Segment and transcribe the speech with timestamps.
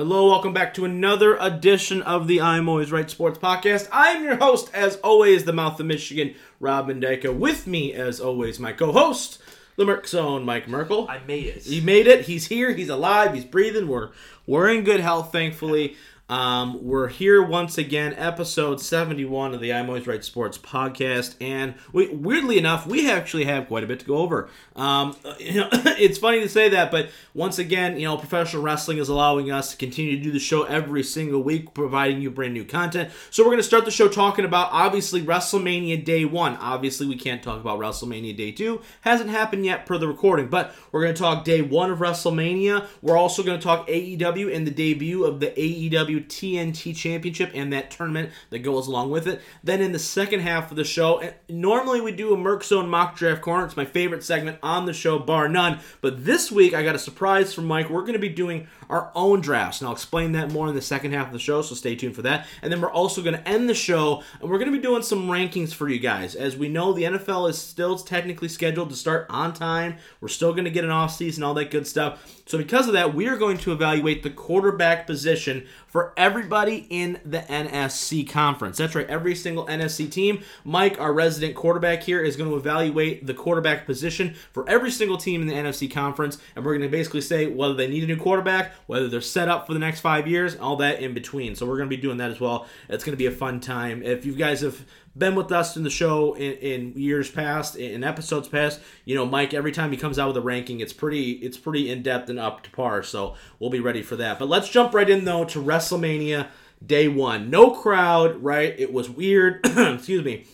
[0.00, 3.86] Hello, welcome back to another edition of the I'm Always Right Sports Podcast.
[3.92, 7.24] I'm your host, as always, the mouth of Michigan, Rob Van Dyke.
[7.24, 9.42] With me, as always, my co-host,
[9.76, 11.06] the Merc Zone, Mike Merkel.
[11.06, 11.64] I made it.
[11.64, 12.24] He made it.
[12.24, 12.72] He's here.
[12.72, 13.34] He's alive.
[13.34, 13.88] He's breathing.
[13.88, 14.08] We're
[14.46, 15.98] we're in good health, thankfully.
[16.30, 21.34] Um, we're here once again, episode 71 of the I'm Always Right Sports podcast.
[21.40, 24.48] And we, weirdly enough, we actually have quite a bit to go over.
[24.76, 28.98] Um, you know, it's funny to say that, but once again, you know, professional wrestling
[28.98, 32.54] is allowing us to continue to do the show every single week, providing you brand
[32.54, 33.10] new content.
[33.30, 36.56] So we're going to start the show talking about obviously WrestleMania Day 1.
[36.58, 38.80] Obviously, we can't talk about WrestleMania Day 2.
[39.00, 42.86] Hasn't happened yet per the recording, but we're going to talk Day 1 of WrestleMania.
[43.02, 47.72] We're also going to talk AEW and the debut of the AEW TNT Championship and
[47.72, 49.40] that tournament that goes along with it.
[49.62, 53.16] Then in the second half of the show, normally we do a Merc Zone mock
[53.16, 53.64] draft corner.
[53.64, 55.80] It's my favorite segment on the show, bar none.
[56.00, 57.90] But this week I got a surprise from Mike.
[57.90, 60.82] We're going to be doing our own drafts, and I'll explain that more in the
[60.82, 61.62] second half of the show.
[61.62, 62.46] So stay tuned for that.
[62.60, 65.02] And then we're also going to end the show, and we're going to be doing
[65.02, 66.34] some rankings for you guys.
[66.34, 69.96] As we know, the NFL is still technically scheduled to start on time.
[70.20, 72.42] We're still going to get an off season, all that good stuff.
[72.46, 77.20] So because of that, we are going to evaluate the quarterback position for everybody in
[77.24, 78.78] the NFC conference.
[78.78, 80.42] That's right, every single NFC team.
[80.64, 85.16] Mike, our resident quarterback here, is going to evaluate the quarterback position for every single
[85.16, 88.06] team in the NFC conference, and we're going to basically say whether they need a
[88.06, 91.54] new quarterback, whether they're set up for the next five years, all that in between.
[91.54, 92.66] So we're going to be doing that as well.
[92.88, 94.02] It's going to be a fun time.
[94.02, 94.84] If you guys have
[95.16, 99.26] been with us in the show in, in years past, in episodes past, you know,
[99.26, 102.28] Mike, every time he comes out with a ranking, it's pretty it's pretty in depth
[102.28, 103.02] and up to par.
[103.02, 104.38] So we'll be ready for that.
[104.38, 106.48] But let's jump right in though to WrestleMania
[106.84, 107.50] day one.
[107.50, 108.74] No crowd, right?
[108.78, 109.66] It was weird.
[109.76, 110.46] Excuse me.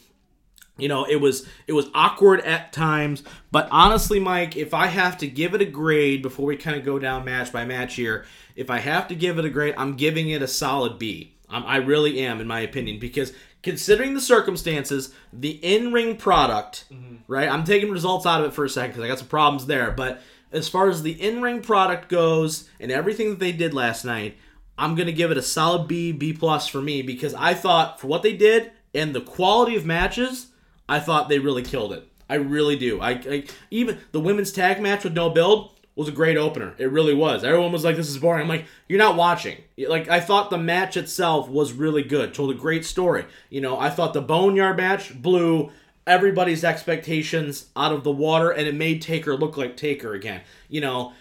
[0.78, 5.16] You know, it was it was awkward at times, but honestly, Mike, if I have
[5.18, 8.26] to give it a grade before we kind of go down match by match here,
[8.56, 11.34] if I have to give it a grade, I'm giving it a solid B.
[11.48, 16.84] Um, I really am, in my opinion, because considering the circumstances, the in-ring product,
[17.26, 17.48] right?
[17.48, 19.90] I'm taking results out of it for a second because I got some problems there.
[19.92, 20.20] But
[20.52, 24.36] as far as the in-ring product goes and everything that they did last night,
[24.76, 28.08] I'm gonna give it a solid B, B plus for me because I thought for
[28.08, 30.48] what they did and the quality of matches,
[30.88, 32.06] I thought they really killed it.
[32.28, 33.00] I really do.
[33.00, 36.74] I, I even the women's tag match with no build was a great opener.
[36.76, 37.44] It really was.
[37.44, 40.58] Everyone was like, "This is boring." I'm like, "You're not watching." Like I thought the
[40.58, 42.34] match itself was really good.
[42.34, 43.24] Told a great story.
[43.48, 45.70] You know, I thought the Boneyard match blew
[46.06, 50.42] everybody's expectations out of the water, and it made Taker look like Taker again.
[50.68, 51.12] You know.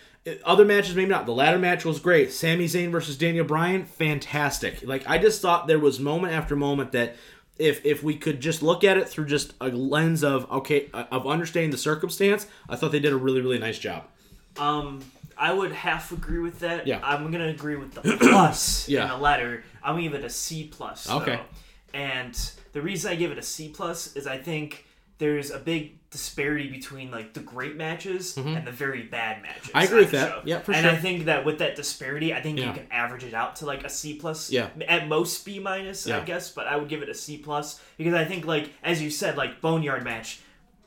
[0.43, 1.27] Other matches, maybe not.
[1.27, 2.31] The ladder match was great.
[2.33, 4.81] Sami Zayn versus Daniel Bryan, fantastic.
[4.83, 7.15] Like I just thought there was moment after moment that
[7.57, 11.27] if if we could just look at it through just a lens of okay of
[11.27, 14.03] understanding the circumstance, I thought they did a really really nice job.
[14.57, 15.01] Um,
[15.37, 16.87] I would half agree with that.
[16.87, 16.99] Yeah.
[17.03, 19.03] I'm gonna agree with the plus Yeah.
[19.03, 19.63] in the letter.
[19.83, 21.09] I'm gonna give it a C plus.
[21.09, 21.35] Okay.
[21.35, 21.43] Though.
[21.93, 24.84] And the reason I give it a C plus is I think
[25.17, 29.67] there's a big disparity between like the great matches and the very bad matches.
[29.67, 29.77] Mm-hmm.
[29.77, 30.29] I agree with that.
[30.29, 30.41] show.
[30.45, 30.91] Yeah, for and sure.
[30.93, 32.67] I think that with that disparity, I think Yeah.
[32.67, 34.49] you can average it out to like a C plus.
[34.51, 34.69] Yeah.
[34.87, 36.17] At most B minus, Yeah.
[36.19, 39.01] I guess, but I would give it a C plus because I think like as
[39.01, 40.39] you said, like Boneyard match.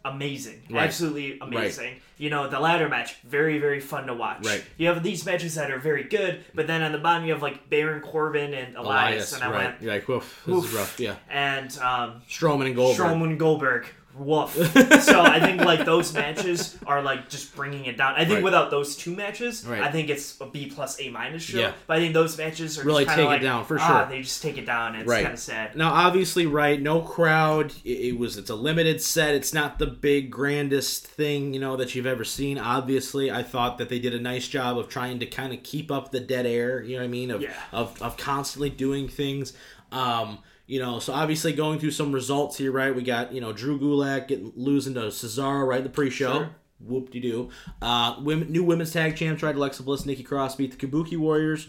[0.04, 0.84] Amazing, Right.
[0.84, 1.96] absolutely amazing.
[2.16, 4.46] You know, the ladder match, very, very fun to watch.
[4.46, 4.64] Right.
[4.78, 7.42] You have these matches that are very good, but then on the bottom you have
[7.42, 9.64] like Baron Corbin and Elias, and I right?
[9.66, 10.64] went, You're like, woof, this Oof.
[10.66, 11.00] is rough.
[11.00, 13.06] Yeah, and um, Strowman and Goldberg.
[13.06, 13.86] Strowman Goldberg.
[14.18, 14.52] Woof.
[15.02, 18.14] so I think like those matches are like just bringing it down.
[18.14, 18.42] I think Right.
[18.44, 19.82] without those two matches, Right.
[19.82, 21.58] I think it's a B plus A minus show.
[21.58, 21.72] Yeah.
[21.86, 24.08] But I think those matches are Really take it down, for ah, sure.
[24.10, 24.94] They just take it down.
[24.94, 25.22] And it's Right.
[25.22, 25.76] kind of sad.
[25.76, 26.80] Now, obviously, right?
[26.80, 27.72] No crowd.
[27.84, 28.36] It, it was.
[28.36, 29.34] It's a limited set.
[29.34, 32.58] It's not the big grandest thing you know that you've ever seen.
[32.58, 35.90] Obviously, I thought that they did a nice job of trying to kind of keep
[35.90, 36.82] up the dead air.
[36.82, 37.30] You know what I mean?
[37.30, 37.50] Of Yeah.
[37.72, 39.52] of, of constantly doing things.
[39.92, 42.94] Um, you know, so obviously going through some results here, right?
[42.94, 46.32] We got you know Drew Gulak getting losing to Cesaro right in the pre-show.
[46.34, 46.50] Sure.
[46.80, 47.50] Whoop de doo.
[47.82, 49.56] Uh, women, new women's tag champs, right?
[49.56, 51.66] Alexa Bliss, Nikki Cross beat the Kabuki Warriors.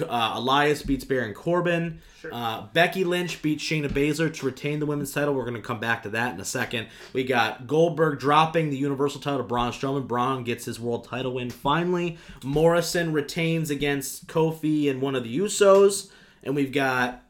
[0.00, 2.00] Uh, Elias beats Baron Corbin.
[2.20, 2.30] Sure.
[2.32, 5.34] Uh, Becky Lynch beats Shayna Baszler to retain the women's title.
[5.34, 6.88] We're going to come back to that in a second.
[7.12, 10.06] We got Goldberg dropping the Universal title to Braun Strowman.
[10.06, 12.18] Braun gets his world title win finally.
[12.44, 16.10] Morrison retains against Kofi and one of the Usos.
[16.42, 17.21] And we've got,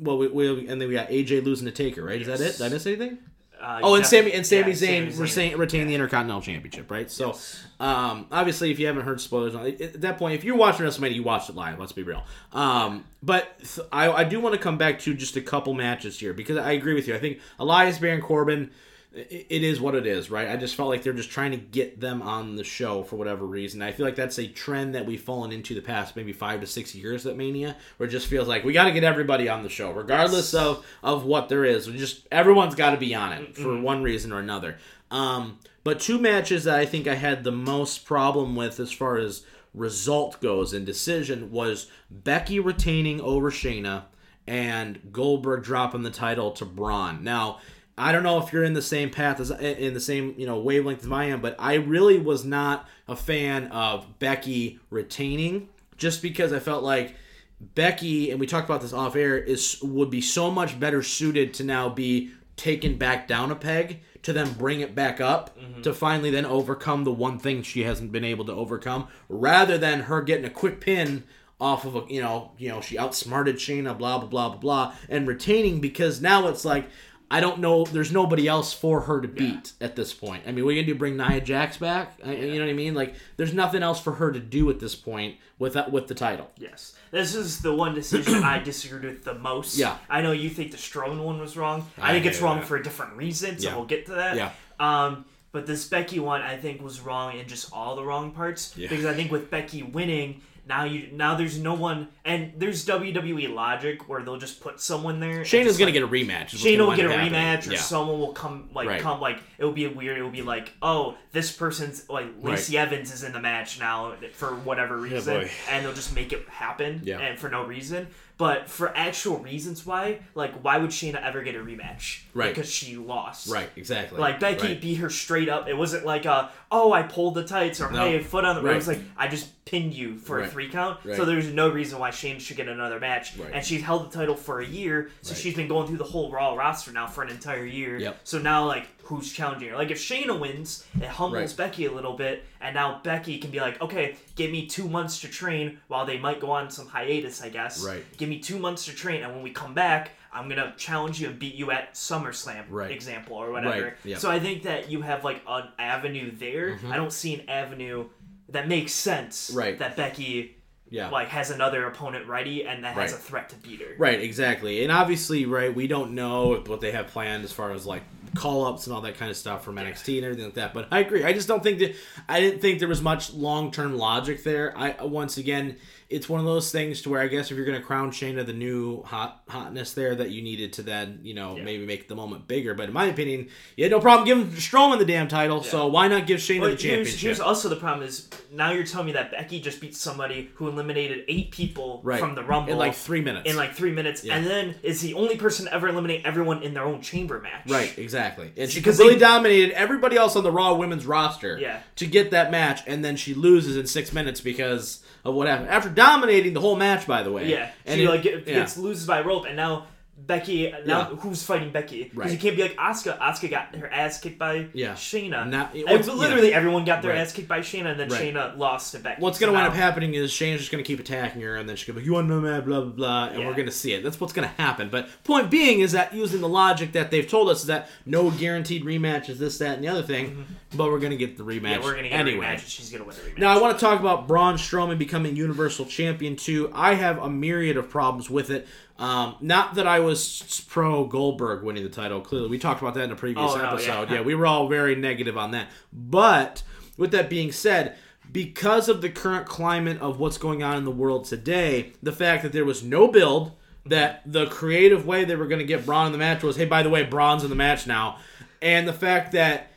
[0.00, 2.20] well, we, we and then we got AJ losing to Taker, right?
[2.20, 2.58] Is that it?
[2.58, 3.18] Did I miss anything?
[3.60, 4.76] Uh, Oh, and Sammy and Sammy yeah,
[5.08, 7.10] Zayn retain, retain the Intercontinental Championship, right?
[7.10, 7.64] So, Yes.
[7.80, 11.24] um, obviously, if you haven't heard spoilers, at that point, if you're watching WrestleMania, you
[11.24, 11.76] watched it live.
[11.80, 12.22] Let's be real.
[12.52, 16.20] Um, but th- I, I do want to come back to just a couple matches
[16.20, 17.16] here because I agree with you.
[17.16, 18.70] I think Elias Baron Corbin,
[19.10, 20.50] it is what it is, right?
[20.50, 23.46] I just felt like they're just trying to get them on the show for whatever
[23.46, 23.80] reason.
[23.80, 26.66] I feel like that's a trend that we've fallen into the past maybe five to
[26.66, 29.62] six years at Mania, where it just feels like we got to get everybody on
[29.62, 31.88] the show, regardless of of what there is.
[31.88, 34.76] We just everyone's got to be on it for one reason or another.
[35.10, 39.16] Um, but two matches that I think I had the most problem with as far
[39.16, 44.04] as result goes and decision was Becky retaining over Shayna
[44.46, 47.22] and Goldberg dropping the title to Braun.
[47.22, 47.60] Now,
[47.98, 50.58] I don't know if you're in the same path as in the same you know
[50.58, 56.22] wavelength as I am, but I really was not a fan of Becky retaining just
[56.22, 57.14] because I felt like
[57.60, 61.54] Becky and we talked about this off air is would be so much better suited
[61.54, 65.82] to now be taken back down a peg to then bring it back up mm-hmm.
[65.82, 70.00] to finally then overcome the one thing she hasn't been able to overcome rather than
[70.00, 71.24] her getting a quick pin
[71.60, 74.94] off of a you know you know she outsmarted Shayna blah blah blah blah blah
[75.08, 76.88] and retaining because now it's like
[77.30, 80.44] I don't know there's nobody else for her to beat at this point.
[80.46, 82.18] I mean, we're gonna do bring Nia Jax back.
[82.24, 82.94] I- You know what I mean?
[82.94, 86.14] Like there's nothing else for her to do at this point with that with the
[86.14, 86.50] title.
[86.56, 86.94] Yes.
[87.10, 89.76] This is the one decision I disagreed with the most.
[89.76, 89.96] Yeah.
[90.08, 91.86] I know you think the Strowman one was wrong.
[91.98, 92.64] I, I think it's wrong it.
[92.64, 93.76] for a different reason, so Yeah.
[93.76, 94.36] we'll get to that.
[94.36, 94.52] Yeah.
[94.80, 98.76] Um, but this Becky one I think was wrong in just all the wrong parts.
[98.76, 98.88] Yeah.
[98.88, 103.52] Because I think with Becky winning, now you now there's no one and there's WWE
[103.54, 105.38] logic where they'll just put someone there.
[105.38, 106.52] and is gonna like, get a rematch.
[106.52, 107.32] is what's Shayna gonna will get a happening.
[107.32, 107.78] rematch, or Yeah.
[107.80, 109.00] someone will come like Right.
[109.00, 110.18] come like it will be weird.
[110.18, 114.14] It will be like, oh, this person's like Lacey Evans is in the match now
[114.34, 115.50] for whatever reason, boy.
[115.70, 117.18] and they'll just make it happen, Yeah.
[117.18, 118.08] and for no reason.
[118.38, 122.20] But for actual reasons why, like, why would Shayna ever get a rematch?
[122.34, 122.54] Right.
[122.54, 123.48] Because she lost.
[123.48, 124.18] Right, exactly.
[124.20, 124.80] Like Becky Right.
[124.80, 125.68] beat her straight up.
[125.68, 128.04] It wasn't like a oh I pulled the tights or No.
[128.04, 128.62] hey foot on the.
[128.62, 128.72] Right.
[128.74, 131.00] It was like I just pinned you for a three count.
[131.04, 131.16] Right.
[131.16, 133.36] So there's no reason why Shane should get another match.
[133.36, 133.50] Right.
[133.52, 135.40] And she's held the title for a year, so Right.
[135.42, 137.98] she's been going through the whole Raw roster now for an entire year.
[137.98, 138.20] Yep.
[138.24, 139.76] So now like who's challenging her?
[139.76, 141.56] Like if Shayna wins, it humbles Right.
[141.56, 145.20] Becky a little bit, and now Becky can be like, okay, give me two months
[145.22, 147.82] to train while they might go on some hiatus, I guess.
[147.84, 148.04] Right.
[148.18, 150.10] Give me two months to train, and when we come back.
[150.30, 152.90] I'm gonna challenge you and beat you at SummerSlam, Right.
[152.90, 153.82] example or whatever.
[153.82, 154.18] Right, yeah.
[154.18, 156.72] So I think that you have like an avenue there.
[156.72, 156.92] Mm-hmm.
[156.92, 158.10] I don't see an avenue
[158.50, 159.50] that makes sense.
[159.54, 159.78] Right.
[159.78, 160.56] That Becky
[160.90, 161.08] yeah.
[161.08, 163.20] like has another opponent ready and that has Right.
[163.20, 163.94] a threat to beat her.
[163.96, 164.82] Right, exactly.
[164.82, 168.02] And obviously, right, we don't know what they have planned as far as like
[168.34, 170.74] call ups and all that kind of stuff from NXT and everything like that.
[170.74, 171.24] But I agree.
[171.24, 171.94] I just don't think that
[172.28, 174.76] I didn't think there was much long term logic there.
[174.76, 175.76] I once again,
[176.10, 178.46] it's one of those things to where I guess if you're going to crown Shayna
[178.46, 181.64] the new hot hotness there, that you needed to then you know Yeah.
[181.64, 182.72] maybe make the moment bigger.
[182.74, 185.62] But in my opinion, you had no problem giving Strowman the damn title.
[185.62, 187.04] So why not give Shayna But the championship?
[187.12, 190.50] here's, here's also the problem is now you're telling me that Becky just beat somebody
[190.54, 193.50] who eliminated eight people right from the Rumble in like three minutes.
[193.50, 194.36] in like three minutes, Yeah.
[194.36, 197.68] and then is the only person to ever eliminate everyone in their own chamber match.
[197.68, 198.50] Right, exactly.
[198.56, 201.80] And she completely they- dominated everybody else on the Raw women's roster Yeah.
[201.96, 205.68] to get that match, and then she loses in six minutes because of what happened.
[205.68, 207.48] After dominating the whole match, by the way.
[207.48, 208.54] Yeah, And she it- like get, yeah.
[208.60, 209.86] gets loses by rope, and now
[210.26, 210.70] Becky.
[210.84, 211.16] Now Yeah.
[211.16, 212.04] who's fighting Becky?
[212.04, 212.30] Because Right.
[212.32, 213.18] you can't be like Asuka.
[213.18, 214.92] Asuka got her ass kicked by Yeah.
[214.94, 215.48] Shayna.
[215.48, 216.56] Now- literally yeah.
[216.56, 217.20] everyone got their Right.
[217.20, 218.34] ass kicked by Shayna, and then Right.
[218.34, 219.20] Shayna lost to Becky.
[219.22, 221.56] What's going to wind now- up happening is Shayna's just going to keep attacking her,
[221.56, 223.46] and then she's going to be, you want know that, blah, blah, blah, and Yeah.
[223.46, 224.02] we're going to see it.
[224.02, 224.88] That's what's going to happen.
[224.90, 228.30] But point being is that using the logic that they've told us is that no
[228.30, 231.44] guaranteed rematch is this, that, and the other thing, but we're going to get the
[231.44, 231.66] rematch Mm-hmm.
[231.66, 232.46] Yeah, we're gonna get anyway.
[232.46, 232.52] a rematch.
[232.60, 233.38] and She's gonna win the rematch.
[233.38, 236.70] Now I want to talk about Braun Strowman becoming Universal Champion too.
[236.74, 238.66] I have a myriad of problems with it.
[238.98, 242.20] Um, not that I was pro Goldberg winning the title.
[242.20, 244.08] Clearly, we talked about that in a previous Oh, no, episode.
[244.10, 244.16] yeah.
[244.16, 245.68] yeah, we were all very negative on that.
[245.92, 246.62] But
[246.96, 247.96] with that being said,
[248.32, 252.42] because of the current climate of what's going on in the world today, the fact
[252.42, 253.52] that there was no build,
[253.86, 256.64] that the creative way they were going to get Braun in the match was, hey,
[256.66, 258.18] by the way, Braun's in the match now,
[258.60, 259.70] and the fact that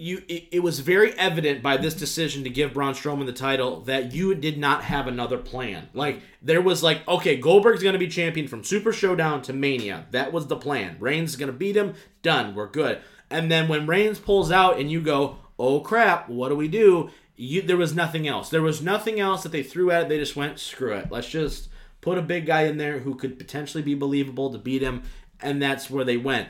[0.00, 2.00] you it, it was very evident by this mm-hmm.
[2.00, 5.88] decision to give Braun Strowman the title that you did not have another plan.
[5.94, 10.06] Like there was like, okay, Goldberg's gonna be champion from Super Showdown to Mania.
[10.10, 10.96] That was the plan.
[10.98, 11.94] Reigns is gonna beat him.
[12.22, 12.54] Done.
[12.54, 13.00] We're good.
[13.30, 17.10] And then when Reigns pulls out and you go, oh crap, what do we do?
[17.36, 18.50] You, there was nothing else.
[18.50, 20.08] There was nothing else that they threw at it.
[20.08, 21.10] They just went, screw it.
[21.10, 21.68] Let's just
[22.00, 25.04] put a big guy in there who could potentially be believable to beat him.
[25.40, 26.48] And that's where they went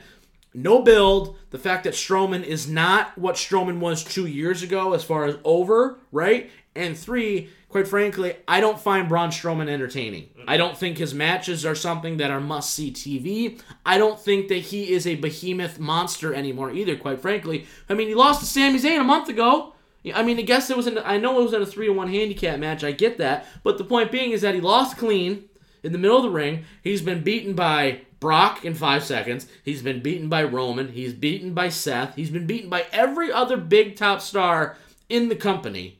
[0.53, 1.37] no build.
[1.51, 5.37] The fact that Strowman is not what Strowman was two years ago as far as
[5.43, 6.49] over, right?
[6.75, 10.29] And three, quite frankly, I don't find Braun Strowman entertaining.
[10.47, 13.61] I don't think his matches are something that are must see TV.
[13.85, 17.67] I don't think that he is a behemoth monster anymore either, quite frankly.
[17.89, 19.73] I mean, he lost to Sami Zayn a month ago.
[20.15, 21.93] I mean, I guess it was an, I know it was in a 3 to
[21.93, 22.83] 1 handicap match.
[22.83, 23.45] I get that.
[23.63, 25.49] But the point being is that he lost clean
[25.83, 26.63] in the middle of the ring.
[26.81, 29.47] He's been beaten by Brock in five seconds.
[29.65, 30.89] He's been beaten by Roman.
[30.93, 32.15] He's beaten by Seth.
[32.15, 34.77] He's been beaten by every other big top star
[35.09, 35.97] in the company.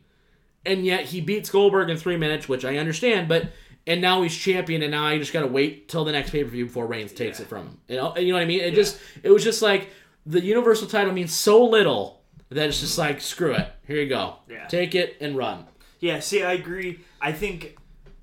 [0.66, 3.50] And yet he beats Goldberg in three minutes, which I understand, but
[3.88, 6.50] and now he's champion, and now I just gotta wait till the next pay per
[6.52, 7.46] view before Reigns takes Yeah.
[7.46, 7.78] it from him.
[7.88, 8.62] You know, you know what I mean?
[8.62, 9.90] It just it was just like
[10.28, 13.68] the Universal title means so little that it's just like screw it.
[13.88, 14.36] Here you go.
[14.48, 14.68] Yeah.
[14.68, 15.66] Take it and run.
[16.00, 17.00] Yeah, see, I agree.
[17.20, 17.76] I think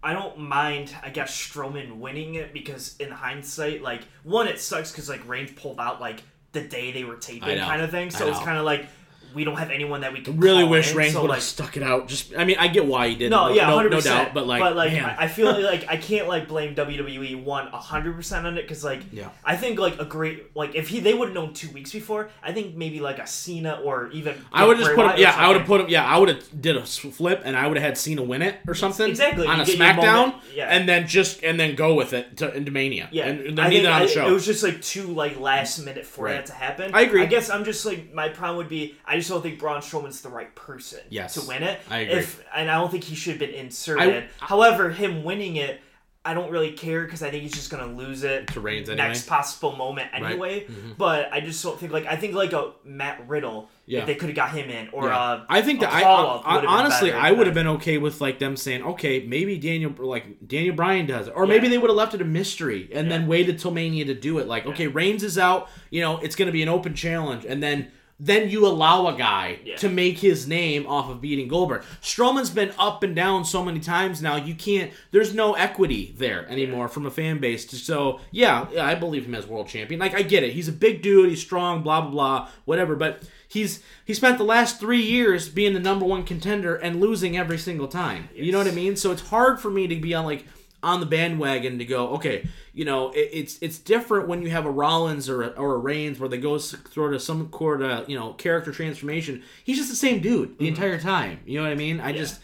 [0.02, 4.92] I don't mind, I guess, Strowman winning it because in hindsight, like one, it sucks
[4.92, 8.10] because like Reigns pulled out like the day they were taping, kind of thing.
[8.10, 8.86] So it's kind of like
[9.34, 11.42] we don't have anyone that we can Really wish in, Reigns so, would have like,
[11.42, 12.08] stuck it out.
[12.08, 13.30] Just I mean, I get why he didn't.
[13.30, 14.34] No, yeah, no, no doubt.
[14.34, 14.60] But like,
[14.92, 15.04] man.
[15.04, 18.84] I, I feel like I can't like blame WWE one hundred percent on it because
[18.84, 19.30] like Yeah.
[19.44, 22.30] I think like a great like if he they would have known two weeks before,
[22.42, 25.18] I think maybe like a Cena or even I would just put him.
[25.18, 25.88] Yeah, I would have put him.
[25.88, 28.56] Yeah, I would have did a flip, and I would have had Cena win it
[28.66, 29.08] or something.
[29.08, 30.66] Exactly, on you a SmackDown, yeah.
[30.66, 33.08] and then just and then go with it to into Mania.
[33.12, 34.26] Yeah, and, and then on the show.
[34.26, 36.34] It was just like too like last minute for Right.
[36.34, 36.94] that to happen.
[36.94, 37.22] I agree.
[37.22, 40.20] I guess I'm just like my problem would be I just don't think Braun Strowman's
[40.22, 41.34] the right person Yes.
[41.34, 41.80] to win it.
[41.90, 42.14] I agree.
[42.20, 44.24] If and I don't think he should have been inserted.
[44.40, 45.80] However, him winning it.
[46.24, 49.06] I don't really care because I think he's just gonna lose it To Reigns anyway.
[49.08, 50.66] next possible moment anyway.
[50.98, 54.00] But I just don't think like I think like a Matt Riddle Yeah.
[54.00, 55.18] if they could have got him in or Yeah.
[55.18, 58.20] uh, I think a that I, call-up I- honestly I would have been okay with
[58.20, 61.88] like them saying okay maybe Daniel like Daniel Bryan does it or maybe they would
[61.88, 64.86] have left it a mystery and then waited till Mania to do it like okay
[64.88, 68.50] Reigns is out you know it's going to be an open challenge and then then
[68.50, 69.76] you allow a guy Yeah.
[69.76, 71.82] to make his name off of beating Goldberg.
[72.02, 74.34] Strowman's been up and down so many times now.
[74.36, 74.90] You can't.
[75.12, 77.70] There's no equity there anymore from a fan base.
[77.82, 80.00] So yeah, yeah, I believe him as world champion.
[80.00, 80.52] Like I get it.
[80.52, 81.28] He's a big dude.
[81.30, 81.82] He's strong.
[81.82, 82.48] Blah blah blah.
[82.64, 82.96] Whatever.
[82.96, 87.36] But he's he spent the last three years being the number one contender and losing
[87.36, 88.28] every single time.
[88.34, 88.96] You know what I mean?
[88.96, 90.44] So it's hard for me to be on like
[90.82, 94.64] on the bandwagon to go okay you know it, it's it's different when you have
[94.64, 98.08] a rollins or a, or a reigns where they go sort of some sort of
[98.08, 99.42] you know character transformation.
[99.64, 100.74] He's just the same dude the mm-hmm.
[100.74, 101.40] entire time.
[101.44, 102.00] You know what i mean?
[102.00, 102.40] I just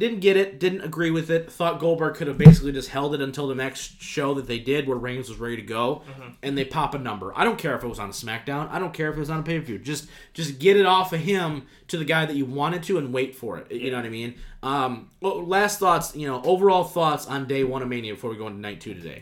[0.00, 1.52] didn't get it didn't agree with it.
[1.52, 4.88] Thought goldberg could have basically just held it until the next show that they did
[4.88, 6.02] where reigns was ready to go.
[6.42, 7.32] And they pop a number.
[7.36, 8.70] I don't care if it was on smackdown.
[8.70, 9.80] I don't care if it was on a pay-per-view.
[9.80, 13.12] Just just get it off of him to the guy that you wanted to and
[13.12, 13.70] wait for it.
[13.70, 14.36] You know what i mean?
[14.62, 18.36] Um well, last thoughts you know overall thoughts on day one of mania before we
[18.36, 19.20] go into night two today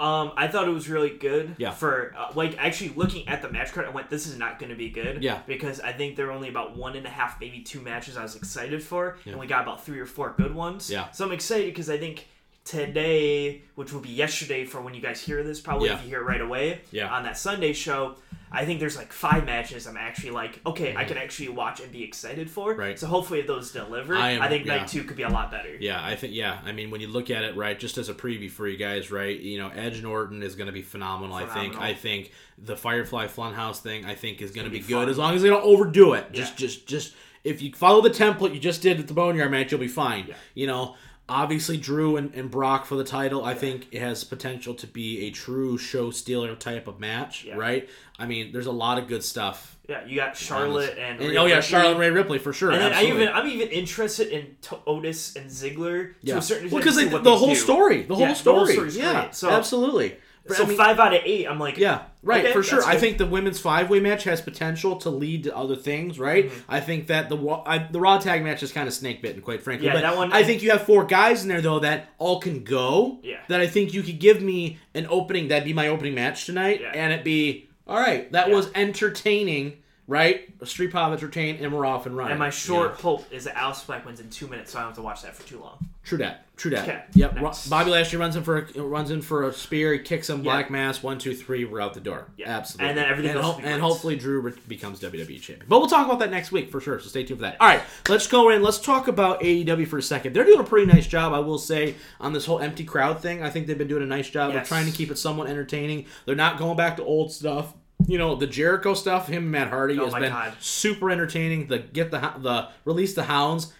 [0.00, 1.54] Um, I thought it was really good.
[1.56, 1.70] Yeah.
[1.70, 4.70] For uh, like actually looking at the match card, I went, "This is not going
[4.70, 5.40] to be good." Yeah.
[5.46, 8.22] Because I think there were only about one and a half, maybe two matches I
[8.22, 10.90] was excited for, and we got about three or four good ones.
[10.90, 11.10] Yeah.
[11.12, 12.26] So I'm excited because I think
[12.64, 15.96] today, which will be yesterday for when you guys hear this, probably Yeah.
[15.96, 16.80] if you hear it right away.
[16.90, 17.14] Yeah.
[17.14, 18.16] On that Sunday show.
[18.56, 21.90] I think there's like five matches I'm actually like, okay, I can actually watch and
[21.90, 22.70] be excited for.
[22.70, 22.80] Mm-hmm.
[22.80, 22.98] Right.
[22.98, 24.76] So hopefully if those deliver, I I, think yeah.
[24.76, 25.74] night two could be a lot better.
[25.74, 26.60] Yeah, I think yeah.
[26.64, 29.10] I mean, when you look at it, right, just as a preview for you guys,
[29.10, 31.34] right, you know, Edge Orton is going to be phenomenal.
[31.34, 31.76] I think.
[31.80, 35.18] I think the Firefly Funhouse thing, I think, is going to be, be good as
[35.18, 36.30] long as they don't overdo it.
[36.30, 39.72] Just, just, just if you follow the template you just did at the Boneyard match,
[39.72, 40.26] you'll be fine.
[40.28, 40.34] Yeah.
[40.54, 40.94] You know.
[41.26, 45.26] Obviously, Drew and, and Brock for the title, I think it has potential to be
[45.26, 47.54] a true show stealer type of match, Yeah.
[47.56, 47.88] right?
[48.18, 49.78] I mean, there's a lot of good stuff.
[49.88, 52.72] Yeah, you got Charlotte and, And- oh yeah, Charlotte and Rhea Ripley for sure.
[52.72, 56.70] And then I even I'm even interested in Otis and Ziggler to yeah, a certain
[56.70, 57.10] well, extent.
[57.10, 59.30] because to see the whole story, the Yeah, whole the whole story, yeah.
[59.30, 60.16] So- absolutely.
[60.48, 62.84] So I mean- five out of eight, I'm like, Yeah, right, Okay, for sure.
[62.84, 66.50] I think the women's five way match has potential to lead to other things, right?
[66.50, 66.60] Mm-hmm.
[66.70, 67.36] I think that the
[67.66, 69.86] I, the Raw tag match is kind of snake bitten, quite frankly.
[69.86, 72.40] Yeah, but that one- I think you have four guys in there though that all
[72.40, 73.20] can go.
[73.22, 73.38] Yeah.
[73.48, 75.48] That I think you could give me an opening.
[75.48, 76.92] That'd be my opening match tonight, Yeah.
[76.94, 78.30] and it be all right.
[78.32, 78.54] That Yeah.
[78.54, 80.48] was entertaining, right?
[80.64, 82.32] Street Profits retained, and we're off and running.
[82.32, 83.02] And my short Yeah.
[83.02, 85.22] hope is that Aleister Black wins in two minutes, so I don't have to watch
[85.22, 85.78] that for too long.
[86.04, 86.42] True that.
[86.56, 86.82] True that.
[86.88, 87.34] Okay, Yep.
[87.40, 87.68] Next.
[87.68, 89.92] Bobby Lashley runs in for a, runs in for a spear.
[89.94, 90.38] He kicks him.
[90.38, 90.42] Yeah.
[90.52, 91.02] Black mass.
[91.02, 91.64] One, two, three.
[91.64, 92.28] We're out the door.
[92.36, 92.48] Yeah.
[92.50, 92.90] Absolutely.
[92.90, 95.64] And then everything and, ho- and hopefully Drew becomes WWE champion.
[95.68, 97.00] But we'll talk about that next week for sure.
[97.00, 97.56] So stay tuned for that.
[97.60, 97.80] All right.
[98.08, 98.62] Let's go in.
[98.62, 100.32] Let's talk about AEW for a second.
[100.34, 103.42] They're doing a pretty nice job, I will say, on this whole empty crowd thing.
[103.42, 104.68] I think they've been doing a nice job of Yes.
[104.68, 106.06] trying to keep it somewhat entertaining.
[106.24, 107.72] They're not going back to old stuff.
[108.06, 109.28] You know the Jericho stuff.
[109.28, 110.52] Him and Matt Hardy Oh has been God.
[110.60, 111.68] super entertaining.
[111.68, 113.72] The get the the release the hounds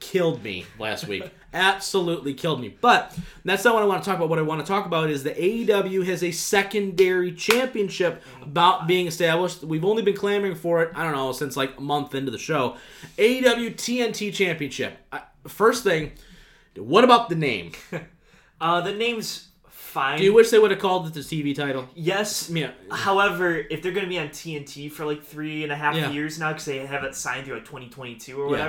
[0.00, 1.30] killed me last week.
[1.54, 2.76] Absolutely killed me.
[2.80, 4.28] But that's not what I want to talk about.
[4.28, 9.06] What I want to talk about is the AEW has a secondary championship about being
[9.06, 9.62] established.
[9.64, 12.38] We've only been clamoring for it, I don't know, since like a month into the
[12.38, 12.76] show.
[13.16, 14.98] AEW TNT Championship.
[15.48, 16.12] First thing,
[16.76, 17.72] what about the name?
[18.58, 20.16] Uh, the name's fine.
[20.16, 21.86] Do you wish they would have called it the TV title?
[21.94, 22.48] yes.
[22.48, 22.70] Yeah.
[22.90, 26.10] However, if they're going to be on TNT for like three and a half Yeah.
[26.10, 28.64] years now, because they have it signed through like 2022 or Yeah.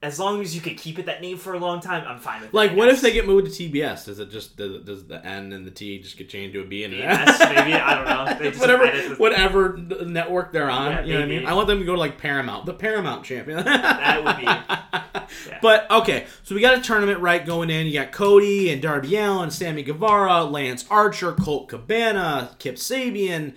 [0.00, 2.40] As long as you could keep it that name for a long time, I'm fine
[2.40, 2.54] with.
[2.54, 4.04] Like, it, what if they get moved to TBS?
[4.04, 6.64] Does it just does, does the N and the T just get changed to a
[6.64, 8.50] B and an Yes, maybe I don't know.
[8.60, 10.92] Whatever whatever network they're on.
[10.92, 11.46] Yeah, you know what I mean?
[11.46, 13.64] I want them to go to like Paramount, the Paramount champion.
[13.64, 15.24] That would be-
[15.62, 17.86] But okay, so we got a tournament right going in.
[17.86, 23.54] You got Cody and Darby Allin, Sammy Guevara, Lance Archer, Colt Cabana, Kip Sabian,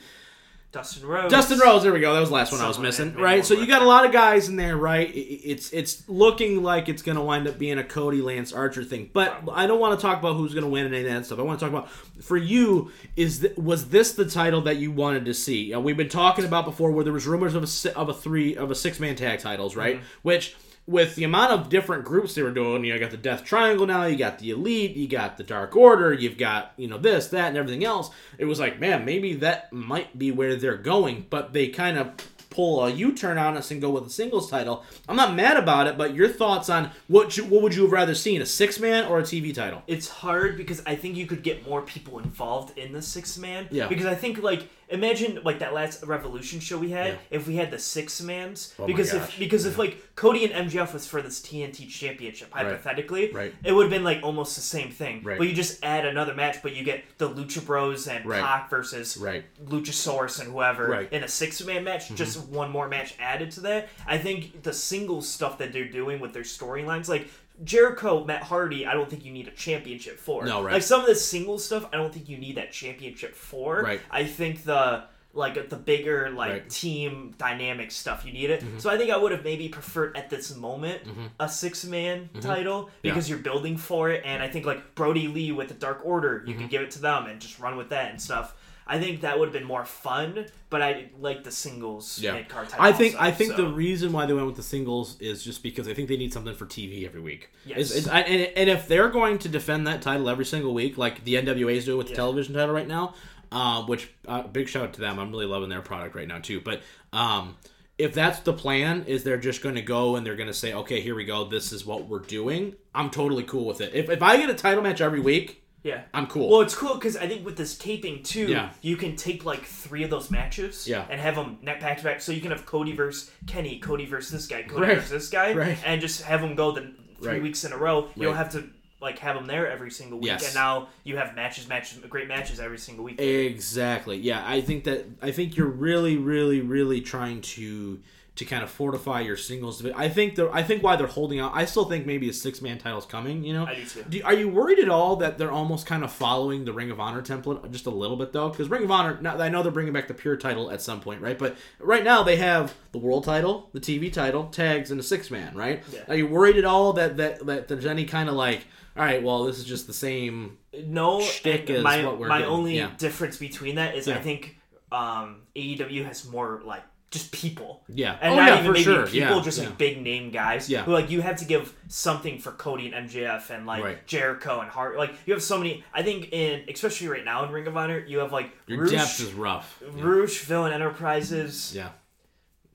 [0.72, 1.34] Dustin Rhodes.
[1.34, 1.84] Dustin Rhodes.
[1.84, 2.14] There we go.
[2.14, 3.14] That was the last one I was missing.
[3.16, 3.46] Right.
[3.46, 5.12] So you got a lot of guys in there, right?
[5.14, 9.10] It's it's looking like it's going to wind up being a Cody Lance Archer thing.
[9.12, 11.26] But I don't want to talk about who's going to win and any of that
[11.26, 11.40] stuff.
[11.40, 11.90] I want to talk about
[12.24, 15.74] for you is th- was this the title that you wanted to see?
[15.74, 18.56] Uh, we've been talking about before where there was rumors of a of a three
[18.56, 19.98] of a six man tag titles, right?
[19.98, 20.06] Mm-hmm.
[20.22, 20.56] Which
[20.92, 23.44] with the amount of different groups they were doing, you know, you got the Death
[23.44, 26.98] Triangle now, you got the Elite, you got the Dark Order, you've got, you know,
[26.98, 28.12] this, that, and everything else.
[28.38, 32.12] It was like, man, maybe that might be where they're going, but they kind of
[32.50, 34.84] pull a U-turn on us and go with a singles title.
[35.08, 37.94] I'm not mad about it, but your thoughts on what you, what would you have
[37.94, 39.82] rather seen, a six-man or a TV title?
[39.88, 43.70] It's hard because I think you could get more people involved in the six man.
[43.72, 43.88] Yeah.
[43.88, 47.18] Because I think like imagine like that last Revolution show we had Yeah.
[47.30, 50.94] if we had the six mans Oh because if because if like Cody and MJF
[50.94, 53.54] was for this TNT championship hypothetically Right.
[53.64, 55.24] it would have been like almost the same thing.
[55.24, 55.38] Right.
[55.38, 58.42] But you just add another match but you get the Lucha Bros and Right.
[58.42, 59.46] Pac versus Right.
[59.66, 61.06] Luchasaurus and whoever Right.
[61.08, 61.16] Mm-hmm.
[61.16, 63.90] in a six man match, just one more match added to that.
[64.06, 67.28] I think the single stuff that they're doing with their storylines, like
[67.64, 70.46] Jericho, Matt Hardy, I don't think you need a championship for.
[70.46, 70.74] No, right.
[70.74, 73.82] Like some of the singles stuff, I don't think you need that championship for.
[73.84, 74.02] Right.
[74.10, 75.04] I think the
[75.34, 76.60] like the bigger like Right.
[76.64, 76.68] Mm-hmm.
[76.70, 78.62] team dynamic stuff you need it.
[78.80, 81.04] So I think I would have maybe preferred at this moment
[81.40, 82.90] a six man title Mm-hmm.
[83.04, 83.14] Yeah.
[83.14, 86.44] because you're building for it, and I think like Brodie Lee with the Dark Order,
[86.46, 86.62] you Mm-hmm.
[86.64, 88.54] could give it to them and just run with that and stuff.
[88.94, 92.50] I think that would have been more fun, but I like the singles Yeah, mid
[92.50, 92.86] card title.
[92.86, 93.58] I think also, I think so.
[93.66, 96.34] the reason why they went with the singles is just because I think they need
[96.34, 97.50] something for TV every week.
[97.66, 97.78] Yes.
[97.92, 100.98] It's- it's- I- and, and if they're going to defend that title every single week,
[100.98, 102.18] like the NWA is doing with the Yeah.
[102.18, 103.16] television title right now,
[103.52, 105.20] uh, which uh, big shout out to them.
[105.20, 106.60] I'm really loving their product right now too.
[106.60, 106.82] But
[107.14, 107.56] um,
[107.98, 110.74] if that's the plan, is they're just going to go and they're going to say,
[110.74, 111.46] okay, here we go.
[111.46, 112.76] This is what we're doing.
[112.96, 113.94] I'm totally cool with it.
[113.94, 116.04] If if I get a title match every week, yeah.
[116.14, 116.50] I'm cool.
[116.50, 118.72] Well, it's cool because I think with this taping too, Yeah.
[118.82, 121.06] you can tape like three of those matches, Yeah.
[121.10, 122.22] and have them net back to back.
[122.22, 124.96] So you can have Cody versus Kenny, Cody versus this guy, Cody Right.
[124.96, 125.78] versus this guy, Right.
[125.86, 126.92] and just have them go the
[127.22, 127.42] three Right.
[127.44, 128.10] weeks in a row.
[128.16, 130.46] You don't have to like have them there every single week, Yes.
[130.46, 133.20] and now you have matches, matches, great matches every single week.
[133.20, 134.18] Exactly.
[134.18, 138.00] Yeah, I think that I think you're really, really, really trying to
[138.34, 139.86] to kind of fortify your singles.
[139.86, 141.52] I think they're I think why they're holding out.
[141.54, 143.44] I still think maybe a six man title's coming.
[143.44, 144.04] You know, I do too.
[144.10, 147.00] Do, are you worried at all that they're almost kind of following the Ring of
[147.00, 148.48] Honor template just a little bit though?
[148.50, 151.02] Because Ring of Honor, now I know they're bringing back the pure title at some
[151.02, 151.38] point, right?
[151.38, 155.30] But right now they have the world title, the TV title, tags, and a six
[155.30, 155.84] man, right?
[155.92, 156.00] Yeah.
[156.08, 158.66] Are you worried at all that that that there's any kind of like,
[158.96, 162.54] all right, well, this is just the same no shtick my, what we're my getting.
[162.54, 162.92] only Yeah.
[162.98, 164.16] difference between that is Yeah.
[164.16, 164.58] I think
[164.90, 167.84] um, AEW has more like just people.
[167.90, 168.18] Yeah.
[168.22, 169.06] And Oh, not yeah, even maybe sure.
[169.06, 169.66] people, Yeah, just yeah.
[169.66, 170.70] like big name guys.
[170.70, 170.84] Yeah.
[170.84, 174.08] Who like you have to give something for Cody and MJF and like Right.
[174.08, 174.98] Jericho and Hart.
[174.98, 175.84] Like you have so many.
[175.94, 178.92] I think in especially right now in Ring of Honor, you have like Your Roosh,
[178.92, 179.84] depth is rough.
[179.92, 181.74] Roosh, Villain Enterprises.
[181.76, 181.90] Yeah.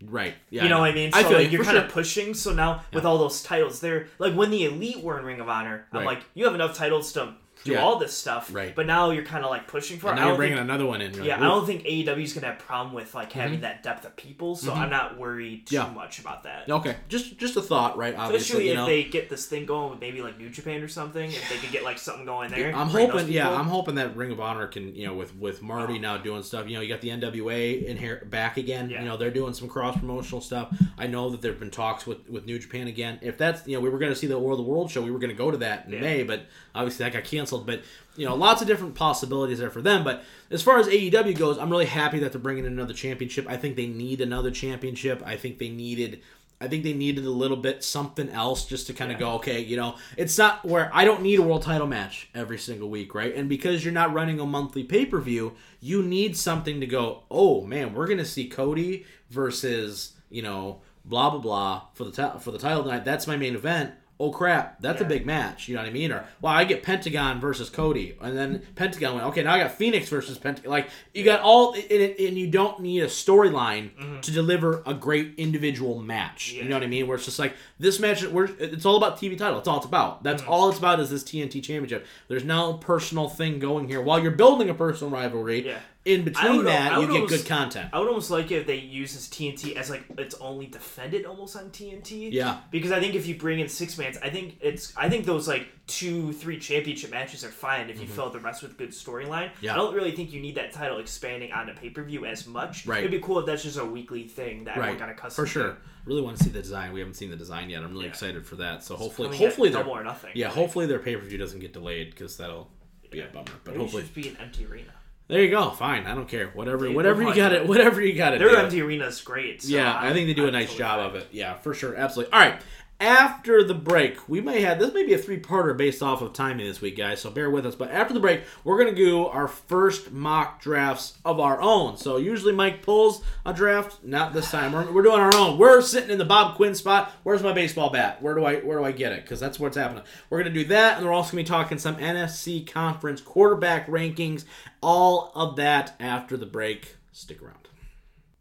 [0.05, 0.35] Right.
[0.51, 0.65] Yeah.
[0.65, 1.13] You know I what I mean?
[1.13, 1.87] So I feel like, you, you're kind sure.
[1.87, 2.35] of pushing.
[2.35, 5.49] So now with all those titles, they're like when the elite were in Ring of
[5.49, 7.35] Honor, I'm like, you have enough titles to
[7.67, 7.83] do Yeah.
[7.83, 8.53] all this stuff.
[8.55, 8.75] Right.
[8.75, 10.11] But now you're kind of like pushing for.
[10.11, 10.23] And it.
[10.23, 11.13] now you're bringing think, another one in.
[11.15, 13.83] Yeah, like, I don't think AEW is gonna have a problem with like having that
[13.83, 14.57] depth of people.
[14.57, 15.89] So I'm not worried too Mm-hmm.
[15.95, 15.95] Yeah.
[15.95, 16.69] much about that.
[16.71, 18.15] Okay, just just a thought, right?
[18.17, 18.87] Obviously, Especially if know.
[18.87, 21.71] they get this thing going with maybe like New Japan or something, if they could
[21.73, 22.75] get like something going there.
[22.75, 23.51] I'm hoping, yeah.
[23.51, 25.99] I'm hoping that Ring of Honor can, you know, with with Marty Oh.
[25.99, 26.69] now doing stuff.
[26.69, 28.89] You know, you got the NWA in here back again.
[28.91, 29.01] Yeah.
[29.03, 30.75] You know, they're doing some cross promotional stuff.
[30.99, 33.19] I know that there've been talks with with New Japan again.
[33.23, 35.03] If that's, you know, we were going to see the World of the World show,
[35.03, 36.01] we were going to go to that in.
[36.01, 37.67] May, but obviously that got canceled.
[37.67, 37.83] But
[38.17, 40.05] you know, lots of different possibilities there for them.
[40.05, 43.47] But as far as AEW goes, I'm really happy that they're bringing in another championship.
[43.49, 45.23] I think they need another championship.
[45.27, 46.21] I think they needed.
[46.59, 49.27] I think they needed a little bit something else just to kind of Yeah.
[49.27, 52.57] go, okay, you know, it's not where I don't need a world title match every
[52.57, 53.35] single week, right?
[53.35, 57.25] And because you're not running a monthly pay per view, you need something to go,
[57.31, 62.39] oh man, we're gonna see Cody versus you know blah blah blah for the ti-
[62.41, 63.05] for the title tonight.
[63.05, 63.93] That's my main event.
[64.19, 65.69] Oh crap, that's a big match.
[65.69, 66.11] You know what I mean?
[66.11, 69.27] Or well, I get Pentagon versus Cody, and then Pentagon went.
[69.27, 70.71] Okay, now I got Phoenix versus Pentagon.
[70.71, 74.21] Like you got all, and, and you don't need a storyline mm-hmm.
[74.21, 76.53] to deliver a great individual match.
[76.53, 77.07] You know what I mean?
[77.07, 78.25] Where it's just like this match.
[78.25, 79.57] We're, it's all about TV title.
[79.57, 80.23] That's all it's about.
[80.23, 80.51] That's mm-hmm.
[80.51, 82.07] all it's about is this TNT Championship.
[82.29, 84.01] There's no personal thing going here.
[84.01, 85.81] While you're building a personal rivalry, Yeah.
[86.07, 87.91] In between would- that, you get almost- good content.
[87.93, 91.27] I would almost like it if they use this TNT as like it's only defended
[91.27, 92.31] almost on TNT.
[92.33, 92.61] Yeah.
[92.71, 95.47] Because I think if you bring in six mans, I think it's I think those
[95.49, 99.51] like two, three championship matches are fine if you fill the rest with good storyline.
[99.51, 99.65] Mm-hmm.
[99.65, 99.75] Yeah.
[99.75, 102.47] I don't really think you need that title expanding on a pay per view as
[102.47, 102.87] much.
[102.87, 103.01] Right.
[103.01, 105.53] It'd be cool if that's just a weekly thing that everyone Right, got accustomed for
[105.53, 105.77] sure.
[106.05, 106.93] Really want to see the design.
[106.93, 107.83] We haven't seen the design yet.
[107.83, 108.11] I'm really Yeah.
[108.11, 108.85] excited for that.
[108.85, 110.31] So hopefully, Coming at hopefully their double or nothing.
[110.35, 112.71] yeah, Like, hopefully their pay per view doesn't get delayed because that'll
[113.11, 113.47] be a bummer.
[113.65, 114.93] But maybe it hopefully, should be an empty arena.
[115.29, 115.71] There you go.
[115.71, 116.49] Fine, I don't care.
[116.49, 117.67] Whatever, whatever you got it.
[117.67, 118.39] Whatever you got it.
[118.39, 119.63] Their empty arena is great.
[119.63, 121.07] so Yeah, I think they do a I'm nice totally job fine.
[121.09, 121.29] of it.
[121.33, 122.33] Yeah, for sure, absolutely.
[122.33, 122.61] All right.
[122.99, 126.67] After the break, we may have this may be a three-parter based off of timing
[126.67, 127.21] this week, guys.
[127.21, 127.75] So bear with us.
[127.75, 131.99] But after the break, we're gonna do our first mock drafts of our own.
[131.99, 134.73] So usually Mike pulls a draft, not this time.
[134.73, 135.59] We're, we're doing our own.
[135.59, 137.13] We're sitting in the Bob Quinn spot.
[137.23, 138.23] Where's my baseball bat?
[138.23, 139.25] Where do I where do I get it?
[139.25, 140.03] Because that's what's happening.
[140.31, 144.45] We're gonna do that, and we're also gonna be talking some NFC conference quarterback rankings.
[144.81, 146.97] All of that after the break.
[147.13, 147.66] Stick around.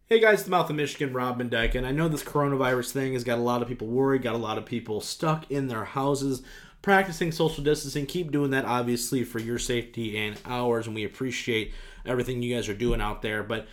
[0.08, 2.92] Hey guys, it's the mouth of Michigan, Rob Van Dyke, and I know this coronavirus
[2.92, 5.66] thing has got a lot of people worried, got a lot of people stuck in
[5.68, 6.44] their houses,
[6.84, 8.06] practicing social distancing.
[8.06, 11.74] Keep doing that, obviously, for your safety and ours, and we appreciate
[12.06, 13.42] everything you guys are doing out there.
[13.42, 13.66] But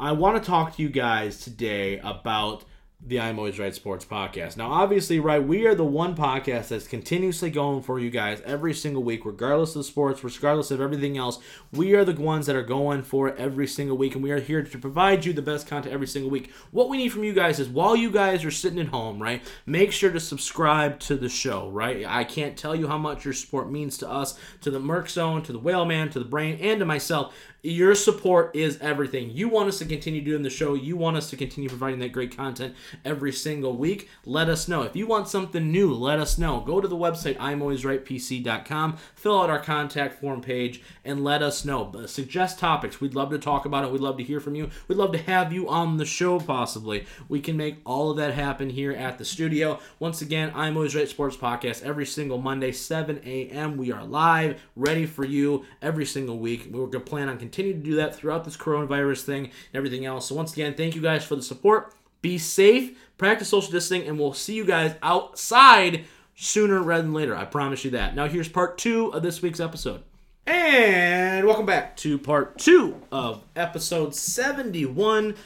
[0.00, 2.64] I want to talk to you guys today about
[3.00, 4.56] the I'm Always Right Sports podcast.
[4.56, 8.72] Now, obviously, right, we are the one podcast that's continuously going for you guys every
[8.72, 11.38] single week, regardless of sports, regardless of everything else.
[11.70, 14.40] We are the ones that are going for it every single week, and we are
[14.40, 16.50] here to provide you the best content every single week.
[16.70, 19.42] What we need from you guys is while you guys are sitting at home, right,
[19.66, 22.06] make sure to subscribe to the show, right?
[22.06, 25.42] I can't tell you how much your support means to us, to the Merc Zone,
[25.42, 27.34] to the Whale Man, to the Brain, and to myself.
[27.66, 29.30] Your support is everything.
[29.30, 30.74] You want us to continue doing the show.
[30.74, 32.74] You want us to continue providing that great content
[33.06, 34.10] every single week.
[34.26, 34.82] Let us know.
[34.82, 36.60] If you want something new, let us know.
[36.60, 41.90] Go to the website, I'mAlwaysRightPC.com, fill out our contact form page, and let us know.
[42.04, 43.00] Suggest topics.
[43.00, 43.90] We'd love to talk about it.
[43.90, 44.68] We'd love to hear from you.
[44.86, 47.06] We'd love to have you on the show, possibly.
[47.30, 49.80] We can make all of that happen here at the studio.
[49.98, 53.78] Once again, I'm Always Right Sports Podcast every single Monday, 7 a.m.
[53.78, 56.66] We are live, ready for you every single week.
[56.70, 60.04] We're going to plan on continuing to do that throughout this coronavirus thing and everything
[60.04, 60.28] else.
[60.28, 61.94] So, once again, thank you guys for the support.
[62.22, 67.36] Be safe, practice social distancing, and we'll see you guys outside sooner rather than later.
[67.36, 68.14] I promise you that.
[68.14, 70.02] Now, here's part two of this week's episode.
[70.46, 75.36] And welcome back to part two of episode 71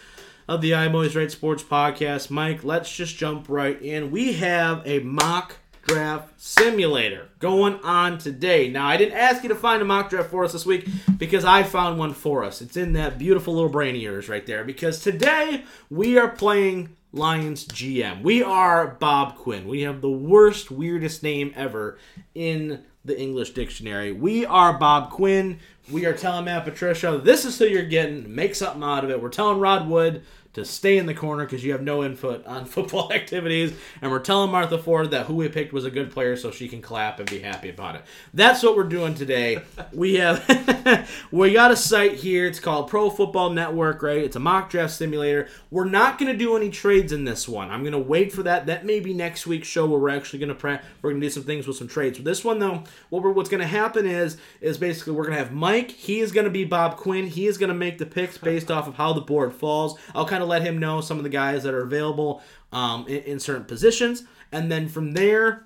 [0.48, 2.30] of the I'm Always Right Sports Podcast.
[2.30, 4.10] Mike, let's just jump right in.
[4.10, 5.56] We have a mock
[5.88, 8.68] draft simulator going on today.
[8.68, 11.44] Now, I didn't ask you to find a mock draft for us this week because
[11.44, 12.60] I found one for us.
[12.60, 16.94] It's in that beautiful little brain of yours right there because today we are playing
[17.12, 18.22] Lions GM.
[18.22, 19.66] We are Bob Quinn.
[19.66, 21.98] We have the worst, weirdest name ever
[22.34, 24.12] in the English dictionary.
[24.12, 25.58] We are Bob Quinn.
[25.90, 28.34] We are telling Matt Patricia, this is who you're getting.
[28.34, 29.22] Make something out of it.
[29.22, 30.22] We're telling Rod Wood
[30.58, 33.72] to stay in the corner because you have no input on football activities.
[34.02, 36.68] And we're telling Martha Ford that who we picked was a good player so she
[36.68, 38.02] can clap and be happy about it.
[38.34, 39.62] That's what we're doing today.
[39.92, 42.46] we have we got a site here.
[42.46, 44.18] It's called Pro Football Network, right?
[44.18, 45.48] It's a mock draft simulator.
[45.70, 47.70] We're not going to do any trades in this one.
[47.70, 48.66] I'm going to wait for that.
[48.66, 51.26] That may be next week's show where we're actually going to pre- we're going to
[51.26, 52.18] do some things with some trades.
[52.18, 55.36] For this one though, what we're, what's going to happen is is basically we're going
[55.36, 55.90] to have Mike.
[55.90, 57.26] He is going to be Bob Quinn.
[57.26, 59.98] He is going to make the picks based off of how the board falls.
[60.14, 63.22] I'll kind of let him know some of the guys that are available um, in,
[63.22, 65.64] in certain positions, and then from there.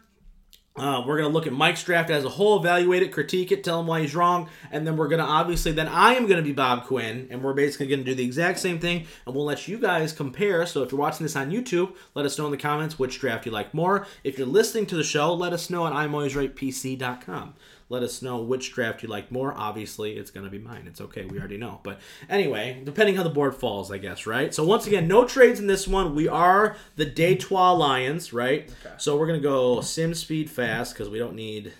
[0.75, 3.63] Uh, we're going to look at Mike's draft as a whole, evaluate it, critique it,
[3.63, 6.39] tell him why he's wrong, and then we're going to obviously, then I am going
[6.39, 9.35] to be Bob Quinn, and we're basically going to do the exact same thing, and
[9.35, 10.65] we'll let you guys compare.
[10.65, 13.45] So if you're watching this on YouTube, let us know in the comments which draft
[13.45, 14.07] you like more.
[14.25, 17.55] If you're listening to the show, let us know at I'mAlwaysRightPC.com.
[17.93, 19.53] Let us know which draft you like more.
[19.55, 20.87] Obviously, it's going to be mine.
[20.87, 21.27] It's okay.
[21.27, 21.81] We already know.
[21.83, 24.55] But anyway, depending how the board falls, I guess, right?
[24.55, 26.15] So once again, no trades in this one.
[26.15, 28.63] We are the Detroit Lions, right?
[28.63, 28.95] Okay.
[28.97, 31.75] So we're going to go sim speed fast because we don't need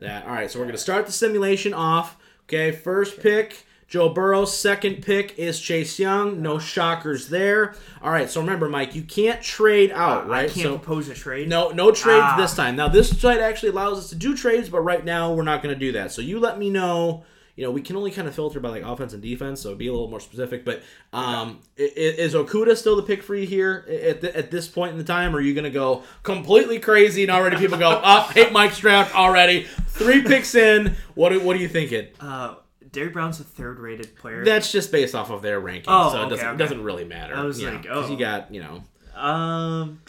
[0.00, 0.26] that.
[0.26, 2.16] All right, so we're going to start the simulation off.
[2.46, 3.64] Okay, first pick.
[3.88, 6.42] Joe Burrow's Second pick is Chase Young.
[6.42, 7.74] No shockers there.
[8.02, 10.50] All right, so remember, Mike, you can't trade out, right?
[10.50, 11.48] I can't so propose a trade.
[11.48, 12.36] no, no trades Ah.
[12.36, 12.76] this time.
[12.76, 15.74] Now this site actually allows us to do trades, but right now we're not going
[15.74, 16.12] to do that.
[16.12, 17.24] So you let me know.
[17.56, 19.88] You know, we can only kind of filter by like offense and defense, so be
[19.88, 20.64] a little more specific.
[20.64, 20.80] But
[21.12, 24.92] um, i- is Okudah still the pick for you here at, th- at this point
[24.92, 25.34] in the time?
[25.34, 28.78] Or are you going to go completely crazy and already people go, up, hate Mike's
[28.78, 29.64] draft already?
[29.88, 30.94] Three picks in.
[31.16, 32.06] What, what are you thinking?
[32.20, 32.54] Uh,
[32.92, 34.44] Derrick Brown's a third-rated player.
[34.44, 36.56] That's just based off of their ranking, Oh, so it okay, doesn't, okay.
[36.56, 37.34] doesn't really matter.
[37.34, 38.10] I was like, know, oh.
[38.10, 38.82] you got you know.
[39.20, 40.00] um,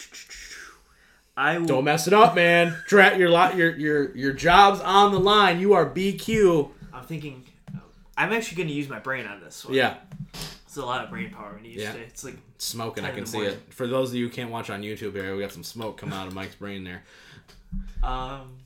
[1.38, 1.58] I.
[1.60, 2.76] Don't mess it up, man.
[2.88, 5.60] Dra- your lot, your your your job's on the line.
[5.60, 6.70] You are BQ.
[6.94, 7.46] I'm thinking.
[8.18, 9.74] I'm actually going to use my brain on this one.
[9.74, 9.96] Yeah,
[10.66, 11.94] It's a lot of brain power when you use Yeah.
[11.94, 12.02] it.
[12.10, 13.06] It's like smoking.
[13.06, 13.54] I can see morning.
[13.54, 13.74] it.
[13.74, 16.16] For those of you who can't watch on YouTube here, we got some smoke coming
[16.18, 17.04] out of Mike's brain there.
[18.04, 18.58] um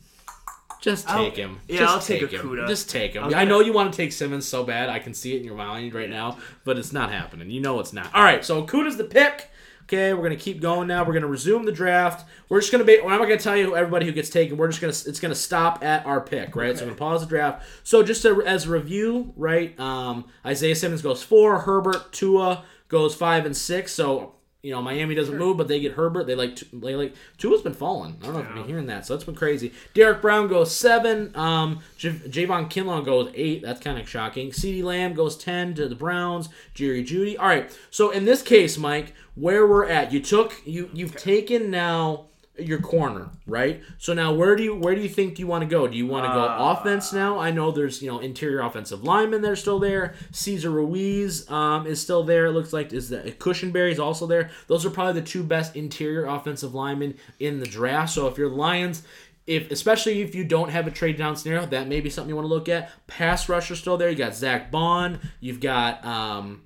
[0.83, 1.59] Just I'll- take him.
[1.69, 2.41] yeah, Just I'll take him.
[2.41, 2.67] Okudah.
[2.67, 3.23] Just take him.
[3.23, 4.89] I I know you want to take Simmons so bad.
[4.89, 7.49] I can see it in your mind right now, but it's not happening.
[7.49, 8.13] You know it's not.
[8.13, 9.49] All right, so Okudah's the pick.
[9.83, 11.05] Okay, we're gonna keep going now.
[11.05, 12.27] We're gonna resume the draft.
[12.49, 12.99] We're just gonna be.
[12.99, 14.57] I'm not gonna tell you everybody who gets taken.
[14.57, 14.91] We're just gonna.
[14.91, 16.75] It's gonna stop at our pick, right?
[16.77, 17.65] So we're gonna pause the draft.
[17.85, 19.77] So just to, as a review, right?
[19.79, 21.59] Um, Isaiah Simmons goes four.
[21.59, 23.93] Herbert Tua goes five and six.
[23.93, 26.25] So you know Miami doesn't move, but they get Herbert.
[26.25, 28.17] They like they like Tua's been falling.
[28.21, 29.05] I don't know if you've been hearing that.
[29.05, 29.73] So that's been crazy.
[29.93, 31.35] Derrick Brown goes seven.
[31.35, 33.61] Um, J- Javon Kinlaw goes eight.
[33.61, 34.51] That's kind of shocking.
[34.51, 36.47] Ceedee Lamb goes ten to the Browns.
[36.73, 37.37] Jerry Jeudy.
[37.37, 37.77] All right.
[37.91, 42.79] So in this case, Mike, where we're at, you took you you've taken now your
[42.79, 43.81] corner, right?
[43.97, 45.87] So now where do you where do you think you want to go?
[45.87, 47.39] Do you want to go Uh, offense now?
[47.39, 50.13] I know there's you know interior offensive linemen that are still there.
[50.31, 52.45] Cesar Ruiz um, is still there.
[52.45, 54.51] It looks like is that Cushenberry is also there.
[54.67, 58.13] Those are probably the two best interior offensive linemen in the draft.
[58.13, 59.03] So if you're the Lions.
[59.45, 62.35] If, especially if you don't have a trade down scenario, that may be something you
[62.37, 62.89] want to look at.
[63.07, 64.09] Pass rusher still there.
[64.09, 65.19] You got Zack Baun.
[65.41, 66.61] You've got, um,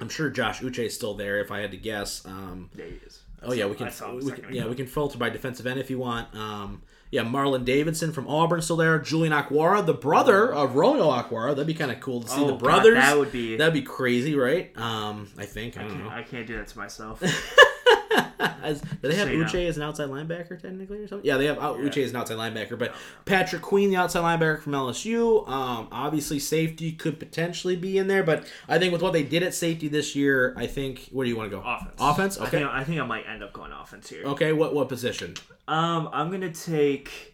[0.00, 1.38] I'm sure Josh Uche is still there.
[1.38, 3.21] If I had to guess, um, there he is.
[3.44, 3.86] Oh yeah, we can.
[3.88, 5.98] I saw him a We can yeah, we can filter by defensive end if you
[5.98, 6.34] want.
[6.34, 8.98] Um, yeah, Marlon Davidson from Auburn still there.
[8.98, 11.50] Julian Okwara, the brother of Romeo Okwara.
[11.50, 12.94] That'd be kind of cool to see Oh, the God, brothers.
[12.94, 14.72] that would be- That'd be crazy, right?
[14.78, 15.76] Um, I think.
[15.76, 16.08] I don't know.
[16.10, 17.22] I can't do that to myself.
[18.62, 19.44] As, do they have Say no.
[19.44, 21.26] Uche as an outside linebacker technically or something?
[21.26, 24.60] Yeah, they have uh, Uche as an outside linebacker, but Patrick Queen, the outside linebacker
[24.60, 25.48] from LSU.
[25.48, 29.42] Um, obviously safety could potentially be in there, but I think with what they did
[29.42, 31.62] at safety this year, I think where do you want to go?
[31.64, 31.94] offense.
[31.98, 32.38] Offense.
[32.38, 32.58] I Okay.
[32.58, 34.24] think, I think I might end up going offense here.
[34.24, 34.52] Okay.
[34.52, 35.34] What what position?
[35.68, 37.31] Um, I'm gonna take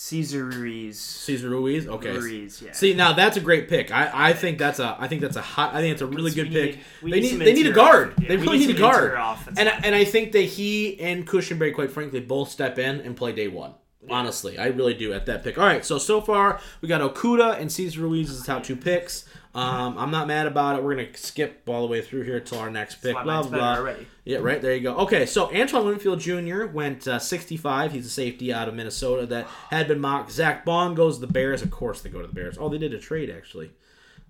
[0.00, 0.96] Cesar Ruiz.
[0.96, 1.88] Cesar Ruiz.
[1.88, 2.16] Okay.
[2.16, 2.70] Ruiz, yeah.
[2.70, 3.90] See now that's a great pick.
[3.90, 6.30] I, I think that's a I think that's a hot I think it's a really
[6.30, 6.76] good we pick.
[7.02, 8.14] need- they need need they need a guard.
[8.20, 9.02] Yeah, they really need need a guard.
[9.10, 9.58] interior offense.
[9.58, 13.32] And and I think that he and Cushenberry, quite frankly, both step in and play
[13.32, 13.74] day one.
[14.08, 15.58] Honestly, I really do at that pick.
[15.58, 18.76] All right, so so far we got Okudah and Cesar Ruiz as the top two
[18.76, 19.24] picks.
[19.54, 20.84] Um, I'm not mad about it.
[20.84, 23.14] We're gonna skip all the way through here till our next pick.
[23.22, 23.76] Blah blah.
[23.76, 24.06] already.
[24.24, 24.60] Yeah, right.
[24.60, 24.96] There you go.
[24.98, 26.66] Okay, so Antoine Winfield Jr.
[26.66, 27.92] went uh, 65.
[27.92, 30.30] He's a safety out of Minnesota that had been mocked.
[30.30, 31.62] Zack Baun goes to the Bears.
[31.62, 32.58] Of course, they go to the Bears.
[32.58, 33.70] Oh, they did a trade actually.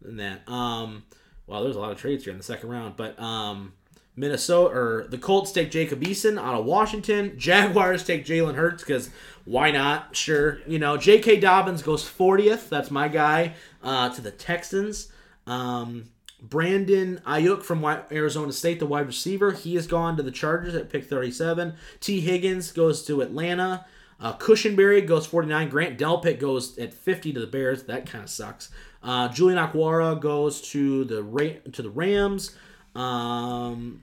[0.04, 1.02] In that, um,
[1.48, 3.72] well, there's a lot of trades here in the second round, but um,
[4.18, 7.34] Minnesota or the Colts take Jacob Eason out of Washington.
[7.38, 9.10] Jaguars take Jalen Hurts because
[9.44, 10.14] why not?
[10.16, 10.96] Sure, you know.
[10.96, 11.40] J.K.
[11.40, 12.68] Dobbins goes 40th.
[12.68, 15.10] That's my guy uh, to the Texans.
[15.46, 20.74] Um, Brandon Aiyuk from Arizona State, the wide receiver, he has gone to the Chargers
[20.74, 21.74] at pick 37.
[22.00, 23.86] Tee Higgins goes to Atlanta.
[24.20, 25.68] Uh, Cushenberry goes 49.
[25.68, 27.84] Grant Delpit goes at 50 to the Bears.
[27.84, 28.70] That kind of sucks.
[29.02, 32.56] Uh, Julian Okwara goes to the Ra- to the Rams.
[32.94, 34.02] Um,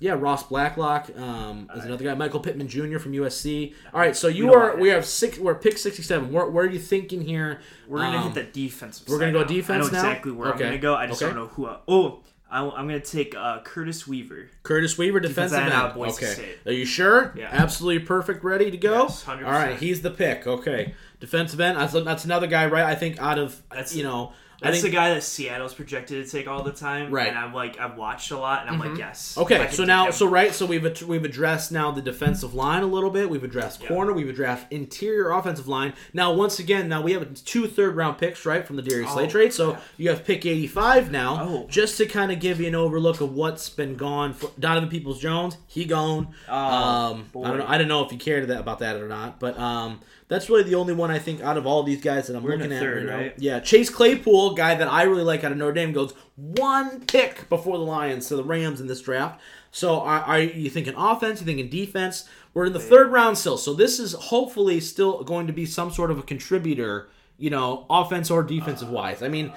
[0.00, 2.14] yeah, Ross Blacklock um, is another guy.
[2.14, 2.98] Michael Pittman Jr.
[2.98, 3.74] from USC.
[3.92, 5.38] All right, so you don't are we have six.
[5.38, 6.32] We're pick 67.
[6.32, 7.60] Where, where are you thinking here?
[7.86, 9.06] We're gonna Um, hit the defensive.
[9.08, 9.46] we're gonna go now.
[9.46, 10.08] defense I know now?
[10.08, 10.64] exactly where Okay.
[10.64, 10.94] I'm gonna go.
[10.94, 11.32] I just Okay.
[11.32, 11.66] don't know who.
[11.66, 14.48] I, oh, I, am gonna take uh, Curtis Weaver.
[14.62, 16.26] Curtis Weaver, defensive end out Okay.
[16.26, 16.58] State.
[16.66, 17.32] Are you sure?
[17.36, 17.48] Yeah.
[17.52, 19.02] Absolutely perfect, ready to go?
[19.02, 19.44] Yes, 100%.
[19.44, 20.46] All right, he's the pick.
[20.46, 20.94] Okay.
[21.20, 21.78] Defensive end.
[21.78, 22.84] That's, that's another guy, right?
[22.84, 24.90] I think out of, That's- you know, That's think.
[24.92, 27.10] the guy that Seattle's projected to take all the time.
[27.10, 27.28] Right.
[27.28, 29.36] And I'm like, I've watched a lot, and I'm like, yes.
[29.38, 30.12] Okay, so now, him.
[30.12, 33.30] so right, so we've ad- we've addressed now the defensive line a little bit.
[33.30, 34.12] We've addressed corner.
[34.12, 35.94] We've addressed interior offensive line.
[36.12, 39.24] Now, once again, now we have two third round picks, right, from the Darius Slay
[39.24, 39.52] Oh, trade.
[39.52, 39.78] So yeah.
[39.96, 41.66] you have pick eighty five now, Oh.
[41.68, 44.34] just to kind of give you an overlook of what's been gone.
[44.34, 46.34] For Donovan Peoples Jones, he gone.
[46.48, 47.44] Oh, um, boy.
[47.44, 47.66] I don't know.
[47.68, 50.62] I don't know if you cared that, about that or not, but um, that's really
[50.62, 52.72] the only one I think out of all these guys that I'm We're in looking
[52.72, 52.80] at.
[52.80, 53.16] third, right now.
[53.24, 53.34] right?
[53.36, 57.48] Yeah, Chase Claypool, guy that I really like out of Notre Dame, goes one pick
[57.50, 59.38] before the Lions to the Rams in this draft.
[59.72, 61.40] So are, are you thinking offense?
[61.40, 62.26] You thinking defense?
[62.54, 65.90] We're in the third round still, so this is hopefully still going to be some
[65.92, 69.22] sort of a contributor, you know, offense or defensive wise.
[69.22, 69.52] I mean,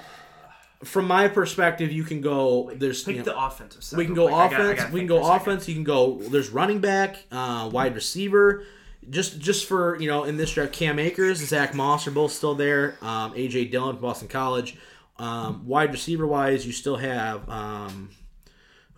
[0.84, 2.70] from my perspective, you can go.
[2.74, 3.96] There's pick you know, the offensive side.
[3.96, 4.34] we can go quick.
[4.36, 4.80] I gotta- I offense.
[4.82, 5.68] gotta we can go offense.
[5.68, 6.18] You can go.
[6.20, 8.64] There's running back, uh, wide receiver.
[9.10, 12.32] Just just for you know, in this draft, Cam Akers, and Zach Moss are both
[12.32, 12.96] still there.
[13.02, 14.76] Um, AJ Dillon from Boston College.
[15.18, 18.10] Um, wide receiver wise, you still have um,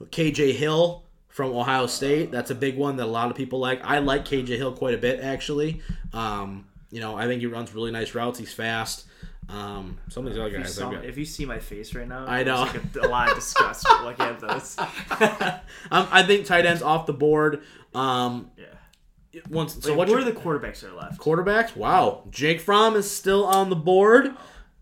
[0.00, 2.30] KJ Hill from Ohio State.
[2.30, 3.84] That's a big one that a lot of people like.
[3.84, 5.82] I like KJ Hill quite a bit actually.
[6.12, 8.38] Um, you know, I think he runs really nice routes.
[8.38, 9.06] He's fast.
[9.48, 12.08] Um, some of these other If you, guys, saw, if you see my face right
[12.08, 12.62] now, I know.
[12.62, 14.76] like a, a lot of disgust looking at this.
[15.90, 17.62] um, I think tight ends off the board.
[17.94, 18.64] Um, yeah.
[19.50, 21.20] Once so Wait, what are the quarterbacks that are left?
[21.20, 21.76] quarterbacks?
[21.76, 24.34] Wow, Jake Fromm is still on the board.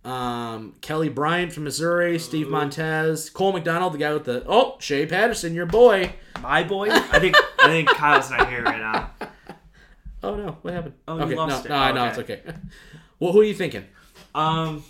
[0.05, 5.07] Um, Kelly Bryant from Missouri, Steve Montez, Cole McDonald, the guy with the oh Shea
[5.07, 6.13] Patterson, your boy.
[6.43, 6.91] My boy.
[6.91, 9.11] I think I think Kyle's not here right now.
[10.23, 10.95] Oh no, what happened?
[11.07, 11.93] Oh, you okay, lost no, it.
[11.93, 12.09] no, no, Okay.
[12.09, 12.59] it's okay.
[13.21, 13.85] Well, who are you thinking?
[14.35, 14.83] Um,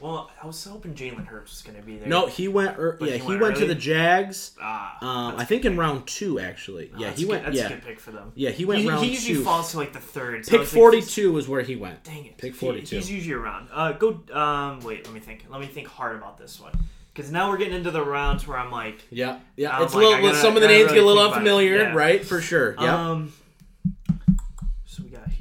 [0.00, 2.08] well, I was hoping Jalen Hurts was gonna be there.
[2.08, 2.78] No, he went.
[2.78, 4.52] Er, yeah, he he went went to the Jags.
[4.60, 6.90] Ah, Um, I think in round two, actually.
[6.96, 7.44] Yeah, he went.
[7.44, 8.32] Good, that's yeah, a good pick for them.
[8.34, 9.44] yeah, he went He, round he usually two.
[9.44, 10.44] falls to like the third.
[10.46, 12.02] So Pick forty two like forty two is where he went.
[12.04, 12.36] Dang it.
[12.38, 12.96] Pick He- 42.
[12.96, 13.68] he's usually around.
[13.72, 14.20] Uh, go.
[14.32, 15.04] Um, wait.
[15.04, 15.44] Let me think.
[15.48, 16.72] Let me think hard about this one.
[17.12, 19.76] Because now we're getting into the rounds where I'm like, Yeah, yeah.
[19.76, 20.20] I'm it's a little.
[20.20, 21.48] Gotta- some of the names get a little think about it.
[21.50, 21.94] unfamiliar, Yeah.
[21.94, 22.24] right?
[22.24, 22.74] For sure.
[22.80, 23.10] Yeah.
[23.10, 23.32] um.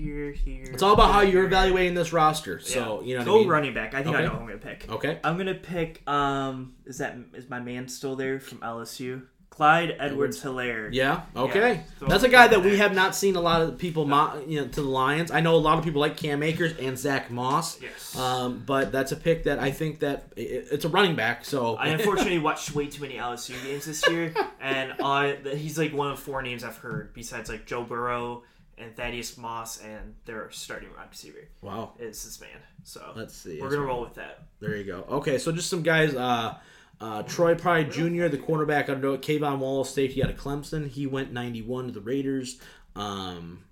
[0.03, 0.73] So we got here, here.
[0.73, 2.59] it's all about how you're evaluating this roster.
[2.59, 3.07] So Yeah.
[3.07, 3.25] you know.
[3.25, 3.49] Go what I mean?
[3.49, 3.93] running back.
[3.93, 4.85] I think I know who I'm gonna pick.
[4.89, 5.19] Okay.
[5.23, 6.07] I'm gonna pick.
[6.07, 9.23] Um, is that is my man still there from LSU?
[9.49, 10.89] Clyde Edwards Helaire.
[10.91, 11.21] Yeah.
[11.35, 11.73] Okay.
[11.75, 11.81] Yeah.
[11.99, 14.59] So That's a guy that we have not seen a lot of people, mo- you
[14.59, 15.29] know, to the Lions.
[15.29, 17.79] I know a lot of people like Cam Akers and Zach Moss.
[17.79, 18.17] Yes.
[18.17, 21.45] Um, but that's a pick that I think that it, it's a running back.
[21.45, 25.93] So I unfortunately watched way too many LSU games this year, and uh, he's like
[25.93, 28.41] one of four names I've heard besides like Joe Burrow
[28.77, 31.93] and Thaddeus Moss, and their starting wide receiver wow.
[31.99, 32.49] is this man.
[32.83, 33.59] So Let's see.
[33.61, 34.43] we're gonna roll with that.
[34.59, 35.05] There you go.
[35.09, 36.15] Okay, so just some guys.
[36.15, 36.57] Uh,
[37.01, 40.87] uh, Troy Pride Jr., the cornerback out of K'Von Wallace, safety out of Clemson.
[40.87, 42.61] He went 91 to the Raiders.
[42.95, 43.65] Um,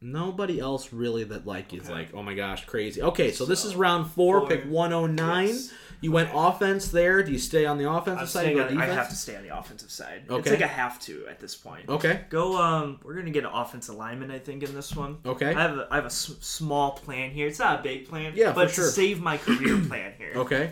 [0.00, 3.02] nobody else really that like is like, oh my gosh, crazy.
[3.02, 4.48] Okay, so, this is round four, Four.
[4.48, 5.54] pick 109.
[6.02, 7.22] You went offense there.
[7.22, 9.42] Do you stay on the offensive I'm side or I, I have to stay on
[9.42, 10.22] the offensive side.
[10.30, 10.38] Okay.
[10.38, 11.90] It's like I have to at this point.
[11.90, 12.22] Okay.
[12.30, 12.56] Go.
[12.56, 15.18] Um, we're gonna get an offensive lineman, I think, in this one.
[15.26, 15.54] Okay.
[15.54, 17.48] I have a, I have a s- small plan here.
[17.48, 18.32] It's not a big plan.
[18.34, 18.84] Yeah, but for sure.
[18.86, 20.32] to save my career plan here.
[20.36, 20.70] Okay.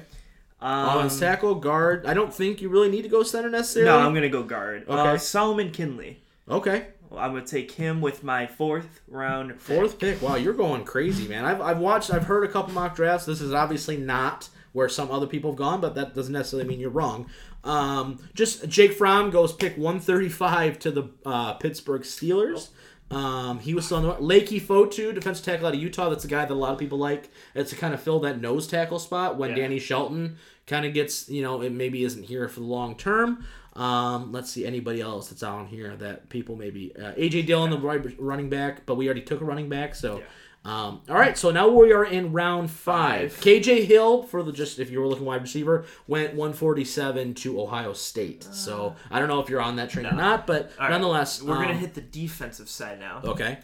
[0.62, 2.07] Um, Offense tackle, guard.
[2.07, 3.91] I don't think you really need to go center necessarily.
[3.93, 4.85] no, I'm gonna go guard.
[4.88, 4.93] Okay.
[5.11, 6.21] Uh, Solomon Kindley.
[6.49, 6.87] Okay.
[7.16, 9.51] I'm gonna take him with my fourth round.
[9.51, 9.61] pick.
[9.61, 10.21] Fourth pick.
[10.23, 11.44] Wow, you're going crazy, man.
[11.44, 13.27] I've, I've watched, I've heard a couple mock drafts.
[13.27, 16.79] This is obviously not where some other people have gone, but that doesn't necessarily mean
[16.81, 17.27] you're wrong.
[17.64, 22.68] Um, just Jake Fromm goes pick 135 to the uh, Pittsburgh Steelers.
[23.11, 26.11] Um, he was still on the Leki Fotu, defensive tackle out of Utah.
[26.11, 27.31] That's a guy that a lot of people like.
[27.55, 29.57] It's to kind of fill that nose tackle spot when Yeah.
[29.57, 33.47] Danny Shelton kind of gets, you know, it maybe isn't here for the long term.
[33.75, 37.79] Um, let's see anybody else that's on here that people maybe uh, AJ Dillon, the
[37.79, 39.95] right running back, but we already took a running back.
[39.95, 40.23] So,
[40.65, 41.39] um, all right.
[41.39, 43.33] So now we are in round five.
[43.33, 43.45] Five.
[43.45, 47.93] KJ Hill for the just if you were looking wide receiver went 147 to Ohio
[47.93, 48.43] State.
[48.45, 51.41] so I don't know if you're on that train or not, but All right, nonetheless,
[51.41, 53.59] We're gonna um, hit the defensive side now, Okay,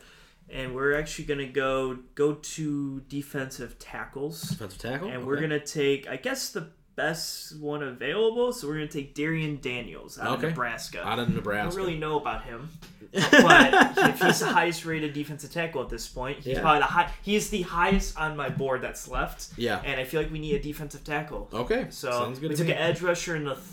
[0.49, 6.09] and we're actually gonna go go to defensive tackles, defensive tackle, and we're gonna take,
[6.09, 8.53] I guess, the best one available.
[8.53, 10.47] So we're gonna take Darrion Daniels out Okay.
[10.49, 11.07] of Nebraska.
[11.07, 11.71] out of I Nebraska.
[11.77, 12.71] don't really know about him,
[13.13, 16.61] but if he's the highest rated defensive tackle at this point, he's Yeah.
[16.61, 17.11] probably the high.
[17.23, 19.49] He's the highest on my board that's left.
[19.57, 19.81] Yeah.
[19.85, 21.49] and I feel like we need a defensive tackle.
[21.53, 22.73] Okay, So sounds good we to took me.
[22.75, 23.67] an edge rusher in the th-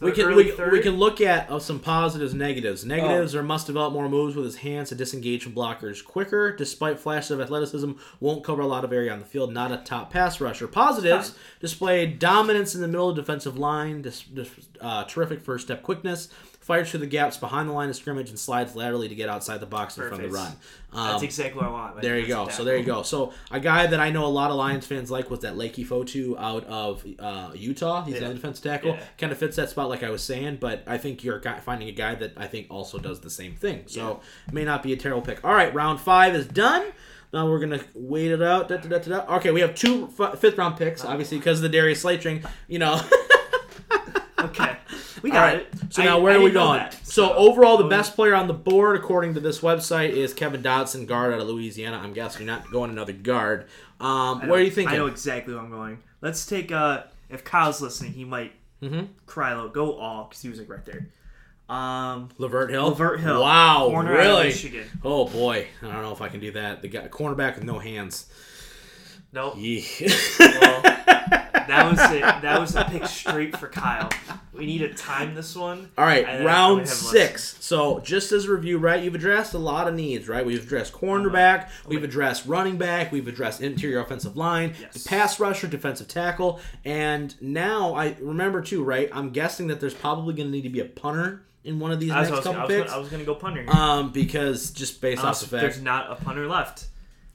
[0.00, 2.84] We can we, we can look at uh, some positives, negatives.
[2.84, 2.88] Oh.
[2.88, 6.54] Negatives are must develop more moves with his hands to disengage from blockers quicker.
[6.56, 9.52] Despite flashes of athleticism, won't cover a lot of area on the field.
[9.52, 10.66] Not a top pass rusher.
[10.66, 14.02] Positives displayed dominance in the middle of the defensive line.
[14.02, 16.28] Dis, dis, uh, terrific first step quickness.
[16.60, 19.58] Fires through the gaps behind the line of scrimmage and slides laterally to get outside
[19.58, 20.52] the box and from the run.
[20.92, 22.02] Um, That's exactly what I want.
[22.02, 22.48] there you go.
[22.48, 23.02] So there you go.
[23.02, 25.86] So a guy that I know a lot of Lions fans like was that Leki
[25.86, 28.04] Fotu out of uh, Utah.
[28.04, 28.28] He's Yeah.
[28.28, 28.90] an defensive tackle.
[28.90, 29.00] Yeah.
[29.18, 30.58] Kind of fits that spot, like I was saying.
[30.60, 33.84] But I think you're finding a guy that I think also does the same thing.
[33.86, 34.20] So
[34.52, 35.42] may not be a terrible pick.
[35.44, 36.86] All right, round five is done.
[37.32, 38.68] Now we're gonna wait it out.
[38.68, 39.36] Da, da, da.
[39.36, 42.44] Okay, we have two f- fifth round picks, obviously because of the Darius Slay trade.
[42.68, 43.00] You know.
[44.38, 44.74] Okay,
[45.22, 45.56] we got right.
[45.60, 45.68] it.
[45.92, 46.78] So I- now where I are we going?
[46.78, 50.62] that, so, overall, the best player on the board, according to this website, is Kevin
[50.62, 51.98] Dotson, guard out of Louisiana.
[51.98, 53.66] I'm guessing you're not going another guard.
[54.00, 54.94] Um, where are you thinking?
[54.94, 55.98] I know exactly where I'm going.
[56.20, 56.70] Let's take.
[56.72, 58.52] uh If Kyle's listening, he might
[58.82, 59.08] Mhm.
[59.26, 59.68] cry low.
[59.68, 61.08] Go all because he was like right there.
[61.68, 62.90] Um, Lavert Hill.
[62.94, 63.42] Lavert Hill.
[63.42, 64.44] Wow, Corner really?
[64.48, 64.86] Michigan.
[65.04, 66.82] Oh boy, I don't know if I can do that.
[66.82, 68.26] The guy, cornerback with no hands.
[69.32, 69.54] Nope.
[69.58, 69.86] Yee.
[70.40, 70.82] Well,
[71.70, 72.20] that was it.
[72.42, 74.08] That was a pick straight for Kyle.
[74.52, 75.90] We need to time this one.
[75.96, 77.56] All right, and then we round six.
[77.60, 79.02] So, just as a review, right?
[79.02, 80.44] You've addressed a lot of needs, right?
[80.44, 85.06] We've addressed cornerback, we've addressed running back, we've addressed interior offensive line, Yes.
[85.06, 89.08] pass rusher, defensive tackle, and now I remember too, right?
[89.12, 92.00] I'm guessing that there's probably going to need to be a punter in one of
[92.00, 92.86] these next was, couple I was, picks.
[92.90, 93.68] gonna, I was gonna go punter.
[93.70, 96.86] um, because just based off Unless the fact, there's not a punter left.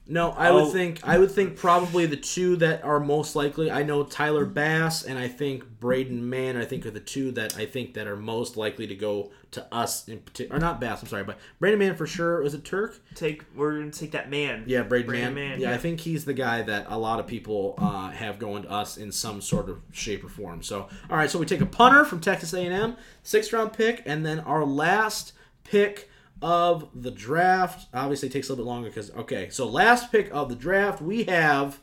[0.08, 0.70] No, I would Oh.
[0.70, 3.70] think I would think probably the two that are most likely.
[3.72, 6.56] I know Tyler Bass and I think Braden Mann.
[6.56, 9.66] I think are the two that I think that are most likely to go to
[9.74, 10.56] us in particular.
[10.56, 11.02] Or not Bass.
[11.02, 12.40] I'm sorry, but Braden Mann for sure.
[12.40, 13.00] Was it Turk?
[13.16, 14.62] Take we're gonna take that man.
[14.66, 15.50] Yeah, Braden, Braden Mann.
[15.50, 18.62] Mann, yeah, I think he's the guy that a lot of people uh, have going
[18.62, 20.62] to us in some sort of shape or form.
[20.62, 24.24] So, all right, so we take a punter from Texas A&M, sixth round pick, and
[24.24, 25.32] then our last
[25.64, 26.10] pick
[26.42, 27.88] of the draft.
[27.94, 29.48] Obviously, it takes a little bit longer because okay.
[29.50, 31.78] So last pick of the draft, we have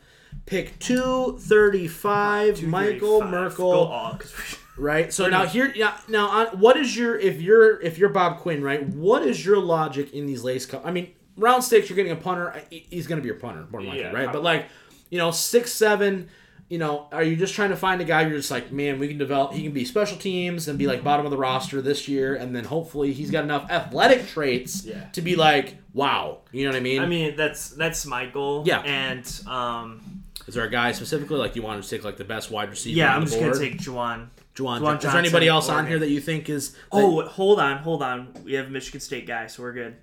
[0.45, 2.61] pick two thirty five.
[2.63, 3.29] Michael 235.
[3.31, 3.71] Merkel.
[3.71, 5.13] Go all, 'cause we- Right.
[5.13, 8.63] So now here, yeah, now on, what is your if you're if you're Bob Quinn,
[8.63, 8.83] right?
[8.87, 10.81] What is your logic in these lace cup?
[10.83, 12.59] I mean, round six, you're getting a punter.
[12.71, 14.33] He's going to be your punter, more than likely, Yeah, right?
[14.33, 14.65] But like,
[15.11, 16.27] you know, six, seven.
[16.73, 19.07] You know, are you just trying to find a guy you're just like, man, we
[19.07, 19.53] can develop.
[19.53, 22.55] He can be special teams and be like bottom of the roster this year, and
[22.55, 25.03] then hopefully he's got enough athletic traits Yeah.
[25.11, 26.39] to be like, wow.
[26.51, 26.99] You know what I mean?
[26.99, 28.63] I mean, that's that's my goal.
[28.65, 28.79] Yeah.
[28.79, 32.49] And um, is there a guy specifically like you want to take like the best
[32.49, 32.97] wide receiver?
[32.97, 33.53] yeah, I'm just board?
[33.53, 34.29] gonna take Juwan.
[34.55, 34.79] Juwan.
[34.81, 36.75] Juwan Is there anybody else on here that you think is?
[36.91, 38.29] Oh, hold on, hold on.
[38.43, 39.95] We have a Michigan State guy, so we're good.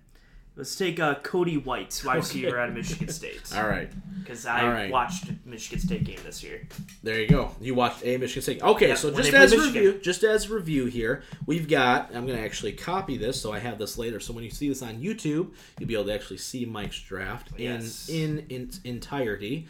[0.60, 3.90] Let's take uh, Cody White, wide receiver out of Michigan State, all right.
[4.18, 4.90] because I right.
[4.90, 6.68] watched Michigan State game this year.
[7.02, 7.52] There you go.
[7.62, 8.62] You watched a Michigan State.
[8.62, 9.72] Okay, Yeah, so just as Michigan.
[9.74, 12.14] review, just as review here, we've got.
[12.14, 14.20] I'm going to actually copy this so I have this later.
[14.20, 17.48] So when you see this on YouTube, you'll be able to actually see Mike's draft
[17.56, 18.10] Yes.
[18.10, 19.66] in in its entirety.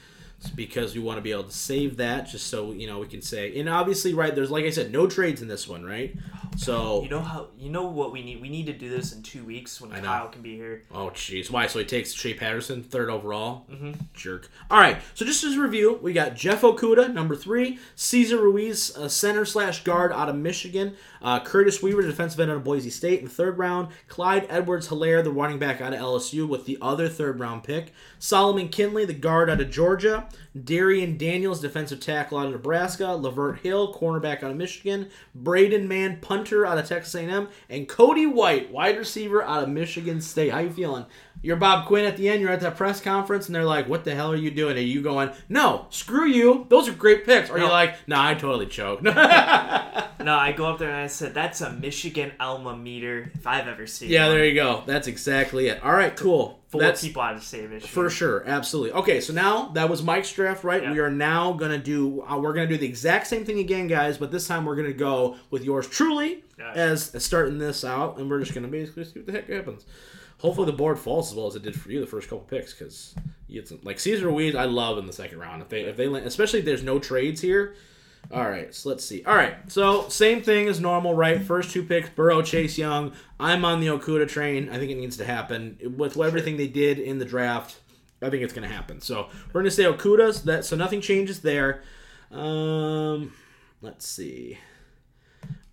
[0.55, 3.23] Because we want to be able to save that, just so you know we can
[3.23, 3.59] say.
[3.59, 6.17] And obviously, right there's like I said, no trades in this one, right?
[6.57, 8.41] So You know how you know what we need?
[8.41, 9.91] We need to do this in two weeks when.
[9.91, 10.83] Kyle can be here.
[10.93, 11.51] Oh, jeez.
[11.51, 11.67] Why?
[11.67, 13.67] So he takes Shea Patterson, third overall?
[13.71, 13.93] Mm-hmm.
[14.15, 14.49] Jerk.
[14.71, 14.97] All right.
[15.15, 17.79] So just as a review, we got Jeff Okudah, number three.
[17.95, 20.95] Cesar Ruiz, a center slash guard out of Michigan.
[21.23, 23.89] Uh, Curtis Weaver, defensive end out of Boise State in the third round.
[24.09, 27.93] Clyde Edwards Helaire, the running back out of LSU, with the other third round pick.
[28.19, 30.27] Solomon Kindley, the guard out of Georgia.
[30.65, 33.05] Darrion Daniels, defensive tackle out of Nebraska.
[33.05, 35.11] Lavert Hill, cornerback out of Michigan.
[35.35, 40.21] Braden Mann, punter out of Texas A&M, and Cody White, wide receiver out of Michigan
[40.21, 40.51] State.
[40.51, 41.07] How you feeling?
[41.43, 42.43] You're Bob Quinn at the end.
[42.43, 44.81] You're at that press conference, and they're like, "What the hell are you doing?" Are
[44.81, 46.67] you going, "No, screw you.
[46.69, 47.71] Those are great picks." Or are you No.
[47.71, 49.03] like, "Nah, I totally choked."
[50.23, 53.67] No, I go up there and I said, "That's a Michigan alma meter if I've
[53.67, 54.83] ever seen." yeah, one." there you go.
[54.85, 55.83] That's exactly it.
[55.83, 56.61] All right, cool.
[56.69, 57.89] Four That's people out of the state Michigan.
[57.89, 58.93] For sure, absolutely.
[59.01, 60.83] Okay, so now that was Mike's draft, right?
[60.83, 60.93] Yeah.
[60.93, 62.23] We are now gonna do.
[62.29, 64.93] Uh, we're gonna do the exact same thing again, guys, but this time we're gonna
[64.93, 66.73] go with yours truly Yeah.
[66.75, 69.87] as, as starting this out, and we're just gonna basically see what the heck happens.
[70.41, 72.73] Hopefully, the board falls as well as it did for you the first couple picks,
[72.73, 73.15] because
[73.47, 74.55] you get some like Cesar Ruiz.
[74.55, 76.99] I love in the second round if they if they land- especially if there's no
[76.99, 77.75] trades here.
[78.33, 79.25] All right, so let's see.
[79.25, 81.43] All right, so same thing as normal, right?
[81.43, 83.13] First two picks, Burrow, Chase Young.
[83.41, 84.69] I'm on the Okudah train.
[84.69, 87.81] I think it needs to happen with everything they did in the draft.
[88.23, 89.01] I think it's going to happen.
[89.01, 90.43] So we're going to say Okudah's.
[90.43, 91.83] That so nothing changes there.
[92.31, 93.33] Um,
[93.81, 94.59] let's see.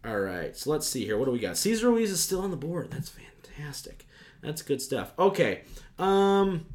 [0.05, 1.17] All right, so let's see here.
[1.17, 1.57] What do we got?
[1.57, 2.89] Cesar Ruiz is still on the board.
[2.89, 4.06] That's fantastic.
[4.47, 5.11] That's good stuff.
[5.19, 5.63] Okay.
[5.99, 6.67] Um,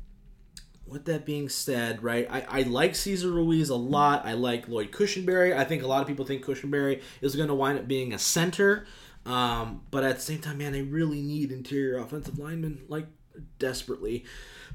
[0.86, 4.26] with that being said, right, I, I like Cesar Ruiz a lot.
[4.26, 5.56] I like Lloyd Cushenberry.
[5.56, 8.18] I think a lot of people think Cushenberry is going to wind up being a
[8.18, 8.86] center.
[9.24, 13.06] Um, but at the same time, man, they really need interior offensive linemen like
[13.58, 14.26] desperately.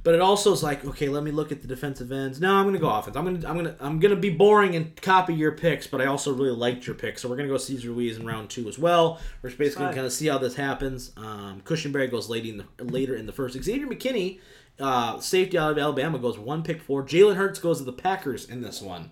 [0.04, 2.40] But it also is like, okay, let me look at the defensive ends.
[2.40, 3.16] No, I'm gonna go offense.
[3.18, 5.86] I'm gonna, I'm gonna, I'm gonna be boring and copy your picks.
[5.88, 8.50] But I also really liked your picks, so we're gonna go Cesar Ruiz in round
[8.50, 9.20] two as well.
[9.42, 9.96] We're just basically Fine.
[9.96, 11.12] kind of see how this happens.
[11.18, 13.62] Um, Cushenberry goes late in the, later in the first.
[13.62, 14.40] Xavier McKinney,
[14.80, 17.04] uh, safety out of Alabama, goes one pick four.
[17.04, 19.12] Jalen Hurts goes to the Packers in this one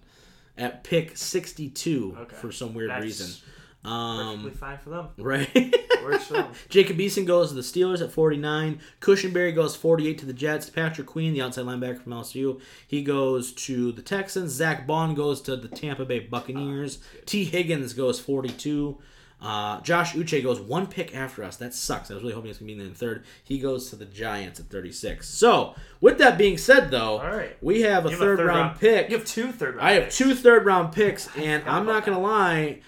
[0.58, 2.36] at pick 62 Okay.
[2.38, 3.42] for some weird That's reason.
[3.86, 5.08] Perfectly Um, fine for them.
[5.18, 5.76] right.
[6.04, 6.52] Works for them.
[6.70, 8.80] Jacob Eason goes to the Steelers at 49.
[9.02, 10.70] Cushenberry goes 48 to the Jets.
[10.70, 14.52] Patrick Queen, the outside linebacker from LSU, he goes to the Texans.
[14.52, 17.00] Zack Baun goes to the Tampa Bay Buccaneers.
[17.26, 18.98] Tee Higgins goes 42.
[19.42, 21.58] Uh, Josh Uche goes one pick after us.
[21.58, 22.10] That sucks.
[22.10, 23.26] I was really hoping it's going to be in the third.
[23.44, 25.28] He goes to the Giants at 36.
[25.28, 27.58] So, with that being said, though, All right.
[27.62, 29.10] we have a You have third, round, pick.
[29.10, 29.88] You have two third round.
[29.88, 30.18] I have picks.
[30.18, 32.80] two third round picks, and I'm not gonna lie,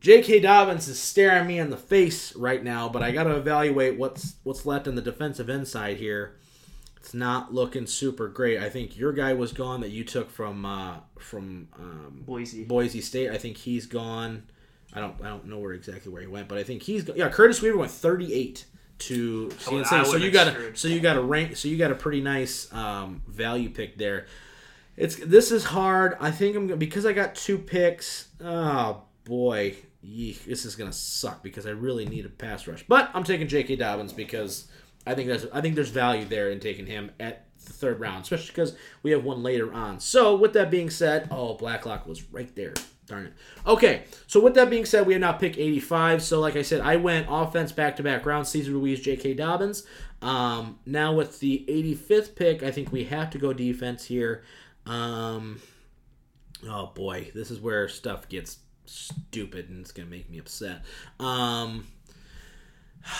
[0.00, 0.40] J.K.
[0.40, 2.88] Dobbins is staring me in the face right now.
[2.88, 6.36] But I gotta evaluate what's what's left on the defensive inside here.
[6.96, 8.58] It's not looking super great.
[8.58, 12.64] I think your guy was gone that you took from uh, from um, Boise.
[12.64, 13.30] Boise State.
[13.30, 14.44] I think he's gone.
[14.92, 17.14] I don't I don't know where exactly where he went, but I think he's go-
[17.14, 17.28] yeah.
[17.28, 18.64] Curtis Weaver went 38
[18.98, 20.06] to CNC.
[20.06, 22.72] So you got a so you got a rank so you got a pretty nice
[22.72, 24.26] um, value pick there.
[24.96, 26.16] It's this is hard.
[26.20, 28.28] I think I'm gonna because I got two picks.
[28.42, 32.84] Oh boy, Yeek, this is gonna suck because I really need a pass rush.
[32.86, 33.76] But I'm taking J.K.
[33.76, 34.68] Dobbins because
[35.06, 38.22] I think that's I think there's value there in taking him at the third round,
[38.22, 40.00] especially because we have one later on.
[40.00, 42.74] So with that being said, oh Blacklock was right there.
[43.06, 43.32] Darn it.
[43.66, 46.22] Okay, so with that being said, we have now pick 85.
[46.22, 49.34] So like I said, I went offense back to back rounds, Cesar Ruiz, J.K.
[49.34, 49.84] Dobbins.
[50.20, 54.42] Um, now with the 85th pick, I think we have to go defense here.
[54.84, 55.60] Um,
[56.68, 58.58] oh boy, this is where stuff gets
[58.88, 60.82] stupid and it's gonna make me upset.
[61.20, 61.86] Um,
[63.04, 63.10] I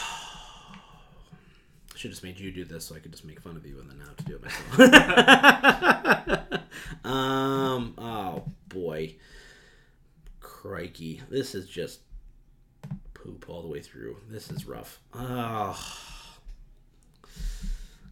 [1.97, 3.91] should just made you do this so I could just make fun of you and
[3.91, 4.79] then have to do it myself.
[7.05, 9.17] um, oh boy,
[10.41, 12.01] crikey, this is just
[13.15, 14.17] poop all the way through.
[14.29, 15.01] This is rough.
[15.13, 15.79] Oh.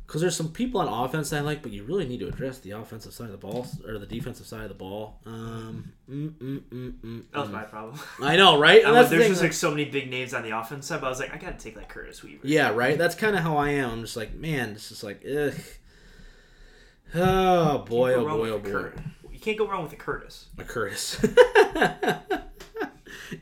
[0.06, 2.70] Because there's some people on offense I like, but you really need to address the
[2.70, 5.18] offensive side of the ball or the defensive side of the ball.
[5.26, 7.52] Um, mm, mm, mm, mm, That was mm.
[7.52, 7.98] my problem.
[8.22, 8.84] I know, right?
[8.84, 11.00] I was, the there's just like- like so many big names on the offense side,
[11.00, 12.46] but I was like, I gotta take like Curtis Weaver.
[12.46, 12.96] Yeah, right.
[12.96, 13.90] That's kind of how I am.
[13.90, 15.54] I'm just like, man, this is like, ugh.
[17.14, 18.90] Oh boy, oh boy, oh boy,
[19.32, 20.46] You can't go wrong with a Curtis.
[20.58, 21.18] a Curtis.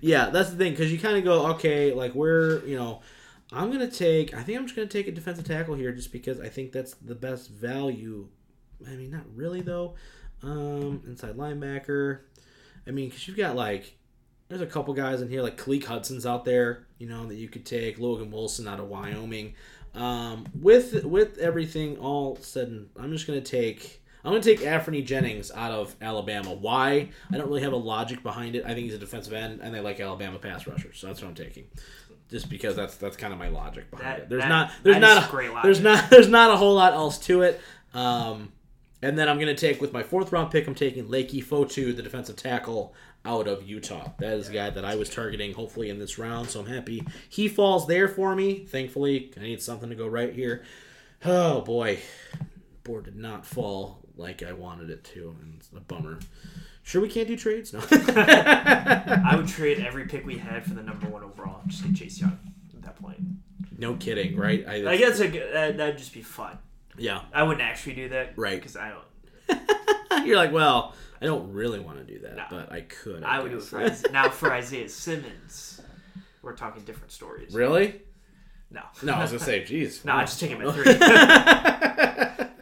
[0.01, 3.01] yeah, that's the thing because you kind of go, okay, like we're, you know,
[3.55, 4.35] I'm gonna take.
[4.35, 6.95] I think I'm just gonna take a defensive tackle here, just because I think that's
[6.95, 8.29] the best value.
[8.87, 9.95] I mean, not really though.
[10.43, 12.21] Um, inside linebacker.
[12.87, 13.97] I mean, because you've got like,
[14.49, 17.49] there's a couple guys in here like Khaleke Hudson's out there, you know, that you
[17.49, 17.99] could take.
[17.99, 19.55] Logan Wilson out of Wyoming.
[19.95, 24.03] Um, with with everything all said, I'm just gonna take.
[24.25, 26.55] I'm gonna take Anfernee Jennings out of Alabama.
[26.55, 27.11] Why?
[27.31, 28.65] I don't really have a logic behind it.
[28.65, 31.29] I think he's a defensive end, and they like Alabama pass rushers, so that's what
[31.29, 31.65] I'm taking.
[32.35, 34.29] Just because that's that's kind of my logic behind That- it.
[34.29, 37.17] There's that- not there's not a, great there's not there's not a whole lot else
[37.27, 37.61] to it.
[37.95, 38.51] Um,
[39.03, 40.67] and then I'm gonna take with my fourth round pick.
[40.67, 42.93] I'm taking Leki Fotu, the defensive tackle
[43.25, 44.11] out of Utah.
[44.19, 45.55] That is a guy that I was targeting.
[45.55, 48.65] Hopefully in this round, so I'm happy he falls there for me.
[48.67, 50.65] Thankfully, I need something to go right here.
[51.25, 52.01] Oh boy,
[52.83, 56.19] board did not fall like I wanted it to, and it's a bummer.
[56.87, 57.73] Sure, we can't do trades.
[57.73, 57.81] No.
[57.91, 61.61] I would trade every pick we had for the number one overall.
[61.67, 62.39] Just get Chase Young
[62.77, 63.19] at that point.
[63.79, 64.65] no kidding, right?
[64.69, 66.59] I, I guess a, good- that, that'd just be fun.
[66.99, 67.23] yeah.
[67.33, 68.57] I wouldn't actually do that, Right.
[68.61, 70.27] Because I don't.
[70.27, 72.45] You're like, well, I don't really want to do that, No.
[72.51, 73.25] but I could.
[73.25, 74.09] I, I would do it for Isaiah.
[74.13, 75.81] now for Isaiah Simmons.
[76.43, 77.55] We're talking different stories.
[77.55, 78.03] really?
[78.71, 78.83] No.
[79.03, 80.05] No, I was gonna say, geez.
[80.05, 80.85] no, I just take him at three.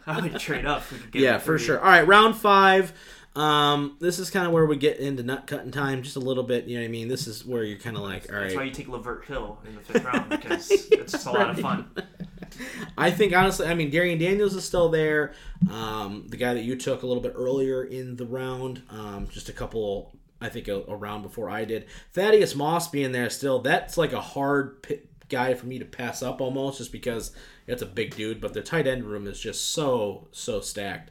[0.05, 0.87] I would trade up.
[0.87, 1.79] Could get yeah, for sure.
[1.79, 2.93] All right, round five.
[3.35, 6.43] Um, this is kind of where we get into nut cutting time, just a little
[6.43, 6.65] bit.
[6.65, 7.07] You know what I mean?
[7.07, 9.75] This is where you're kind of like, all That's why you take Lavert Hill in
[9.75, 11.89] the fifth round because it's just a lot of fun.
[12.97, 15.33] I think honestly, I mean, Darrion Daniels is still there.
[15.71, 19.49] Um, the guy that you took a little bit earlier in the round, um, just
[19.49, 21.87] a couple, I think, a, a round before I did.
[22.13, 26.21] Thaddeus Moss being there still, that's like a hard pi guy for me to pass
[26.21, 27.31] up almost, just because
[27.65, 28.39] it's a big dude.
[28.39, 31.09] But their tight end room is just so so stacked.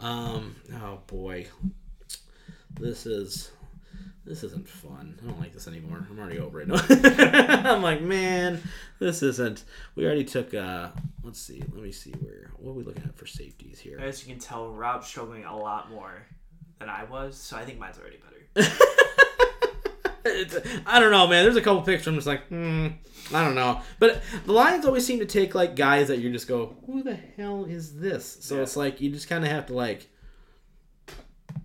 [0.00, 1.46] Um, oh boy,
[2.78, 3.50] this is.
[4.26, 5.18] This isn't fun.
[5.22, 6.06] I don't like this anymore.
[6.10, 6.68] I'm already over it.
[7.66, 8.58] I'm like, man,
[8.98, 9.64] this isn't.
[9.96, 10.54] We already took.
[10.54, 10.88] uh
[11.22, 11.62] Let's see.
[11.74, 12.50] Let me see where.
[12.56, 13.98] What are we looking at for safeties here?
[14.00, 16.26] As you can tell, Rob's struggling a lot more
[16.78, 18.70] than I was, so I think mine's already better.
[20.86, 21.44] I don't know, man.
[21.44, 22.88] There's a couple pictures I'm just like, hmm,
[23.32, 23.80] I don't know.
[23.98, 27.14] But the Lions always seem to take like guys that you just go, who the
[27.36, 28.38] hell is this?
[28.40, 28.62] So Yeah.
[28.62, 30.08] it's like you just kind of have to like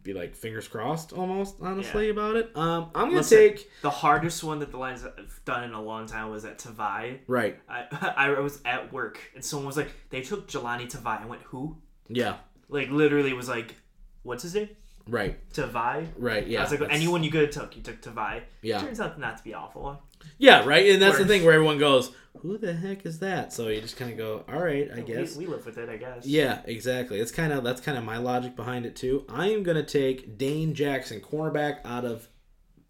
[0.03, 2.11] be like fingers crossed almost honestly Yeah.
[2.11, 2.51] about it.
[2.55, 3.37] Um, I'm gonna Listen.
[3.37, 6.57] take The hardest one that the Lions have done in a long time was at
[6.57, 7.19] Tavai.
[7.27, 7.59] right.
[7.67, 11.21] I, I was at work and someone was like, they took Jahlani Tavai.
[11.21, 11.77] I went, who?
[12.07, 12.37] Yeah,
[12.69, 13.75] Like, literally was like,
[14.23, 14.69] what's his name?
[15.09, 16.07] Right, Tavai?
[16.17, 16.47] right.
[16.47, 18.41] Yeah, I was like, that's- anyone you could have took, you took Tavai.
[18.61, 18.79] Yeah.
[18.81, 20.01] Turns out not to be awful.
[20.37, 20.89] Yeah, right.
[20.89, 23.95] And that's the thing where everyone goes, "Who the heck is that?" So you just
[23.97, 26.25] kind of go, "All right, I guess." We, we live with it, I guess.
[26.25, 27.19] Yeah, exactly.
[27.19, 29.25] It's kind of that's kind of my logic behind it too.
[29.29, 32.27] I am gonna take Dane Jackson, cornerback out of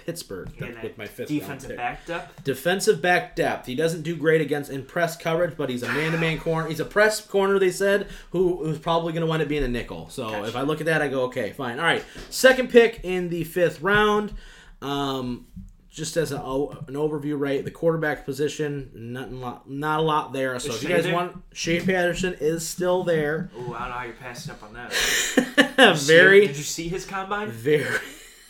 [0.05, 2.43] Pittsburgh, with my fifth defensive back depth.
[2.43, 3.65] Defensive back depth.
[3.67, 6.67] He doesn't do great against in press coverage, but he's a man-to-man corner.
[6.67, 7.59] He's a press corner.
[7.59, 10.09] They said who who's probably going to wind up being a nickel.
[10.09, 10.47] So Gotcha.
[10.47, 11.77] if I look at that, I go okay, fine.
[11.79, 14.33] All right, second pick in the fifth round.
[14.81, 15.45] Um,
[15.91, 17.65] just as a, an overview, right?
[17.65, 20.57] The quarterback position, nothing, lot, not a lot there.
[20.59, 21.13] So Is if you guys there?
[21.13, 23.49] want, Shea Patterson is still there.
[23.57, 24.93] Ooh, I don't know how you're passing up on that.
[26.05, 27.49] Very, Did you see his combine?
[27.49, 27.99] very.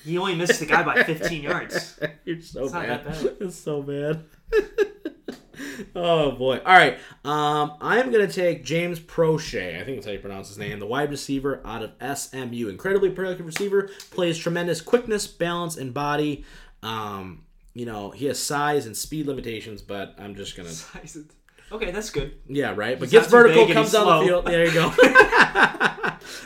[0.06, 2.00] He only missed the guy by 15 yards.
[2.26, 3.06] You're so It's bad.
[3.06, 3.36] bad.
[3.42, 4.24] It's so bad.
[5.96, 6.58] oh boy!
[6.66, 9.80] All right, um, I'm gonna take James Proche.
[9.80, 10.80] I think that's how you pronounce his name.
[10.80, 12.68] The wide receiver out of SMU.
[12.70, 13.90] Incredibly productive receiver.
[14.12, 16.46] Plays tremendous quickness, balance, and body.
[16.82, 17.44] Um,
[17.74, 20.70] you know he has size and speed limitations, but I'm just gonna.
[20.70, 21.18] Size.
[21.18, 21.26] It.
[21.72, 22.34] Okay, that's good.
[22.48, 22.98] Yeah, right.
[22.98, 24.46] But He's gets vertical, comes down the field.
[24.46, 24.92] There you go.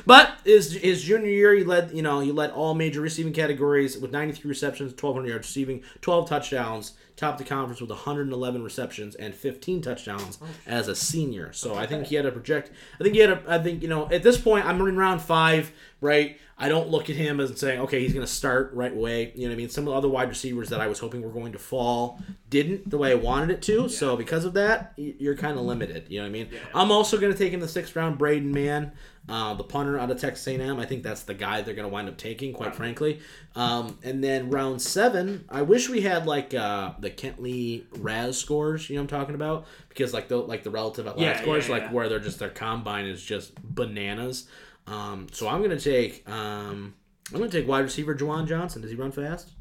[0.05, 3.97] but his his junior year, he led you know he led all major receiving categories
[3.97, 9.35] with 93 receptions, 1,200 yards receiving, 12 touchdowns, topped the conference with 111 receptions and
[9.35, 11.53] 15 touchdowns as a senior.
[11.53, 12.71] So I think he had a project.
[12.99, 13.43] I think he had a.
[13.47, 15.71] I think you know at this point I'm in round five,
[16.01, 16.37] right?
[16.57, 19.31] I don't look at him as saying, okay, he's going to start right away.
[19.35, 19.69] You know what I mean?
[19.69, 22.19] Some of the other wide receivers that I was hoping were going to fall
[22.49, 23.89] didn't the way I wanted it to.
[23.89, 26.05] So because of that, you're kind of limited.
[26.09, 26.49] You know what I mean?
[26.75, 28.91] I'm also going to take in the sixth round Braden Mann,
[29.29, 30.79] uh, the punter out of Texas A&M.
[30.79, 33.21] I think that's the guy they're going to wind up taking, quite frankly.
[33.55, 38.89] Um, and then round seven, I wish we had like uh, the Kentley Raz scores.
[38.89, 39.65] You know what I'm talking about?
[39.89, 41.91] Because like the like the relative athletic Yeah, scores, yeah, like yeah.
[41.93, 44.47] where they're just their combine is just bananas.
[44.87, 46.93] Um, so I'm gonna take um,
[47.33, 48.81] I'm gonna take wide receiver Juwan Johnson.
[48.81, 49.51] Does he run fast?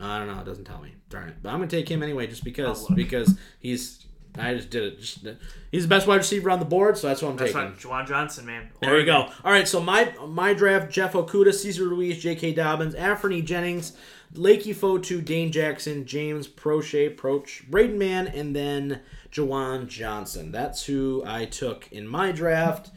[0.00, 0.40] I don't know.
[0.40, 0.94] It doesn't tell me.
[1.08, 1.36] Darn it.
[1.42, 4.06] But I'm gonna take him anyway, just because because he's
[4.38, 5.00] I just did it.
[5.00, 5.26] Just,
[5.72, 7.70] he's the best wide receiver on the board, so that's what I'm That's taking.
[7.70, 8.70] right, Juwan Johnson, man.
[8.80, 9.28] There you go.
[9.44, 12.54] All right, so my my draft: Jeff Okudah, Cesar Ruiz, J.K.
[12.54, 13.94] Dobbins, Anfernee Jennings,
[14.34, 19.00] Leki Fotu, Dane Jackson, James Proche, Proch, Braden Mann, and then
[19.32, 20.52] Juwan Johnson.
[20.52, 22.90] That's who I took in my draft.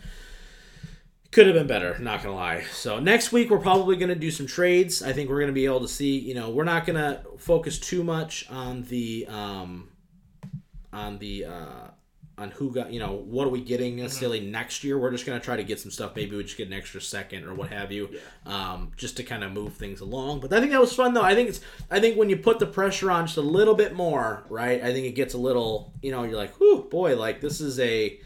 [1.32, 2.64] Could have been better, not gonna lie.
[2.72, 5.02] So next week we're probably gonna do some trades.
[5.02, 6.20] I think we're gonna be able to see.
[6.20, 9.90] You know, we're not gonna focus too much on the um,
[10.94, 11.88] on the uh,
[12.38, 12.92] on who got.
[12.92, 14.98] You know, what are we getting necessarily next year?
[14.98, 16.16] We're just gonna try to get some stuff.
[16.16, 18.10] Maybe we just get an extra second or what have you,
[18.46, 20.40] um, just to kind of move things along.
[20.40, 21.24] But I think that was fun though.
[21.24, 21.62] I think it's.
[21.92, 24.82] I think when you put the pressure on just a little bit more, right?
[24.82, 25.94] I think it gets a little.
[26.02, 28.20] You know, you're like, whew, boy, like this is a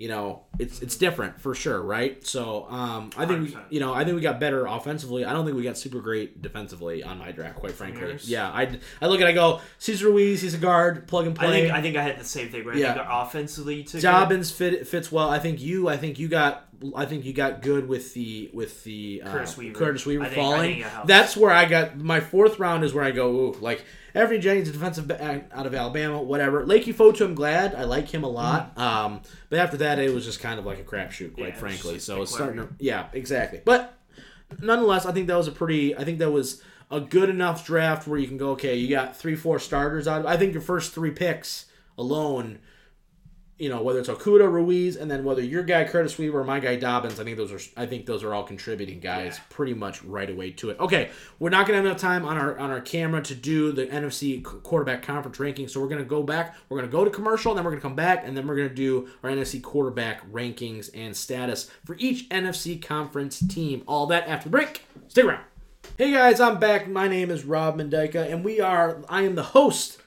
[0.00, 2.26] you know, it's it's different for sure, right?
[2.26, 5.26] So um, I think we, you know I think we got better offensively.
[5.26, 8.16] I don't think we got super great defensively on my draft, quite frankly.
[8.24, 11.38] Yeah, I, I look at it, I go Cesar Ruiz, he's a guard, plug and
[11.38, 11.60] I play.
[11.62, 12.64] think I think I had the same thing.
[12.64, 12.78] Right?
[12.78, 12.92] Yeah.
[12.92, 14.00] I think offensively, took.
[14.00, 15.28] Dobbins fit fits well.
[15.28, 18.82] I think you I think you got I think you got good with the with
[18.84, 19.78] the uh, Curtis Weaver.
[19.78, 20.60] Curtis Weaver I think- I falling.
[20.72, 21.08] think it helps.
[21.08, 23.84] That's where I got my fourth round is where I go ooh like
[24.14, 26.64] Every Jennings, a defensive back out of Alabama, whatever.
[26.64, 27.74] Leki Fotu, I'm glad.
[27.74, 28.76] I like him a lot.
[28.78, 31.54] Um, but after that, it was just kind of like a crapshoot, quite Mm-hmm.
[31.54, 31.98] Yeah, frankly.
[31.98, 33.60] So it's starting to, yeah, exactly.
[33.64, 33.96] But
[34.60, 35.96] nonetheless, I think that was a pretty.
[35.96, 39.16] I think that was a good enough draft where you can go, okay, you got
[39.16, 40.26] three, four starters out of.
[40.26, 42.58] I think your first three picks alone,
[43.60, 46.60] you know, whether it's Okudah, Ruiz, and then whether your guy Curtis Weaver or my
[46.60, 47.60] guy Dobbins, I think those are.
[47.76, 50.80] I think those are all contributing guys pretty much right away to it.
[50.80, 53.86] Okay, we're not gonna have enough time on our on our camera to do the
[53.86, 56.56] NFC quarterback conference ranking, so we're gonna go back.
[56.70, 58.70] We're gonna go to commercial, and then we're gonna come back, and then we're gonna
[58.70, 63.82] do our NFC quarterback rankings and status for each NFC conference team.
[63.86, 64.86] All that after the break.
[65.08, 65.44] Stick around.
[65.98, 66.88] Hey guys, I'm back.
[66.88, 69.02] My name is Rob Mendyka, and we are.
[69.06, 69.99] I am the host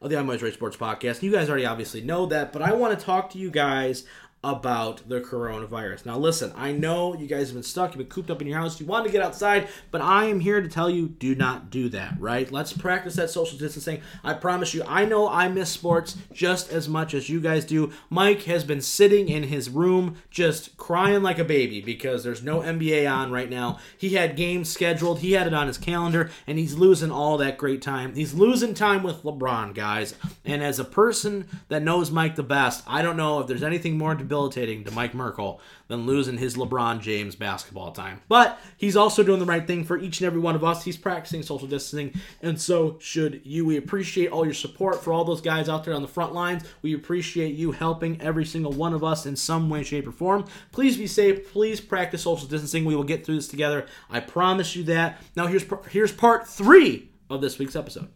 [0.00, 1.22] of the I'm Always Right Sports podcast.
[1.22, 4.04] You guys already obviously know that, but I want to talk to you guys
[4.46, 6.06] about the coronavirus.
[6.06, 8.58] Now, listen, I know you guys have been stuck, you've been cooped up in your
[8.58, 11.68] house, you want to get outside, but I am here to tell you do not
[11.68, 12.50] do that, right?
[12.52, 14.02] Let's practice that social distancing.
[14.22, 17.92] I promise you, I know I miss sports just as much as you guys do.
[18.08, 22.60] Mike has been sitting in his room just crying like a baby because there's no
[22.60, 23.78] NBA on right now.
[23.98, 27.58] He had games scheduled, he had it on his calendar, and he's losing all that
[27.58, 28.14] great time.
[28.14, 30.14] He's losing time with LeBron, guys.
[30.44, 33.98] And as a person that knows Mike the best, I don't know if there's anything
[33.98, 38.20] more to Mike Merkel than losing his LeBron James basketball time.
[38.28, 40.84] But he's also doing the right thing for each and every one of us.
[40.84, 43.64] He's practicing social distancing, and so should you.
[43.64, 46.64] We appreciate all your support for all those guys out there on the front lines.
[46.82, 50.44] We appreciate you helping every single one of us in some way, shape, or form.
[50.70, 51.50] Please be safe.
[51.50, 52.84] Please practice social distancing.
[52.84, 53.86] We will get through this together.
[54.10, 55.22] I promise you that.
[55.34, 58.08] Now here's here's part three of this week's episode.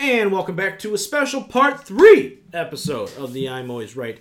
[0.00, 4.18] And welcome back to a special part three episode of the I'm Always Right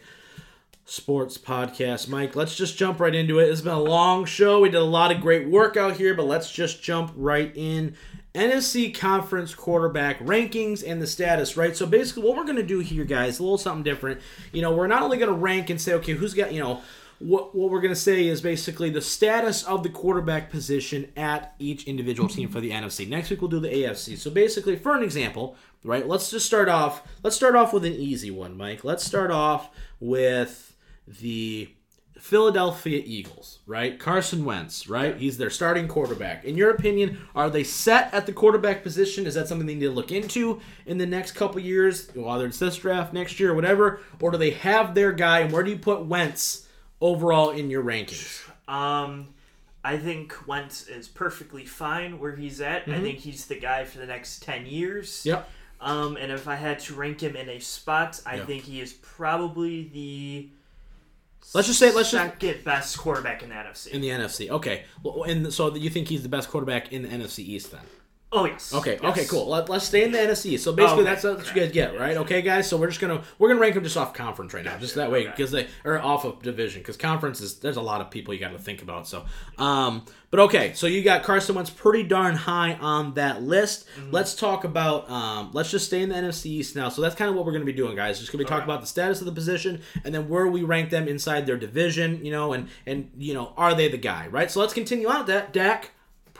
[0.86, 2.08] Sports Podcast.
[2.08, 3.50] Mike, let's just jump right into it.
[3.50, 4.62] It's been a long show.
[4.62, 7.96] We did a lot of great work out here, but let's just jump right in.
[8.34, 11.76] NFC Conference quarterback rankings and the status, right?
[11.76, 14.22] So basically, what we're going to do here, guys, a little something different.
[14.54, 16.82] You know, we're not only going to rank and say, okay, who's got, you know,
[17.20, 21.56] what, what we're going to say is basically the status of the quarterback position at
[21.60, 23.08] each individual team for the NFC.
[23.08, 24.18] Next week we'll do the AFC.
[24.18, 26.08] So basically, for an example, right?
[26.08, 27.04] Let's just start off.
[27.24, 28.84] Let's start off with an easy one, Mike.
[28.84, 29.70] Let's start off
[30.00, 30.71] with
[31.20, 31.70] the
[32.18, 34.00] Philadelphia Eagles, right?
[34.00, 35.18] Carson Wentz, right?
[35.18, 36.46] He's their starting quarterback.
[36.46, 39.26] In your opinion, are they set at the quarterback position?
[39.26, 42.60] Is that something they need to look into in the next couple years, whether it's
[42.60, 44.02] this draft, next year, or whatever?
[44.20, 46.68] Or do they have their guy, and where do you put Wentz
[47.02, 48.48] overall in your rankings?
[48.68, 49.30] Um,
[49.84, 52.84] I think Wentz is perfectly fine where he's at.
[52.84, 52.94] Mm-hmm.
[52.94, 55.26] I think he's the guy for the next ten years.
[55.26, 55.50] Yep.
[55.82, 58.46] Um, and if I had to rank him in a spot, I Yeah.
[58.46, 60.50] think he is probably the
[61.54, 63.92] Let's just say- let's just- second best quarterback in the NFC.
[63.92, 64.50] in the NFC.
[64.50, 67.82] Okay, well, and so you think he's the best quarterback in the NFC East then?
[68.32, 68.74] Oh yes.
[68.74, 69.12] Okay, Yes.
[69.12, 69.48] okay, cool.
[69.48, 70.58] Let, let's stay in the NFC.
[70.60, 71.12] So basically, okay.
[71.12, 72.18] that's what you guys get, right?
[72.18, 72.68] Okay, guys.
[72.70, 75.12] So we're just gonna we're gonna rank them just off conference right now, just that
[75.12, 75.32] way, okay.
[75.32, 78.40] because they are off of division, because conference is there's a lot of people you
[78.40, 79.08] got to think about.
[79.08, 79.26] So,
[79.58, 83.86] um, but okay, so you got Carson Wentz pretty darn high on that list.
[83.98, 84.12] Mm-hmm.
[84.12, 86.90] Let's talk about um, let's just stay in the NFC East now.
[86.90, 88.20] So that's kind of what we're gonna be doing, guys.
[88.20, 88.72] Just gonna be talking Okay.
[88.72, 92.24] about the status of the position and then where we rank them inside their division,
[92.24, 94.50] you know, and and you know, are they the guy, right?
[94.50, 95.52] So let's continue on with that.
[95.52, 95.92] Dak.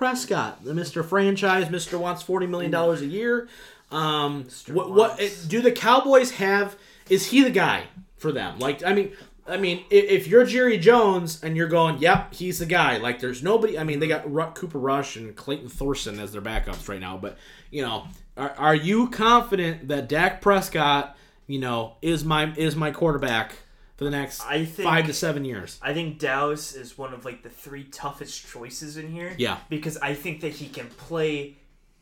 [0.02, 1.06] Prescott, the Mr.
[1.06, 2.00] Franchise, Mr.
[2.00, 3.48] wants forty million dollars a year.
[3.92, 6.76] Um, what, what do the Cowboys have?
[7.08, 7.84] Is he the guy
[8.18, 8.58] for them?
[8.58, 9.12] Like, I mean,
[9.48, 12.98] I mean, if, if you're Jerry Jones and you're going, yep, he's the guy.
[12.98, 13.78] Like, there's nobody.
[13.78, 14.24] I mean, they got
[14.56, 17.18] Cooper Rush and Clayton Thorson as their backups right now.
[17.18, 17.38] But
[17.70, 22.90] you know, are, are you confident that Dak Prescott, you know, is my is my
[22.90, 23.54] quarterback
[24.02, 25.78] for the next I think- five to seven years?
[25.80, 29.36] I think Dallas is one of like the three toughest choices in here.
[29.38, 29.58] Yeah.
[29.70, 31.58] Because I think that he can play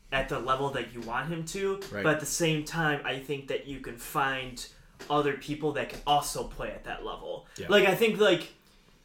[0.10, 2.04] at the level that you want him to, Right.
[2.04, 4.66] but at the same time, I think that you can find
[5.10, 7.47] other people that can also play at that level.
[7.58, 7.68] Yeah.
[7.68, 8.47] Like I think like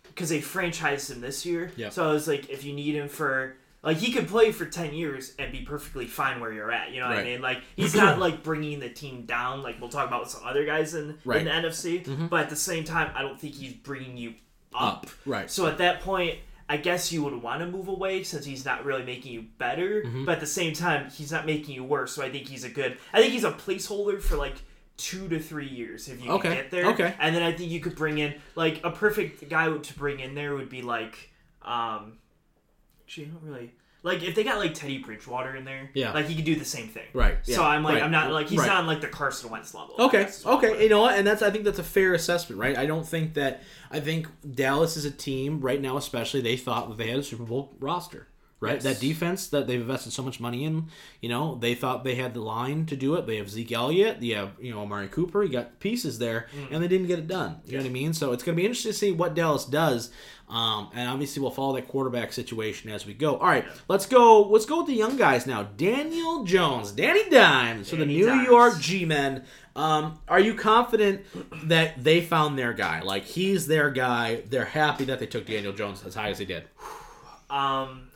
[0.06, 1.88] because they franchised him this year, Yeah.
[1.88, 4.94] so I was like, if you need him for like he could play for 10
[4.94, 7.26] years and be perfectly fine where you're at you know what Right.
[7.26, 10.30] i mean like he's not like bringing the team down like we'll talk about with
[10.30, 11.44] some other guys in, Right.
[11.44, 11.48] Mm-hmm.
[11.48, 14.34] in the nfc but at the same time i don't think he's bringing you
[14.74, 15.50] up, Up, right.
[15.50, 18.84] so at that point i guess you would want to move away since he's not
[18.84, 20.24] really making you better Mm-hmm.
[20.24, 22.70] but at the same time he's not making you worse so i think he's a
[22.70, 24.56] good i think he's a placeholder for like
[24.96, 27.14] two to three years if you Okay, can get there okay.
[27.18, 30.34] and then i think you could bring in like a perfect guy to bring in
[30.34, 31.30] there would be like
[31.62, 32.18] um
[33.06, 33.72] Actually, I don't really
[34.04, 35.90] like if they got like Teddy Bridgewater in there.
[35.94, 36.12] Yeah.
[36.12, 37.06] like he could do the same thing.
[37.14, 38.66] Right, So I'm like, right, I'm not like he's right.
[38.66, 39.94] not on like the Carson Wentz level.
[39.98, 42.12] Okay, That's what I'm okay, you know what, and that's I think that's a fair
[42.12, 42.76] assessment, right?
[42.76, 46.88] I don't think that I think Dallas is a team right now, especially they thought
[46.88, 48.28] that they had a Super Bowl roster,
[48.64, 48.74] right?
[48.74, 48.82] Yes.
[48.84, 50.86] That defense that they've invested so much money in,
[51.20, 53.26] you know, they thought they had the line to do it.
[53.26, 56.68] They have Zeke Elliott, you have you know Amari Cooper, you got pieces there, Mm.
[56.72, 57.56] and they didn't get it done.
[57.66, 58.12] You know what I mean?
[58.14, 60.10] So it's going to be interesting to see what Dallas does.
[60.46, 63.38] Um, and obviously we'll follow that quarterback situation as we go.
[63.38, 64.42] All right, let's go.
[64.42, 65.62] Let's go with the young guys now.
[65.62, 68.46] Daniel Jones, Danny Dimes, for the New Dimes.
[68.46, 69.44] York G-men.
[69.74, 71.22] Um, are you confident
[71.64, 73.00] that they found their guy?
[73.00, 74.42] Like he's their guy.
[74.48, 76.64] They're happy that they took Daniel Jones as high as they did.
[77.50, 78.08] Um,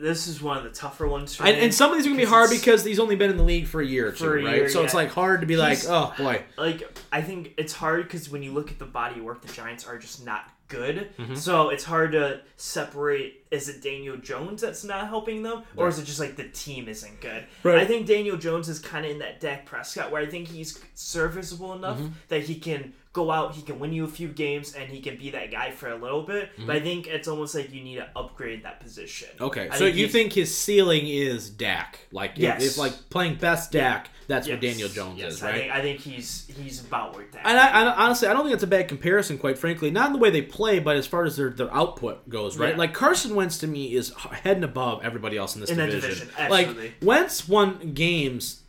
[0.00, 1.64] this is one of the tougher ones for And, me.
[1.64, 3.66] and some of these are gonna be hard because he's only been in the league
[3.66, 4.56] for a year or two, right?
[4.56, 6.82] year, so it's like hard to be like, oh boy, like
[7.16, 9.86] I think it's hard because when you look at the body of work, the Giants
[9.86, 11.10] are just not good.
[11.16, 11.36] Mm-hmm.
[11.36, 13.44] So it's hard to separate.
[13.50, 16.88] Is it Daniel Jones that's not helping them, or is it just like the team
[16.88, 17.46] isn't good?
[17.62, 17.78] Right.
[17.78, 20.78] I think Daniel Jones is kind of in that Dak Prescott where I think he's
[20.94, 22.08] serviceable enough Mm-hmm.
[22.28, 25.16] that he can go out, he can win you a few games, and he can
[25.16, 26.50] be that guy for a little bit.
[26.66, 29.28] But I think it's almost like you need to upgrade that position.
[29.36, 29.44] Mm-hmm.
[29.44, 32.00] Okay, I so you think his ceiling is Dak?
[32.12, 32.62] Like, Yes.
[32.62, 35.60] if, like playing best Dak, that's what Daniel Jones yes, is, I right?
[35.60, 37.42] think, I think he's he's about where Dak.
[37.44, 39.90] And I, I honestly, I don't think it's a bad comparison, quite frankly.
[39.90, 42.70] Not in the way they play, but as far as their, their output goes, right?
[42.70, 42.76] Yeah.
[42.76, 45.90] Like Carson Wentz to me is head and above everybody else in this In that
[45.90, 46.28] division.
[46.28, 46.94] division, like.
[47.02, 48.62] Wentz won games.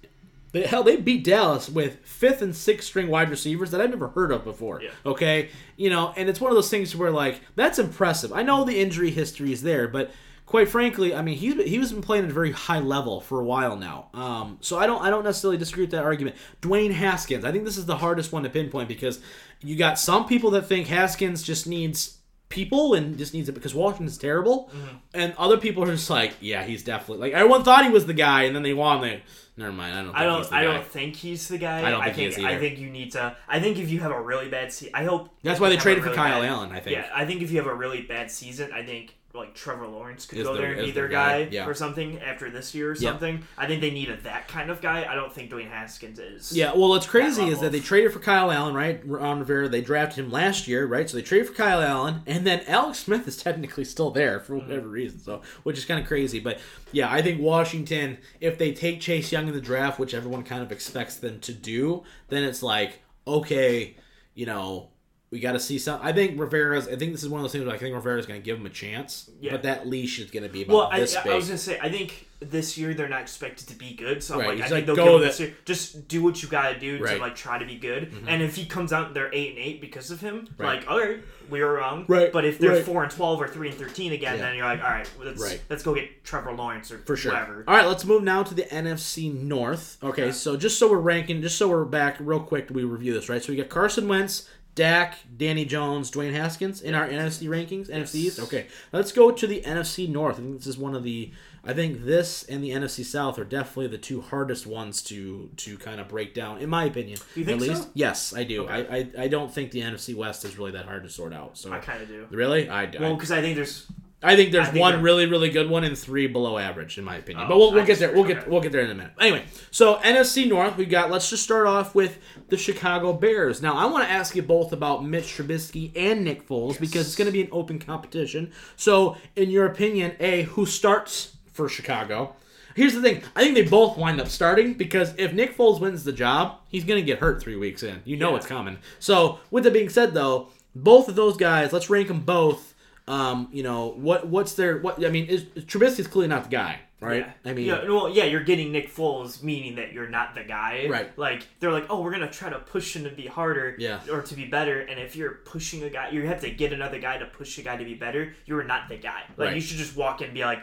[0.54, 4.08] They, hell, they beat Dallas with fifth and sixth string wide receivers that I've never
[4.10, 4.82] heard of before.
[4.82, 4.92] Yeah.
[5.06, 8.32] Okay, you know, and it's one of those things where like that's impressive.
[8.32, 10.12] I know the injury history is there, but
[10.48, 13.44] quite frankly, I mean he's he's been playing at a very high level for a
[13.44, 14.10] while now.
[14.16, 16.36] Um, so I don't I don't necessarily disagree with that argument.
[16.64, 19.20] Dwayne Haskins, I think this is the hardest one to pinpoint because
[19.62, 22.18] you got some people that think Haskins just needs
[22.50, 24.72] people and just needs it because Washington's terrible,
[25.14, 28.14] and other people are just like, yeah, he's definitely like everyone thought he was the
[28.14, 29.02] guy, and then they won.
[29.02, 29.22] They
[29.58, 29.94] never mind.
[29.94, 30.14] I don't.
[30.14, 30.54] Think I don't.
[30.54, 30.74] I guy.
[30.74, 31.86] don't think he's the guy.
[31.86, 32.38] I don't think he think.
[32.40, 33.36] is I think you need to.
[33.50, 36.06] I think if you have a really bad season, I hope That's why they traded
[36.06, 36.72] a for Kyle bad- Allen.
[36.72, 36.96] I think.
[36.96, 40.26] Yeah, I think if you have a really bad season, I think like Trevor Lawrence
[40.26, 41.66] could Is go the- there and be the their guy, guy, yeah.
[41.68, 43.44] or something after this year or something.
[43.58, 45.06] I think they need a that kind of guy.
[45.10, 46.52] I don't think Dwayne Haskins is.
[46.56, 49.02] Yeah, well, what's crazy level is that they traded for Kyle Allen, right?
[49.06, 51.10] Ron Rivera, they drafted him last year, right?
[51.10, 54.54] So they traded for Kyle Allen, and then Alex Smith is technically still there for
[54.56, 54.68] Mm-hmm.
[54.70, 56.40] whatever reason, so which is kind of crazy.
[56.40, 56.60] But
[56.92, 60.62] yeah, I think Washington, if they take Chase Young in the draft, which everyone kind
[60.64, 63.96] of expects them to do, then it's like, okay,
[64.34, 64.90] you know,
[65.30, 66.00] we got to see some.
[66.02, 66.88] I think Rivera's.
[66.88, 67.66] I think this is one of those things.
[67.66, 69.52] Where I think Rivera's going to give him a chance, Yeah.
[69.52, 71.34] but that leash is going to be about Well, I, this I big.
[71.36, 74.46] was gonna say, I think this year they're not expected to be good, so I'm
[74.46, 75.54] like, he's I like, think they'll go give him this year.
[75.66, 77.06] Just do what you gotta do Right.
[77.10, 77.16] Mm-hmm.
[77.16, 78.14] to like try to be good.
[78.28, 80.80] And if he comes out they're eight and eight because of him, Right.
[80.82, 81.20] like, all right,
[81.50, 82.06] we were wrong.
[82.08, 82.86] Right, But if they're right.
[82.86, 84.44] four and twelve or three and thirteen again, Yeah.
[84.44, 85.60] then you're like, all right, let's Right.
[85.68, 87.32] let's go get Trevor Lawrence or for sure.
[87.34, 87.64] whatever.
[87.68, 89.98] All right, let's move now to the NFC North.
[90.04, 90.32] Okay, Yeah.
[90.32, 93.44] so just so we're ranking, just so we're back real quick, we review this right.
[93.44, 94.48] So we got Carson Wentz,
[94.78, 97.90] Dak, Danny Jones, Dwayne Haskins in our NFC rankings.
[97.90, 98.40] NFC East.
[98.40, 100.36] Okay, let's go to the NFC North.
[100.36, 101.32] I think this is one of the.
[101.66, 105.78] I think this and the NFC South are definitely the two hardest ones to to
[105.80, 107.18] kind of break down, in my opinion.
[107.36, 107.90] You think At least, so?
[107.96, 108.66] yes, I do.
[108.68, 108.88] Okay.
[108.88, 111.58] I, I I don't think the NFC West is really that hard to sort out.
[111.58, 112.28] So I kind of do.
[112.30, 113.88] really, I, I Well, because I think there's
[114.24, 117.04] I think there's I think one really, really good one and three below average, in
[117.04, 117.46] my opinion.
[117.46, 118.12] Oh, but we'll, we'll get there.
[118.12, 119.12] We'll get we'll get there in a minute.
[119.20, 121.12] Anyway, so NFC North, we got.
[121.12, 122.18] Let's just start off with
[122.50, 123.62] the Chicago Bears.
[123.62, 127.16] Now, I want to ask you both about Mitch Trubisky and Nick Foles because it's
[127.16, 128.52] going to be an open competition.
[128.76, 132.36] So, in your opinion, a who starts for Chicago?
[132.76, 133.22] Here's the thing.
[133.36, 136.84] I think they both wind up starting because if Nick Foles wins the job, he's
[136.86, 138.02] going to get hurt three weeks in.
[138.04, 138.38] You know Yeah.
[138.38, 138.78] it's coming.
[138.98, 142.67] So, with that being said, though, both of those guys, let's rank them both.
[143.08, 144.28] Um, you know what?
[144.28, 145.04] What's their what?
[145.06, 147.26] I mean, is, Trubisky's clearly not the guy, right?
[147.26, 147.50] Yeah.
[147.50, 150.88] I mean, yeah, well, yeah, you're getting Nick Foles, meaning that you're not the guy.
[150.90, 151.18] Right.
[151.18, 154.02] Like they're like, oh, we're gonna try to push him to be harder, Yeah.
[154.12, 154.82] or to be better.
[154.82, 157.62] And if you're pushing a guy, you have to get another guy to push a
[157.62, 158.34] guy to be better.
[158.46, 159.22] You're not the guy.
[159.38, 159.56] Like Right.
[159.56, 160.60] you should just walk in and be like,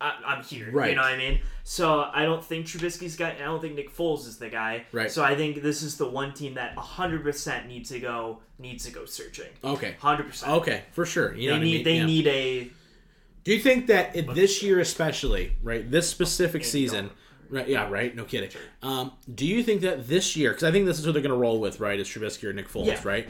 [0.00, 0.70] I- I'm here.
[0.70, 0.90] Right.
[0.90, 1.40] You know what I mean?
[1.64, 3.32] So I don't think Trubisky's guy.
[3.38, 4.86] I don't think Nick Foles is the guy.
[4.92, 5.10] Right.
[5.10, 8.90] So I think this is the one team that 100% needs to go needs to
[8.90, 9.46] go searching.
[9.64, 10.48] okay, 100%.
[10.58, 11.34] okay, for sure.
[11.34, 11.84] You know They what I need mean?
[11.84, 12.06] they Yeah.
[12.06, 12.70] need a
[13.44, 17.08] Do you think that it, this year, especially, right, this specific season,
[17.48, 17.66] right?
[17.66, 18.14] Yeah, right.
[18.14, 18.50] No kidding.
[18.82, 21.30] Um, do you think that this year, because I think this is who they're going
[21.32, 21.98] to roll with, right?
[21.98, 23.00] Is Trubisky or Nick Foles, Yeah.
[23.04, 23.28] right?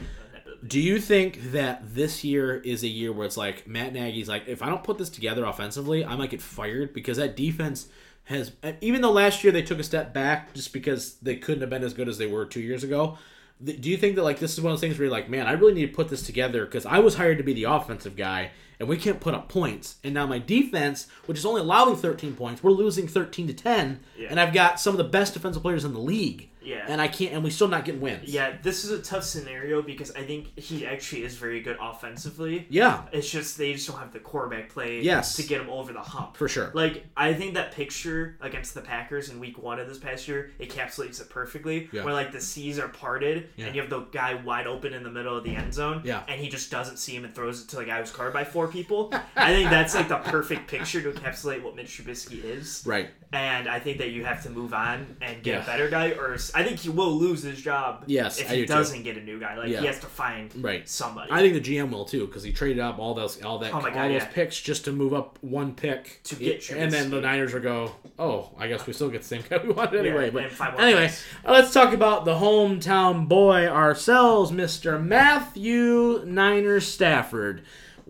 [0.65, 4.47] Do you think that this year is a year where it's like Matt Nagy's like,
[4.47, 7.87] if I don't put this together offensively, I might get fired because that defense
[8.25, 11.69] has, even though last year they took a step back just because they couldn't have
[11.71, 13.17] been as good as they were two years ago.
[13.63, 15.47] Do you think that like this is one of those things where you're like, man,
[15.47, 18.15] I really need to put this together because I was hired to be the offensive
[18.15, 21.95] guy and we can't put up points, and now my defense, which is only allowing
[21.95, 24.27] 13 points, we're losing 13 to 10, Yeah.
[24.31, 26.85] and I've got some of the best defensive players in the league, Yeah.
[26.87, 28.29] and I can't, and we still not getting wins.
[28.29, 32.65] Yeah, this is a tough scenario because I think he actually is very good offensively.
[32.69, 35.35] yeah, It's just they just don't have the quarterback play Yes.
[35.35, 36.37] to get him over the hump.
[36.37, 36.71] for sure.
[36.73, 40.51] Like I think that picture against the Packers in Week One of this past year
[40.59, 41.89] encapsulates it perfectly.
[41.91, 42.03] Yeah.
[42.03, 43.67] Where like the seas are parted Yeah.
[43.67, 46.01] and you have the guy wide open in the middle of the end zone.
[46.03, 46.23] Yeah.
[46.27, 48.43] And he just doesn't see him and throws it to the guy who's covered by
[48.43, 49.13] four people.
[49.35, 52.83] I think that's like the perfect picture to encapsulate what Mitch Trubisky is.
[52.85, 53.09] right.
[53.33, 55.63] And I think that you have to move on and get Yeah.
[55.63, 58.03] a better guy, or I think he will lose his job.
[58.07, 59.79] Yes, if I he do doesn't get a new guy, like Yeah.
[59.81, 60.87] he has to find Right.
[60.87, 61.31] somebody.
[61.31, 63.81] I think the GM will too because he traded up all those all that Oh
[63.81, 64.25] my all those yeah.
[64.27, 67.91] picks just to move up one pick To get and then the Niners will go,
[68.19, 70.27] oh, I guess we still get the same guy we wanted anyway.
[70.27, 71.23] and but anyway, picks.
[71.45, 77.63] let's talk about the hometown boy ourselves, Mister Matthew Niners Stafford.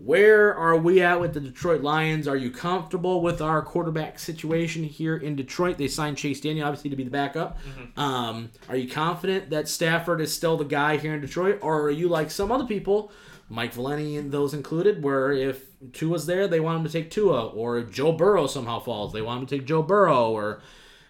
[0.04, 2.26] Where are we at with the Detroit Lions?
[2.26, 5.78] Are you comfortable with our quarterback situation here in Detroit?
[5.78, 7.56] They signed Chase Daniel, obviously, to be the backup.
[7.60, 8.00] Mm-hmm.
[8.00, 11.90] Um, are you confident that Stafford is still the guy here in Detroit, or are
[11.90, 13.12] you like some other people,
[13.48, 17.46] Mike Valenti and those included, where if Tua's there, they want him to take Tua,
[17.46, 20.62] or if Joe Burrow somehow falls, they want him to take Joe Burrow, or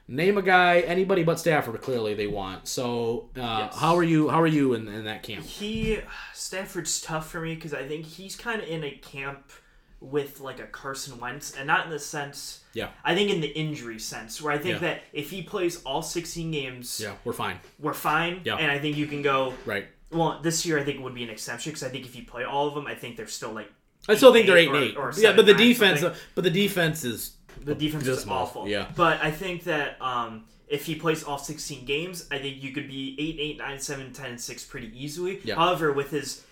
[0.09, 1.81] name a guy, anybody but Stafford.
[1.81, 2.69] Clearly, they want.
[2.69, 3.77] So, uh, Yes.
[3.79, 4.29] how are you?
[4.29, 5.45] How are you in, in that camp?
[5.45, 6.01] He
[6.35, 9.51] Stafford's tough for me because I think he's kind of in a camp
[10.01, 12.61] with like a Carson Wentz, and not in the sense.
[12.75, 12.89] Yeah.
[13.05, 14.89] I think in the injury sense, where I think Yeah.
[14.89, 17.59] that if he plays all 16 games, Yeah, we're fine.
[17.79, 18.41] we're fine.
[18.45, 18.57] Yeah.
[18.57, 19.55] And I think you can go.
[19.65, 19.87] Right.
[20.11, 22.43] Well, this year I think would be an exception because I think if you play
[22.45, 23.71] all of them, I think they're still like
[24.09, 24.97] I still think they're eight and eight.
[24.97, 26.21] or yeah, but the defense, something.
[26.35, 28.69] but the defense is the defense Just is awful.
[28.69, 28.89] yeah.
[28.97, 32.89] But I think that um, if he plays all 16 games, I think you could
[32.89, 35.41] be 8, 8, 9, 7, 10, 6 pretty easily.
[35.45, 35.57] Yeah.
[35.57, 36.45] However, with his.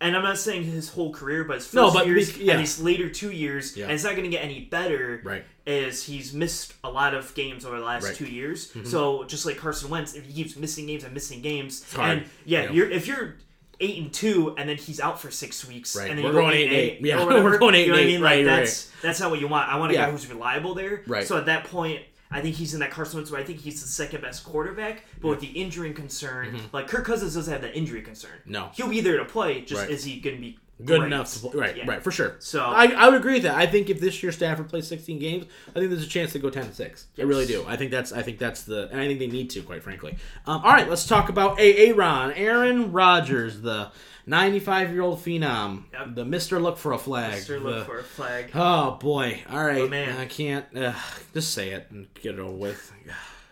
[0.00, 2.52] And I'm not saying his whole career, but his first No, but years bec- yeah.
[2.52, 3.86] and his later two years, Yeah.
[3.86, 5.20] and it's not going to get any better.
[5.24, 5.44] Right.
[5.66, 8.14] Is he's missed a lot of games over the last Right.
[8.14, 8.24] Mm-hmm.
[8.26, 8.72] two years.
[8.84, 12.62] So just like Carson Wentz, if he keeps missing games and missing games, and yeah,
[12.64, 12.70] Yeah.
[12.70, 13.34] you're if you're
[13.80, 16.08] eight and two, and then he's out for six weeks, Right.
[16.10, 17.00] and then We're going eight and eight eight.
[17.02, 18.06] Yeah, whatever, we're going eight you know what I eight.
[18.12, 18.20] mean?
[18.22, 19.68] Right, Like right, that's that's not what you want.
[19.68, 20.06] I want a Yeah.
[20.06, 21.02] guy who's reliable there.
[21.06, 21.26] Right.
[21.26, 23.80] So at that point, I think he's in that Carson Wentz where I think he's
[23.80, 25.04] the second best quarterback.
[25.20, 28.32] But with the injury concern, like Kirk Cousins doesn't have that injury concern.
[28.42, 28.52] Mm-hmm.
[28.52, 28.70] No.
[28.74, 29.62] he'll be there to play.
[29.62, 29.90] Just Right.
[29.90, 31.06] is he going to be good great.
[31.06, 31.50] enough to play.
[31.54, 31.84] Right, Yeah.
[31.86, 32.36] right, for sure.
[32.38, 33.56] So- I, I would agree with that.
[33.56, 36.38] I think if this year Stafford plays 16 games, I think there's a chance to
[36.38, 37.06] go 10 and six.
[37.18, 37.64] I really do.
[37.66, 40.16] I think that's I think that's the and I think they need to, quite frankly.
[40.46, 43.90] Um, all right, let's talk about Aaron Aaron Rodgers, the
[44.26, 46.14] 95 year old phenom, Yep.
[46.14, 47.42] the Mister Look for a Flag.
[47.44, 48.50] The- look for a flag.
[48.54, 49.40] Oh boy!
[49.50, 50.16] All right, Oh, man.
[50.18, 50.64] I can't.
[50.76, 50.92] Uh,
[51.34, 52.92] just say it and get it over with.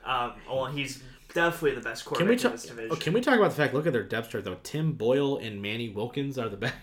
[0.04, 1.02] Um, well, he's
[1.34, 2.90] definitely the best Can quarterback we in this division.
[2.92, 3.74] Oh, can we talk about the fact?
[3.74, 4.58] Look at their depth chart though.
[4.62, 6.74] Tim Boyle and Manny Wilkins are the back.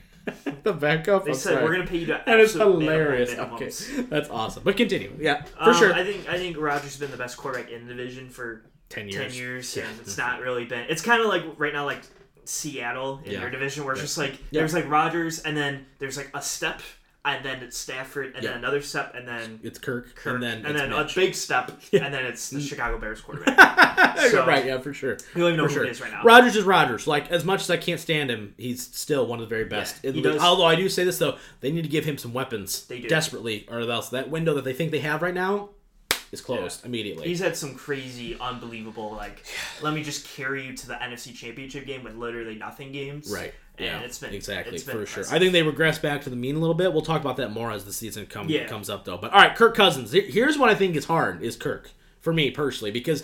[0.63, 1.25] The backup.
[1.25, 1.63] They I'm said sorry.
[1.65, 3.33] we're gonna pay you to and it's hilarious.
[3.37, 3.69] Okay,
[4.09, 4.63] that's awesome.
[4.63, 5.13] But continue.
[5.19, 5.93] Yeah, for Um, sure.
[5.93, 9.09] I think I think Rodgers has been the best quarterback in the division for ten
[9.09, 9.33] years.
[9.33, 9.83] Ten years, Yeah.
[10.01, 10.85] it's not really been.
[10.89, 12.01] It's kind of like right now, like
[12.45, 13.39] Seattle in Yeah.
[13.41, 14.05] their division, where it's Yeah.
[14.05, 14.61] just like Yeah.
[14.61, 16.81] there's like Rogers, and then there's like a step,
[17.25, 18.49] and then it's Stafford, and Yeah.
[18.51, 21.15] then another step, and then It's Kirk, Kirk, and then and then Mitch.
[21.15, 24.17] a big step, and then it's the Chicago Bears quarterback.
[24.29, 25.13] So- right, yeah, for sure.
[25.35, 25.83] You don't even know For who sure.
[25.85, 26.23] it is right now.
[26.23, 27.07] Rodgers is Rodgers.
[27.07, 29.97] Like as much as I can't stand him, he's still one of the very best.
[30.03, 32.85] Yeah, does- Although I do say this though, they need to give him some weapons
[32.85, 33.07] They do.
[33.09, 35.69] desperately, or else that window that they think they have right now
[36.31, 37.27] is closed immediately.
[37.27, 39.43] He's had some crazy, unbelievable, like,
[39.81, 43.29] let me just carry you to the NFC Championship game with literally nothing games.
[43.31, 43.53] Right.
[43.77, 43.99] And yeah.
[44.01, 45.23] it's been exactly it's been for sure.
[45.31, 46.93] I think they regress back to the mean a little bit.
[46.93, 48.67] We'll talk about that more as the season come, Yeah.
[48.67, 49.17] comes up, though.
[49.17, 50.11] But all right, Kirk Cousins.
[50.11, 53.23] Here's what I think is hard: is Kirk for me personally because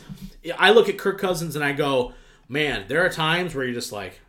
[0.57, 2.13] I look at Kirk Cousins and I go,
[2.47, 4.19] man, there are times where you're just like,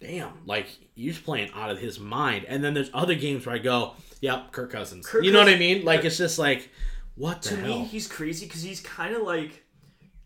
[0.00, 3.58] damn, like he's playing out of his mind, and then there's other games where I
[3.58, 5.06] go, yep, Kirk Cousins.
[5.06, 5.84] Kirk you know what I mean?
[5.84, 6.70] Like it's just like,
[7.16, 7.68] what the to hell?
[7.80, 9.63] me, he's crazy because he's kind of like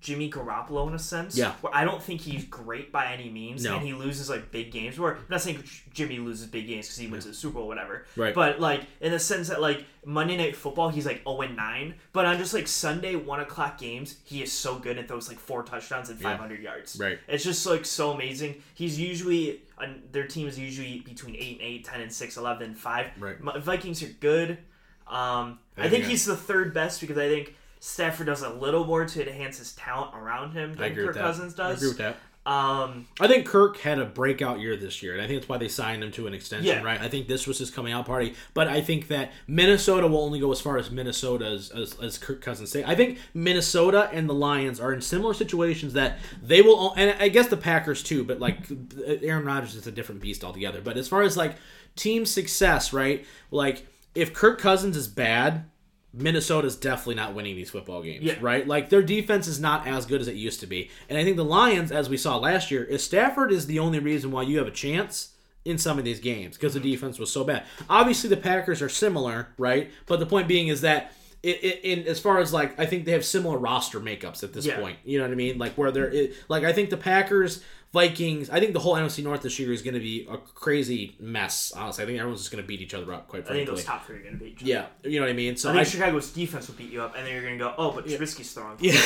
[0.00, 1.36] Jimmy Garoppolo in a sense.
[1.36, 1.52] Yeah.
[1.60, 3.76] Where I don't think he's great by any means, No.
[3.76, 4.98] and he loses like big games.
[4.98, 7.68] Where I'm not saying Jimmy loses big games because he wins the Super Bowl, or
[7.68, 8.06] whatever.
[8.16, 8.32] Right.
[8.34, 11.94] But like in the sense that like Monday Night Football, he's like 0 and 9.
[12.12, 15.38] But on just like Sunday one o'clock games, he is so good and throws like
[15.40, 16.96] four touchdowns and 500 yards.
[16.98, 17.18] Right.
[17.26, 18.62] It's just like so amazing.
[18.74, 22.66] He's usually on their team is usually between 8 and 8, 10 and 6, 11
[22.68, 23.06] and 5.
[23.18, 23.36] Right.
[23.62, 24.58] Vikings are good.
[25.06, 28.50] Um, I, I think think he's the third best because I think Stafford does a
[28.50, 31.22] little more to enhance his talent around him I than agree Kirk with that.
[31.22, 32.16] Cousins I agree with that.
[32.46, 35.58] Um, I think Kirk had a breakout year this year, and I think that's why
[35.58, 36.82] they signed him to an extension, Yeah.
[36.82, 36.98] right?
[36.98, 40.40] I think this was his coming out party, but I think that Minnesota will only
[40.40, 42.82] go as far as Minnesota as, as, as Kirk Cousins say.
[42.84, 47.28] I think Minnesota and the Lions are in similar situations that they will, and I
[47.28, 48.60] guess the Packers too, but like
[49.06, 50.80] Aaron Rodgers is a different beast altogether.
[50.80, 51.56] But as far as like
[51.96, 53.26] team success, right?
[53.50, 55.66] Like if Kirk Cousins is bad,
[56.12, 58.36] Minnesota's definitely not winning these football games, Yeah.
[58.40, 58.66] right?
[58.66, 60.90] Like their defense is not as good as it used to be.
[61.08, 63.98] And I think the Lions, as we saw last year, is Stafford is the only
[63.98, 65.34] reason why you have a chance
[65.64, 66.90] in some of these games because the mm-hmm.
[66.90, 67.64] defense was so bad.
[67.90, 69.90] Obviously, the Packers are similar, right?
[70.06, 71.12] But the point being is that.
[71.40, 74.52] It, it, in as far as like I think they have similar roster makeups at
[74.52, 74.80] this Yeah.
[74.80, 74.98] point.
[75.04, 75.56] You know what I mean?
[75.56, 77.62] Like where they're it, like I think the Packers,
[77.92, 78.50] Vikings.
[78.50, 81.72] I think the whole NFC North this year is going to be a crazy mess.
[81.74, 83.28] Honestly, I think everyone's just going to beat each other up.
[83.28, 84.52] Quite frankly, I think those top three are going to beat.
[84.52, 84.70] each other.
[84.70, 85.56] yeah, you know what I mean.
[85.56, 87.64] So I think I- Chicago's defense will beat you up, and then you're going to
[87.64, 88.76] go, oh, but Trubisky's throwing.
[88.80, 89.00] Yeah,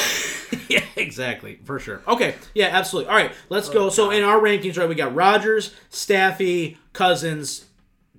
[0.69, 2.03] yeah, exactly, for sure.
[2.09, 3.11] Okay, yeah, absolutely.
[3.11, 3.87] All right, let's go.
[3.87, 7.67] Oh, so in our rankings, right, we got Rodgers, Staffy, Cousins,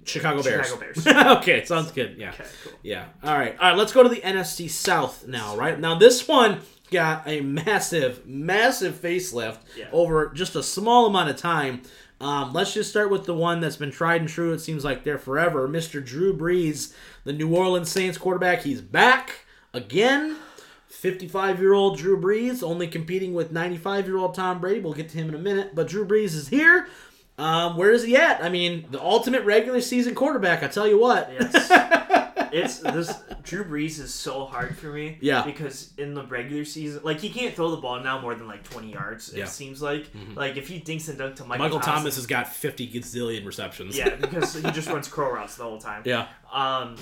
[0.05, 0.67] Chicago Bears.
[0.67, 1.07] Chicago Bears.
[1.37, 2.15] okay, sounds good.
[2.17, 2.73] Yeah, Okay, cool.
[2.83, 3.05] yeah.
[3.23, 3.77] All right, all right.
[3.77, 5.55] Let's go to the NFC South now.
[5.57, 6.59] Right now, this one
[6.93, 9.85] got a massive, massive facelift Yeah.
[9.91, 11.81] over just a small amount of time.
[12.21, 14.53] Um, let's just start with the one that's been tried and true.
[14.53, 15.67] It seems like they're forever.
[15.67, 16.03] Mr.
[16.03, 16.93] Drew Brees,
[17.25, 18.61] the New Orleans Saints quarterback.
[18.61, 20.37] He's back again.
[20.87, 24.79] 55 year old Drew Brees, only competing with 95 year old Tom Brady.
[24.79, 25.71] We'll get to him in a minute.
[25.75, 26.87] But Drew Brees is here.
[27.37, 28.41] Um, where is he at?
[28.43, 30.63] I mean, the ultimate regular season quarterback.
[30.63, 31.29] I tell you what.
[31.33, 31.69] Yes.
[32.53, 35.17] it's this Drew Brees is so hard for me.
[35.21, 35.43] Yeah.
[35.43, 38.63] Because in the regular season, like he can't throw the ball now more than like
[38.63, 39.29] twenty yards.
[39.29, 39.43] It Yeah.
[39.45, 39.51] Mm-hmm.
[39.51, 42.47] seems like like if he dinks and dunk to Michael, Michael Thomas, Thomas has got
[42.47, 43.97] 50 gazillion receptions.
[43.97, 46.03] yeah, because he just runs crow routes the whole time.
[46.05, 46.27] Yeah.
[46.51, 46.95] Um,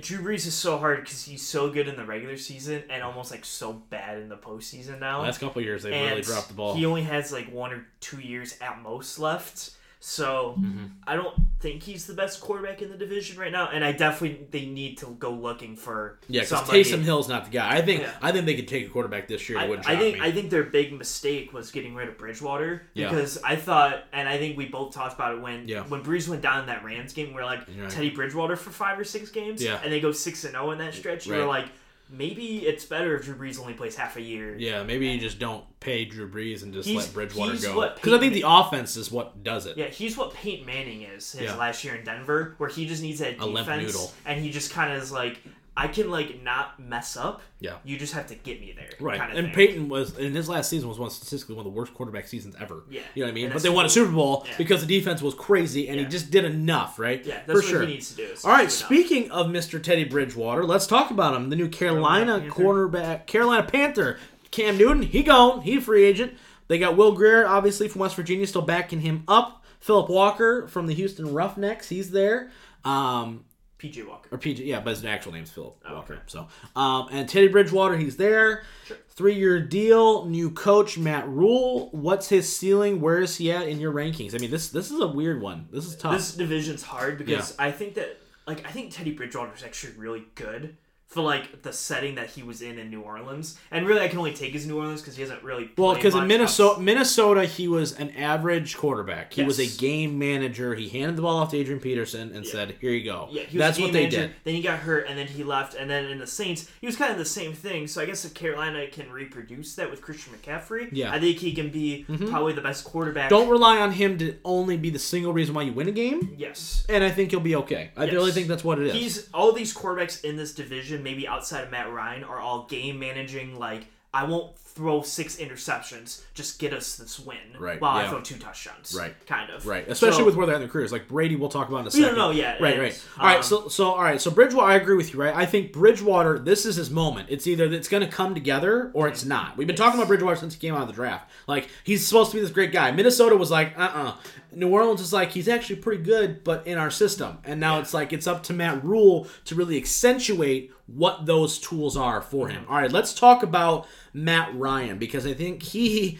[0.00, 3.30] Drew Brees is so hard because he's so good in the regular season and almost
[3.30, 5.20] like so bad in the postseason now.
[5.22, 6.74] Last couple years, they've and really dropped the ball.
[6.74, 9.70] He only has like one or two years at most left.
[10.04, 10.84] So Mm-hmm.
[11.06, 14.46] I don't think he's the best quarterback in the division right now, and I definitely
[14.50, 16.68] they need to go looking for yeah, because.
[16.68, 17.76] Taysom Hill's not the guy.
[17.76, 18.10] I think Yeah.
[18.20, 19.58] I think they could take a quarterback this year.
[19.60, 20.20] I, I think me.
[20.20, 23.10] I think their big mistake was getting rid of Bridgewater Yeah.
[23.10, 25.82] because I thought, and I think we both talked about it when Yeah.
[25.84, 27.32] when Brees went down in that Rams game.
[27.32, 27.88] We are like Right.
[27.88, 29.78] Teddy Bridgewater for five or six games, Yeah.
[29.84, 31.26] and they go six and zero in that stretch.
[31.26, 31.62] You were Right.
[31.62, 31.66] like,
[32.12, 34.54] maybe it's better if Drew Brees only plays half a year.
[34.58, 37.90] yeah, maybe you just don't pay Drew Brees and just He's- let Bridgewater go.
[37.94, 39.76] Because I think the offense is what does it.
[39.76, 41.56] Yeah, he's what Peyton Manning is his Yeah.
[41.56, 44.12] last year in Denver, where he just needs that defense, noodle.
[44.26, 45.38] and he just kind of is like,
[45.74, 47.40] I can like not mess up.
[47.58, 47.76] Yeah.
[47.82, 48.90] You just have to get me there.
[49.00, 49.54] Right, Kind of and thing.
[49.54, 52.54] Peyton was in his last season was one statistically one of the worst quarterback seasons
[52.60, 52.84] ever.
[52.90, 53.00] Yeah.
[53.14, 53.44] you know what I mean.
[53.46, 54.52] And But they won a Super Bowl Yeah.
[54.58, 57.24] because the defense was crazy, and he just did enough, right?
[57.24, 57.80] Yeah, for that's what sure.
[57.82, 58.28] he needs to do.
[58.44, 58.72] All right, do enough.
[58.72, 59.82] speaking of Mr.
[59.82, 61.48] Teddy Bridgewater, let's talk about him.
[61.48, 64.18] The new Carolina Carolina cornerback, Carolina Panther,
[64.50, 65.02] Cam Newton.
[65.02, 65.62] He gone.
[65.62, 66.34] He a free agent.
[66.68, 69.64] They got Will Grier, obviously from West Virginia, still backing him up.
[69.80, 72.50] Philip Walker from the Houston Roughnecks, he's there.
[72.84, 73.44] Um,
[73.82, 74.28] PJ Walker.
[74.30, 76.14] or PJ, yeah, but his actual name's Philip Oh, Walker.
[76.14, 76.22] okay.
[76.26, 78.62] So, um, and Teddy Bridgewater, he's there.
[78.86, 78.96] Sure.
[79.10, 81.88] Three year deal, new coach Matt Rhule.
[81.90, 83.00] What's his ceiling?
[83.00, 84.34] Where is he at in your rankings?
[84.34, 85.68] I mean, this this is a weird one.
[85.72, 86.12] This is tough.
[86.14, 90.24] This division's hard because I think that like I think Teddy Bridgewater is actually really
[90.34, 90.76] good
[91.12, 93.58] for like the setting that he was in in New Orleans.
[93.70, 95.70] And really, I can only take his New Orleans because he hasn't really.
[95.76, 99.32] well, because in Minnesota, Minnesota, he was an average quarterback.
[99.32, 100.74] He was a game manager.
[100.74, 103.58] He handed the ball off to Adrian Peterson and said, "Here you go." Yeah, he
[103.58, 104.34] was That's what they manager, did.
[104.44, 105.74] Then he got hurt, and then he left.
[105.74, 107.86] And then in the Saints, he was kind of the same thing.
[107.86, 111.06] So I guess if Carolina can reproduce that with Christian McCaffrey, Yeah.
[111.06, 111.14] Mm-hmm.
[111.14, 113.28] I think he can be probably the best quarterback.
[113.28, 116.34] Don't rely on him to only be the single reason why you win a game.
[116.38, 116.86] Yes.
[116.88, 117.90] And I think he'll be okay.
[117.96, 118.14] I Yes.
[118.14, 118.94] really think that's what it is.
[118.94, 122.98] He's all these quarterbacks in this division, maybe outside of Matt Ryan, are all game
[122.98, 123.58] managing.
[123.58, 127.36] Like I won't throw six interceptions, just get us this win.
[127.58, 128.96] Right, While I throw two touchdowns.
[128.98, 129.14] Right.
[129.26, 129.66] Kind of.
[129.66, 130.92] Right, especially So- with where they're at in their careers.
[130.92, 132.16] Like Brady, we'll talk about in a second.
[132.16, 133.04] no, no, yeah, Right, right.
[133.18, 135.34] All right, um, so so all right, so Bridgewater, I agree with you, right?
[135.34, 137.28] I think Bridgewater, this is his moment.
[137.30, 139.58] It's either it's going to come together or it's not.
[139.58, 141.30] We've been talking about Bridgewater since he came out of the draft.
[141.46, 142.90] Like he's supposed to be this great guy.
[142.92, 144.14] Minnesota was like, uh, uh
[144.54, 147.38] New Orleans is like he's actually pretty good, but in our system.
[147.44, 151.96] And now it's like it's up to Matt Rhule to really accentuate what those tools
[151.96, 152.64] are for him.
[152.68, 156.18] All right, let's talk about Matt Ryan because I think he.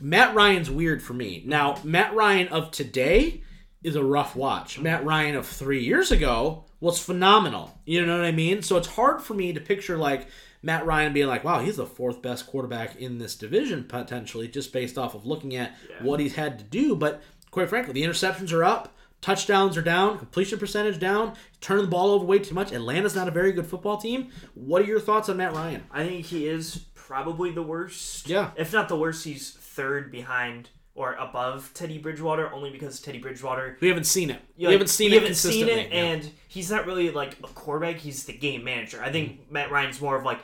[0.00, 1.42] Matt Ryan's weird for me.
[1.44, 3.42] Now, Matt Ryan of today
[3.82, 4.78] is a rough watch.
[4.78, 7.78] Matt Ryan of three years ago was phenomenal.
[7.84, 8.62] You know what I mean?
[8.62, 10.28] So it's hard for me to picture like
[10.62, 14.72] Matt Ryan being like, wow, he's the fourth best quarterback in this division potentially, just
[14.72, 16.96] based off of looking at what he's had to do.
[16.96, 18.94] But quite frankly, the interceptions are up.
[19.20, 22.70] Touchdowns are down, completion percentage down, turning the ball over way too much.
[22.72, 24.28] Atlanta's not a very good football team.
[24.54, 25.84] What are your thoughts on Matt Ryan?
[25.90, 28.28] I think he is probably the worst.
[28.28, 28.52] Yeah.
[28.54, 33.76] If not the worst, he's third behind or above Teddy Bridgewater, only because Teddy Bridgewater
[33.80, 34.40] We haven't seen it.
[34.56, 35.96] you we haven't seen we it haven't seen it, Yeah.
[35.96, 37.96] and he's not really like a quarterback.
[37.96, 39.00] He's the game manager.
[39.02, 39.52] I think mm-hmm.
[39.52, 40.40] Matt Ryan's more of like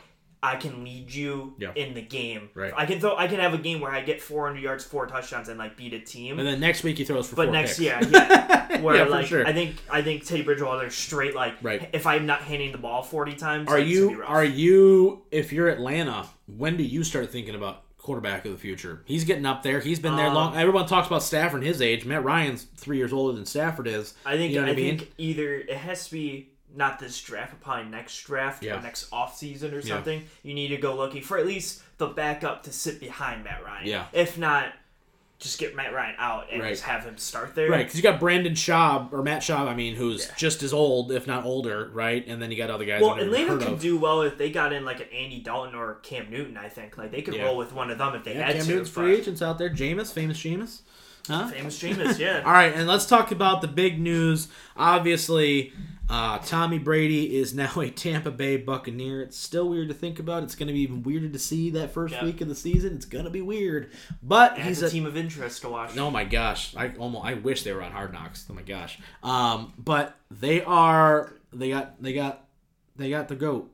[0.47, 1.73] I can lead you Yeah.
[1.75, 2.51] in the game.
[2.55, 2.73] Right.
[2.77, 3.17] I can throw.
[3.17, 5.95] I can have a game where I get 400 yards, four touchdowns, and like beat
[5.95, 6.39] a team.
[6.39, 7.81] and then next week he throws for but four next picks.
[7.81, 9.47] year, yeah, where Yeah, for like sure.
[9.47, 11.89] I think I think Teddy Bridgewater straight like Right.
[11.95, 14.29] if I'm not handing the ball 40 times, Are like, it's be you rough.
[14.31, 19.01] are you if you're Atlanta, when do you start thinking about quarterback of the future?
[19.07, 19.81] He's getting up there.
[19.81, 20.57] He's been there Um, long.
[20.57, 22.05] Everyone talks about Stafford his age.
[22.05, 24.13] Matt Ryan's three years older than Stafford is.
[24.27, 24.99] I think you know what I, I mean?
[24.99, 28.79] think either it has to be not this draft, but probably next draft Yeah.
[28.79, 30.25] or next off season or something.
[30.43, 33.87] You need to go looking for at least the backup to sit behind Matt Ryan.
[33.87, 34.07] Yeah.
[34.13, 34.73] If not,
[35.39, 36.71] just get Matt Ryan out and Right.
[36.71, 37.69] just have him start there.
[37.69, 40.35] Right, because you got Brandon Schaub or Matt Schaub, I mean, who's Yeah.
[40.37, 42.25] just as old, if not older, right?
[42.27, 43.03] And then you got other guys.
[43.03, 43.81] Well, Atlanta could of.
[43.81, 46.57] do well if they got in like an Andy Dalton or Cam Newton.
[46.57, 47.45] I think like they could Yeah.
[47.45, 48.71] roll with one of them if they Yeah, had Cam to.
[48.71, 49.69] Newton's free agents out there.
[49.71, 50.81] Jameis, famous Jameis.
[51.27, 51.49] Huh?
[51.49, 52.43] Famous Jameis, yeah.
[52.47, 54.49] All right, and let's talk about the big news.
[54.77, 55.73] Obviously,
[56.11, 59.23] uh, Tommy Brady is now a Tampa Bay Buccaneer.
[59.23, 60.43] It's still weird to think about.
[60.43, 62.25] It's going to be even weirder to see that first Yeah.
[62.25, 62.95] week of the season.
[62.95, 63.91] It's going to be weird,
[64.23, 65.97] but He's he's a a team of interest to watch.
[65.97, 68.47] Oh my gosh, I almost I wish they were on Hard Knocks.
[68.51, 68.99] Oh my gosh.
[69.23, 71.33] Um, but they are.
[71.53, 72.03] They got.
[72.03, 72.45] They got.
[72.97, 73.71] They got the goat.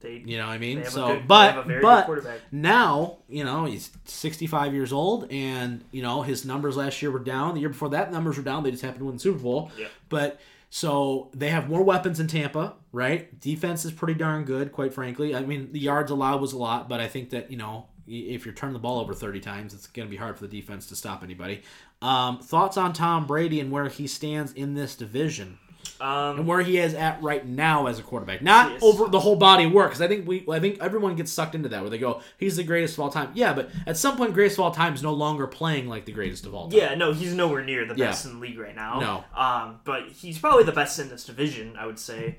[0.00, 0.84] They, You know what I mean?
[0.86, 5.30] so, good, but have a very good but now you know he's 65 years old,
[5.30, 7.54] and you know his numbers last year were down.
[7.54, 8.62] The year before that, numbers were down.
[8.62, 9.70] They just happened to win the Super Bowl.
[9.78, 9.88] Yeah.
[10.08, 10.40] But
[10.70, 13.38] so they have more weapons in Tampa, right?
[13.40, 15.34] Defense is pretty darn good, quite frankly.
[15.34, 18.44] I mean, the yards allowed was a lot, but I think that you know if
[18.44, 20.86] you're turning the ball over 30 times, it's going to be hard for the defense
[20.86, 21.62] to stop anybody.
[22.02, 25.58] Um, thoughts on Tom Brady and where he stands in this division?
[26.00, 28.82] Um, and where he is at right now as a quarterback, not Yes.
[28.82, 29.90] over the whole body of work.
[29.90, 32.56] Because I think we, I think everyone gets sucked into that where they go, he's
[32.56, 33.30] the greatest of all time.
[33.34, 36.12] Yeah, but at some point, greatest of all time is no longer playing like the
[36.12, 36.78] greatest of all time.
[36.78, 38.06] Yeah, no, he's nowhere near the Yeah.
[38.06, 39.00] best in the league right now.
[39.00, 39.24] No.
[39.38, 42.36] Um, but he's probably the best in this division, I would say.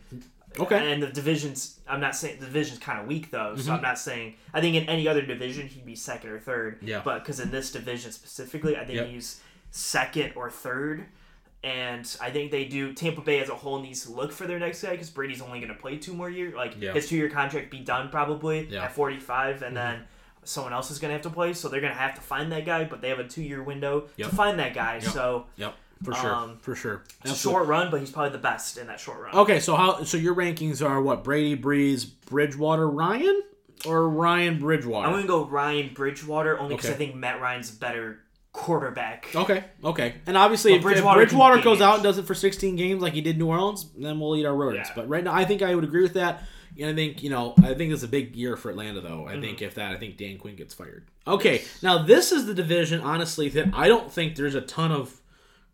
[0.60, 0.92] Okay.
[0.92, 3.62] And the division's, I'm not saying the division's kind of weak though, Mm-hmm.
[3.62, 4.36] so I'm not saying.
[4.54, 6.80] I think in any other division he'd be second or third.
[6.82, 7.02] Yeah.
[7.06, 9.08] But because in this division specifically, I think Yep.
[9.08, 9.40] he's
[9.70, 11.06] second or third.
[11.64, 12.94] And I think they do.
[12.94, 15.60] Tampa Bay as a whole needs to look for their next guy because Brady's only
[15.60, 16.56] going to play two more years.
[16.56, 16.94] Like Yeah.
[16.94, 18.86] his two year contract be done probably Yeah.
[18.86, 20.02] at 45, and then
[20.44, 21.54] someone else is going to have to play.
[21.54, 23.62] So they're going to have to find that guy, but they have a two year
[23.62, 24.30] window Yep.
[24.32, 24.96] to find that guy.
[24.96, 25.04] Yep.
[25.04, 25.76] So Yep.
[26.04, 27.04] for sure, Um, for sure.
[27.06, 27.60] It's a Absolutely.
[27.60, 29.36] short run, but he's probably the best in that short run.
[29.36, 30.04] Okay, so how?
[30.04, 31.24] So your rankings are what?
[31.24, 33.44] Brady, Brees, Bridgewater, Ryan,
[33.86, 35.08] or Ryan Bridgewater?
[35.08, 36.96] I'm gonna go Ryan Bridgewater only because Okay.
[36.96, 38.22] I think Matt Ryan's better
[38.54, 39.28] quarterback.
[39.36, 40.16] Okay, okay.
[40.28, 43.14] And obviously, if Bridgewater if Bridgewater goes out and does it for 16 games like
[43.14, 44.90] he did New Orleans, then we'll eat our rodents.
[44.90, 44.96] Yeah.
[44.96, 46.44] But right now, I think I would agree with that.
[46.80, 49.28] And I think, you know, I think it's a big year for Atlanta, though.
[49.28, 49.42] I Mm-hmm.
[49.42, 51.06] think if that, I think Dan Quinn gets fired.
[51.28, 55.20] Okay, now this is the division, honestly, that I don't think there's a ton of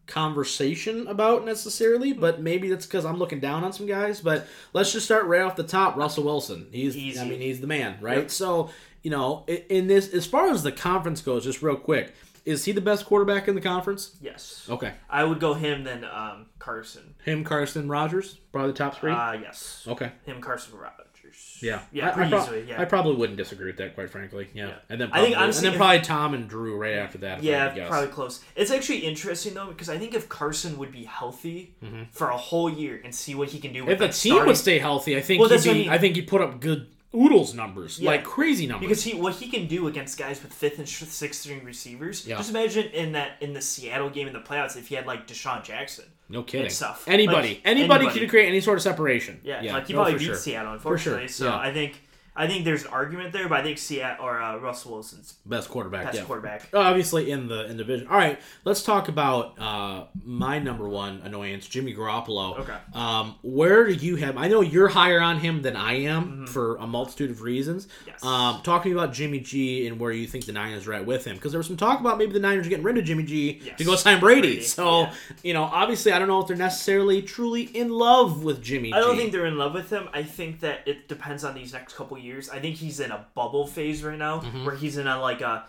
[0.08, 4.22] conversation about necessarily, but maybe that's because I'm looking down on some guys.
[4.22, 5.96] But let's just start right off the top.
[5.98, 6.68] Russell Wilson.
[6.72, 7.20] He's, Easy.
[7.20, 8.18] I mean, he's the man, right?
[8.20, 8.32] Yep.
[8.32, 8.70] So,
[9.04, 12.14] you know, in this, as far as the conference goes, just real quick,
[12.48, 14.16] is he the best quarterback in the conference?
[14.22, 14.66] Yes.
[14.70, 14.94] Okay.
[15.10, 17.14] I would go him then um, Carson.
[17.24, 19.12] Him, Carson, Rodgers, probably the top three.
[19.12, 19.86] Uh, yes.
[19.88, 20.12] okay.
[20.26, 21.60] Him, Carson, Rodgers.
[21.62, 21.82] Yeah.
[21.92, 22.66] Yeah, I, I, pretty prob- easily.
[22.70, 22.82] Yeah.
[22.82, 24.48] I probably wouldn't disagree with that, quite frankly.
[24.54, 24.68] Yeah.
[24.70, 24.74] Yeah.
[24.90, 27.18] And then I probably, think, honestly, and then if- probably Tom and Drew right after
[27.20, 27.40] that.
[27.40, 28.42] If I Yeah, probably close.
[28.56, 31.76] It's actually interesting though because I think if Carson would be healthy
[32.12, 34.04] for a whole year and see what he can do, with Mm-hmm.
[34.04, 35.90] If the team starting- would stay healthy, I think Well, he'd what I mean.
[35.90, 36.88] I think he'd put up good
[37.18, 38.12] oodles numbers, Yeah.
[38.12, 38.88] like crazy numbers.
[38.88, 42.26] because he what he can do against guys with fifth and sixth string receivers.
[42.28, 42.38] Yeah.
[42.38, 45.28] Just imagine in that in the Seattle game in the playoffs if he had like
[45.28, 46.06] DeSean Jackson.
[46.30, 46.70] no kidding.
[46.70, 47.06] stuff.
[47.08, 48.20] Anybody, Like, anybody, anybody.
[48.20, 49.40] can create any sort of separation.
[49.44, 50.36] Yeah, like he no, probably beat sure.
[50.36, 51.28] Seattle sure, unfortunately.
[51.30, 51.58] So yeah.
[51.58, 52.02] I think
[52.38, 55.70] I think there's an argument there, but I think Seattle or uh, Russell Wilson's Best
[55.70, 56.06] quarterback.
[56.06, 56.24] best yeah.
[56.26, 56.70] quarterback.
[56.74, 58.08] Obviously in the in division.
[58.08, 62.60] All right, let's talk about uh, my number one annoyance, Jimmy Garoppolo.
[62.60, 62.78] Okay.
[62.94, 64.38] Um, where do you have?
[64.38, 67.88] I know you're higher on him than I am for a multitude of reasons.
[67.88, 68.08] Mm-hmm.
[68.10, 68.24] Yes.
[68.24, 71.06] Um, talk to me about Jimmy G and where you think the Niners are at
[71.06, 73.06] with him, because there was some talk about maybe the Niners are getting rid of
[73.06, 73.78] Jimmy G Yes.
[73.80, 74.42] to go sign Brady.
[74.42, 75.14] Brady, So yeah.
[75.44, 78.94] you know, obviously, I don't know if they're necessarily truly in love with Jimmy.
[78.94, 79.22] I don't G.
[79.22, 80.10] think they're in love with him.
[80.14, 82.27] I think that it depends on these next couple years.
[82.52, 84.66] I think he's in a bubble phase right now, Mm-hmm.
[84.66, 85.66] where he's in a like a.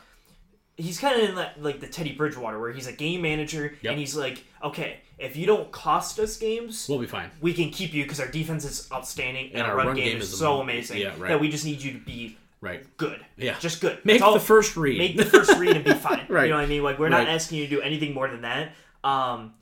[0.77, 3.91] He's kind of in that, like the Teddy Bridgewater, where he's a game manager, Yep.
[3.91, 7.31] and he's like, okay, if you don't cost us games, we'll be fine.
[7.41, 10.33] we can keep you because our defense is outstanding and, And our, run, game, is,
[10.33, 11.31] is so am- amazing yeah, right.
[11.31, 12.85] that we just need you to be Right.
[12.97, 13.25] good.
[13.37, 13.57] Yeah.
[13.59, 14.05] just good.
[14.05, 14.99] Make all- the first read.
[14.99, 16.27] make the first read and be fine.
[16.29, 16.45] Right.
[16.45, 16.85] You know what I mean?
[16.85, 17.29] Like we're not Right.
[17.29, 18.71] asking you to do anything more than that.
[19.03, 19.55] Um,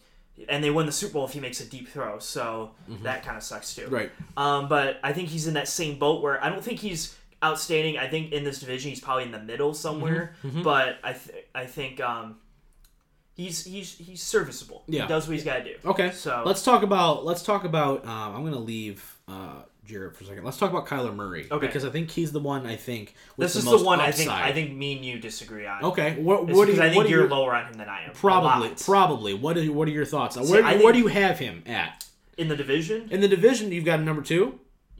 [0.49, 2.73] and they win the Super Bowl if he makes a deep throw, so
[3.03, 3.83] that kind of sucks too.
[3.83, 3.95] Mm-hmm.
[3.95, 4.11] right.
[4.37, 7.99] Um, but I think he's in that same boat where I don't think he's outstanding.
[7.99, 10.35] I think in this division he's probably in the middle somewhere.
[10.45, 10.63] Mm-hmm.
[10.63, 12.37] But I th- I think um,
[13.35, 14.85] he's he's he's serviceable.
[14.87, 15.03] Yeah.
[15.03, 15.75] He does what he's got to do.
[15.85, 16.11] Okay.
[16.13, 18.05] So- let's talk about let's talk about.
[18.05, 20.45] Um, I'm gonna leave uh, Jarrett for a second.
[20.45, 21.67] Let's talk about Kyler Murray Okay.
[21.67, 22.67] because I think he's the one.
[22.67, 24.31] I think with This the is the one I think.
[24.31, 25.83] I think me and you disagree on.
[25.85, 26.17] Okay.
[26.21, 26.83] What, what do you?
[26.83, 28.13] I think you're your- lower on him than I am.
[28.13, 29.35] Probably, probably.
[29.35, 30.35] What are what are your thoughts?
[30.37, 32.05] See, where, where do you have him at
[32.37, 33.09] in the division.
[33.11, 33.73] in the division?
[33.73, 34.59] You've got him number two.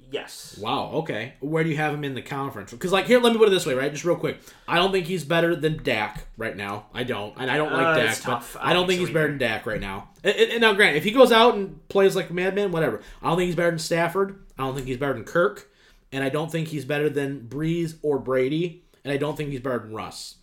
[0.09, 0.57] Yes.
[0.63, 0.93] Wow.
[0.95, 1.35] Okay.
[1.41, 2.71] Where do you have him in the conference?
[2.71, 3.91] Because like here, let me put it this way, right?
[3.91, 4.39] Just real quick.
[4.69, 6.87] I don't think he's better than Dak right now.
[6.95, 8.45] I don't, and I don't like Uh, Dak, it's but.
[8.61, 10.11] I don't think he's so better than Dak right now.
[10.23, 13.01] And, and- and now, Grant, if he goes out and plays like a madman, whatever.
[13.21, 14.39] I don't think he's better than Stafford.
[14.59, 15.71] I don't think he's better than Kirk,
[16.13, 19.61] and I don't think he's better than Brees or Brady, and I don't think he's
[19.61, 20.37] better than Russ.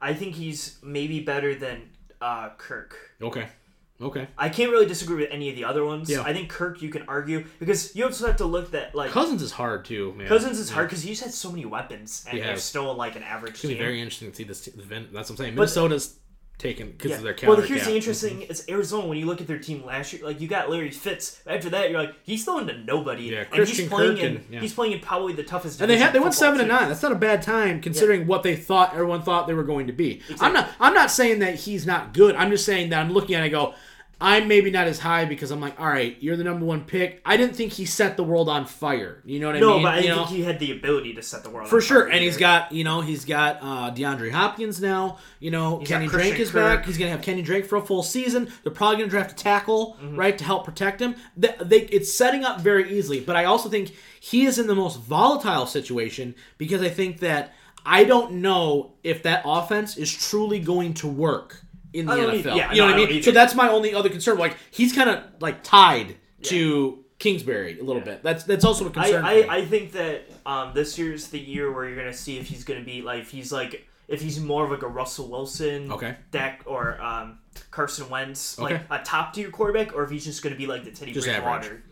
[0.00, 1.82] I think he's maybe better than
[2.20, 2.96] uh, Kirk.
[3.20, 3.48] Okay.
[4.00, 4.28] Okay.
[4.36, 6.10] I can't really disagree with any of the other ones.
[6.10, 6.20] Yeah.
[6.20, 9.40] I think Kirk you can argue because you also have to look that like Cousins
[9.40, 10.26] is hard too, man.
[10.28, 10.74] Cousins is Yeah.
[10.74, 13.62] hard because he's had so many weapons and He they're still like an average It's
[13.62, 13.78] gonna team.
[13.78, 14.66] be very interesting to see this.
[14.66, 14.80] That's
[15.12, 15.54] what I'm saying.
[15.54, 16.18] Minnesota's
[16.58, 17.16] taken because Yeah.
[17.18, 17.88] of their Well, here's cap.
[17.90, 18.50] the interesting: mm-hmm.
[18.50, 19.06] is Arizona.
[19.06, 21.40] When you look at their team last year, like you got Larry Fitz.
[21.46, 24.36] After that, you're like he's throwing to nobody, Yeah, and Christian he's playing Kirk in
[24.36, 24.60] and- yeah.
[24.60, 25.80] he's playing in probably the toughest.
[25.80, 26.88] And they had they went seven and nine.
[26.88, 29.92] That's not a bad time considering what they thought everyone thought they were going to
[29.92, 30.22] be.
[30.40, 32.34] I'm not I'm not saying that he's not good.
[32.36, 33.74] I'm just saying that I'm looking at it and I go,
[34.18, 37.20] I'm maybe not as high because I'm like, all right, you're the number one pick.
[37.26, 39.20] I didn't think he set the world on fire.
[39.26, 39.82] You know what I No, mean?
[39.82, 40.24] No, but I you think know?
[40.24, 42.72] he had the ability to set the world For on sure, fire and he's got
[42.72, 45.18] you know he's got uh, DeAndre Hopkins now.
[45.38, 46.86] You know He's Kenny Drake is back.
[46.86, 48.50] He's gonna have Kenny Drake for a full season.
[48.62, 50.16] They're probably gonna draft a tackle Mm-hmm.
[50.16, 51.14] right to help protect him.
[51.36, 54.74] They, they, it's setting up very easily, but I also think he is in the
[54.74, 57.52] most volatile situation because I think that
[57.84, 61.62] I don't know if that offense is truly going to work
[61.98, 62.34] in the NFL.
[62.34, 62.50] either.
[62.56, 63.10] Yeah, you know no, what I I mean?
[63.16, 63.22] either.
[63.22, 64.38] So that's my only other concern.
[64.38, 68.22] Like he's kind of like tied to Kingsbury a little bit.
[68.22, 69.24] That's that's also a concern.
[69.24, 69.42] I.
[69.42, 72.64] I, I think that um, this year's the year where you're gonna see if he's
[72.64, 76.14] gonna be like if he's like if he's more of like a Russell Wilson, Okay.
[76.30, 77.38] Dak or um,
[77.70, 78.84] Carson Wentz, like Okay.
[78.90, 81.66] a top tier quarterback, or if he's just gonna be like the Teddy Just Bridgewater.
[81.66, 81.82] average.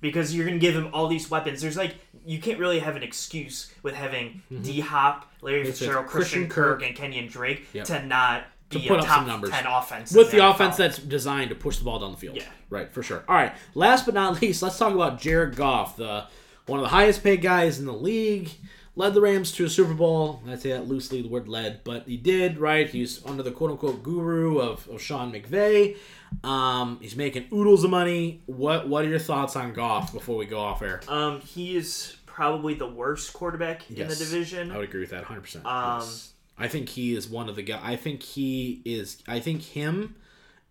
[0.00, 1.62] Because you're gonna give him all these weapons.
[1.62, 1.94] There's like
[2.26, 6.48] you can't really have an excuse with having D Hop, Larry It's Fitzgerald, Christian Christian
[6.50, 6.88] Kirk, Kirk.
[6.88, 7.84] and Kenyan Drake Yep.
[7.86, 9.50] to not be put up some numbers.
[9.50, 12.36] ten offense with the offense that's designed to push the ball down the field.
[12.36, 12.44] Yeah.
[12.70, 13.24] Right, for sure.
[13.28, 13.52] All right.
[13.74, 16.24] Last but not least, let's talk about Jared Goff, the
[16.66, 18.50] one of the highest paid guys in the league.
[18.96, 20.42] led the Rams to a Super Bowl.
[20.48, 22.88] I say that loosely, the word led, but he did, right?
[22.88, 25.96] He's under the quote unquote guru of, of Sean McVay.
[26.42, 28.42] Um, he's making oodles of money.
[28.46, 31.00] What What are your thoughts on Goff before we go off air?
[31.06, 34.72] Um, he is probably the worst quarterback in the division.
[34.72, 35.64] I would agree with that 100%.
[35.64, 36.32] Um, yes.
[36.58, 37.80] I think he is one of the guys.
[37.82, 39.22] I think he is.
[39.26, 40.16] I think him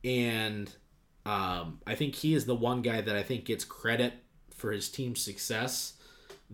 [0.03, 0.71] and
[1.25, 4.13] um, I think he is the one guy that I think gets credit
[4.55, 5.93] for his team's success.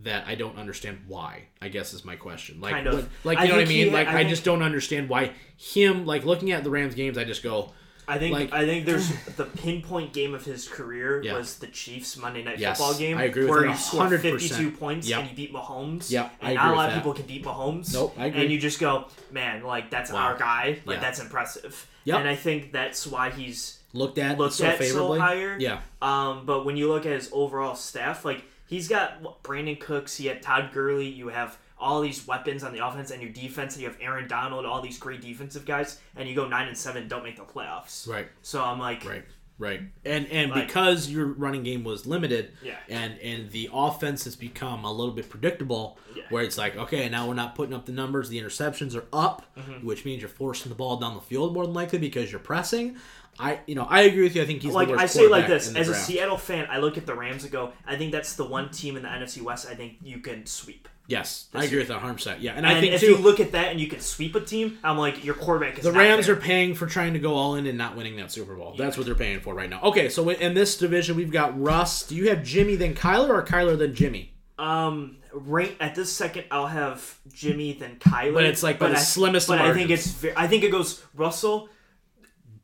[0.04, 1.44] That I don't understand why.
[1.62, 2.62] I guess is my question.
[2.62, 3.10] Like, Kind of.
[3.26, 3.94] like I you know what I think he- mean?
[3.94, 6.06] like, I I, just don't understand why him.
[6.06, 7.74] Like looking at the Rams games, I just go,
[8.10, 11.34] I think Like- I think there's the pinpoint game of his career Yeah.
[11.36, 14.12] was the Chiefs Monday Night Yes, Football game I agree with where that he scored
[14.12, 14.22] 100%.
[14.22, 15.20] 52 points Yep.
[15.20, 16.10] and he beat Mahomes.
[16.12, 17.94] Yep, I and not a lot of people can beat Mahomes.
[17.94, 18.42] Nope, I agree.
[18.42, 20.20] And you just go, man, like that's Wow.
[20.26, 20.80] our guy.
[20.86, 21.02] Like Yeah.
[21.02, 21.88] that's impressive.
[22.06, 22.20] Yep.
[22.20, 25.20] And I think that's why he's looked at looked so at favorably.
[25.20, 25.58] so higher.
[25.60, 30.18] Yeah, Um, but when you look at his overall staff, like he's got Brandin Cooks,
[30.18, 33.74] he had Todd Gurley, you have all these weapons on the offense and your defense,
[33.76, 36.78] and you have Aaron Donald, all these great defensive guys, and you go nine and
[36.78, 38.08] seven, don't make the playoffs.
[38.08, 38.28] right.
[38.42, 39.24] So I'm like, Right,
[39.58, 42.76] right, and and Like- because your running game was limited, Yeah.
[42.90, 46.24] and and the offense has become a little bit predictable, Yeah.
[46.30, 49.46] where it's like, okay, now we're not putting up the numbers, the interceptions are up,
[49.58, 49.86] Mm-hmm.
[49.86, 52.98] which means you're forcing the ball down the field more than likely because you're pressing.
[53.42, 54.42] I, you know, I agree with you.
[54.42, 55.96] I think he's like the worst I say like this in the as a.
[55.96, 58.98] Seattle fan, I look at the Rams and go, I think that's the one team
[58.98, 60.90] in the NFC West I think you can sweep.
[61.10, 62.14] Yes, I agree with that 100.
[62.14, 64.00] percent Yeah, and, And I think if too, you look at that and you can
[64.00, 66.36] sweep a team, I'm like your quarterback is the Rams there.
[66.36, 68.76] are paying for trying to go all in and not winning that Super Bowl.
[68.78, 69.82] That's what they're paying for right now.
[69.82, 72.04] Okay, so in this division, we've got Russ.
[72.06, 74.34] Do you have Jimmy then Kyler or Kyler then Jimmy?
[74.60, 78.34] Um, right at this second, I'll have Jimmy then Kyler.
[78.36, 80.70] But it's like by the I, slimmest But of I think it's I think it
[80.72, 81.70] goes Russell,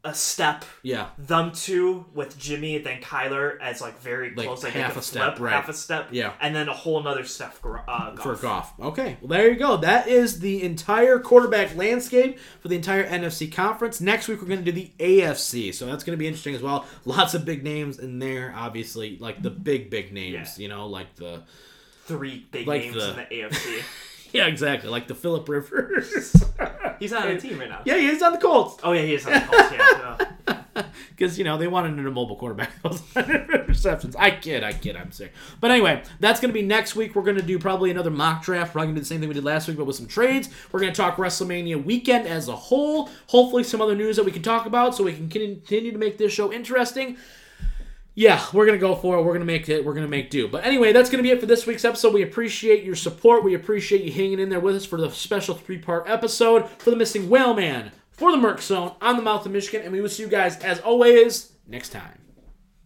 [0.06, 4.74] a step, Yeah, them two with Jimmy, then Kyler as like very Like close, like
[4.74, 5.54] half a step, flip, right.
[5.54, 6.34] half a step, Yeah.
[6.40, 8.24] and then a whole another step for uh, Goff.
[8.24, 8.74] for Goff.
[8.80, 9.78] Okay, well there you go.
[9.78, 14.00] That is the entire quarterback landscape for the entire NFC conference.
[14.00, 16.62] Next week we're going to do the AFC, so that's going to be interesting as
[16.62, 16.86] well.
[17.04, 20.58] Lots of big names in there, obviously, like the big big names.
[20.58, 20.64] Yeah.
[20.64, 21.44] You know, like the
[22.06, 23.84] Three big Like names the- in the AFC.
[24.38, 26.46] yeah, exactly, like the Philip Rivers.
[27.00, 27.82] He's not on the team right now.
[27.86, 29.72] yeah, he's on the Colts Oh yeah, he is on the Colts.
[29.72, 30.86] Yeah.
[31.10, 32.72] because you know they wanted an immobile quarterback.
[32.84, 33.02] Those
[33.68, 34.16] receptions.
[34.16, 34.96] I kid, I kid.
[34.96, 35.34] I'm sick.
[35.60, 37.16] But anyway, that's going to be next week.
[37.16, 38.74] We're going to do probably another mock draft.
[38.76, 40.50] We're to do the same thing we did last week, but with some trades.
[40.72, 43.10] We're going to talk WrestleMania weekend as a whole.
[43.28, 46.18] Hopefully, some other news that we can talk about, so we can continue to make
[46.18, 47.18] this show interesting.
[48.18, 49.24] Yeah, we're gonna go for it.
[49.24, 49.84] We're gonna make it.
[49.84, 50.48] We're gonna make do.
[50.48, 52.14] But anyway, that's gonna be it for this week's episode.
[52.14, 53.44] We appreciate your support.
[53.44, 56.96] We appreciate you hanging in there with us for the special three-part episode for the
[56.96, 60.10] missing whale man, for the Merc Zone on the mouth of Michigan, and we will
[60.10, 62.25] see you guys as always next time.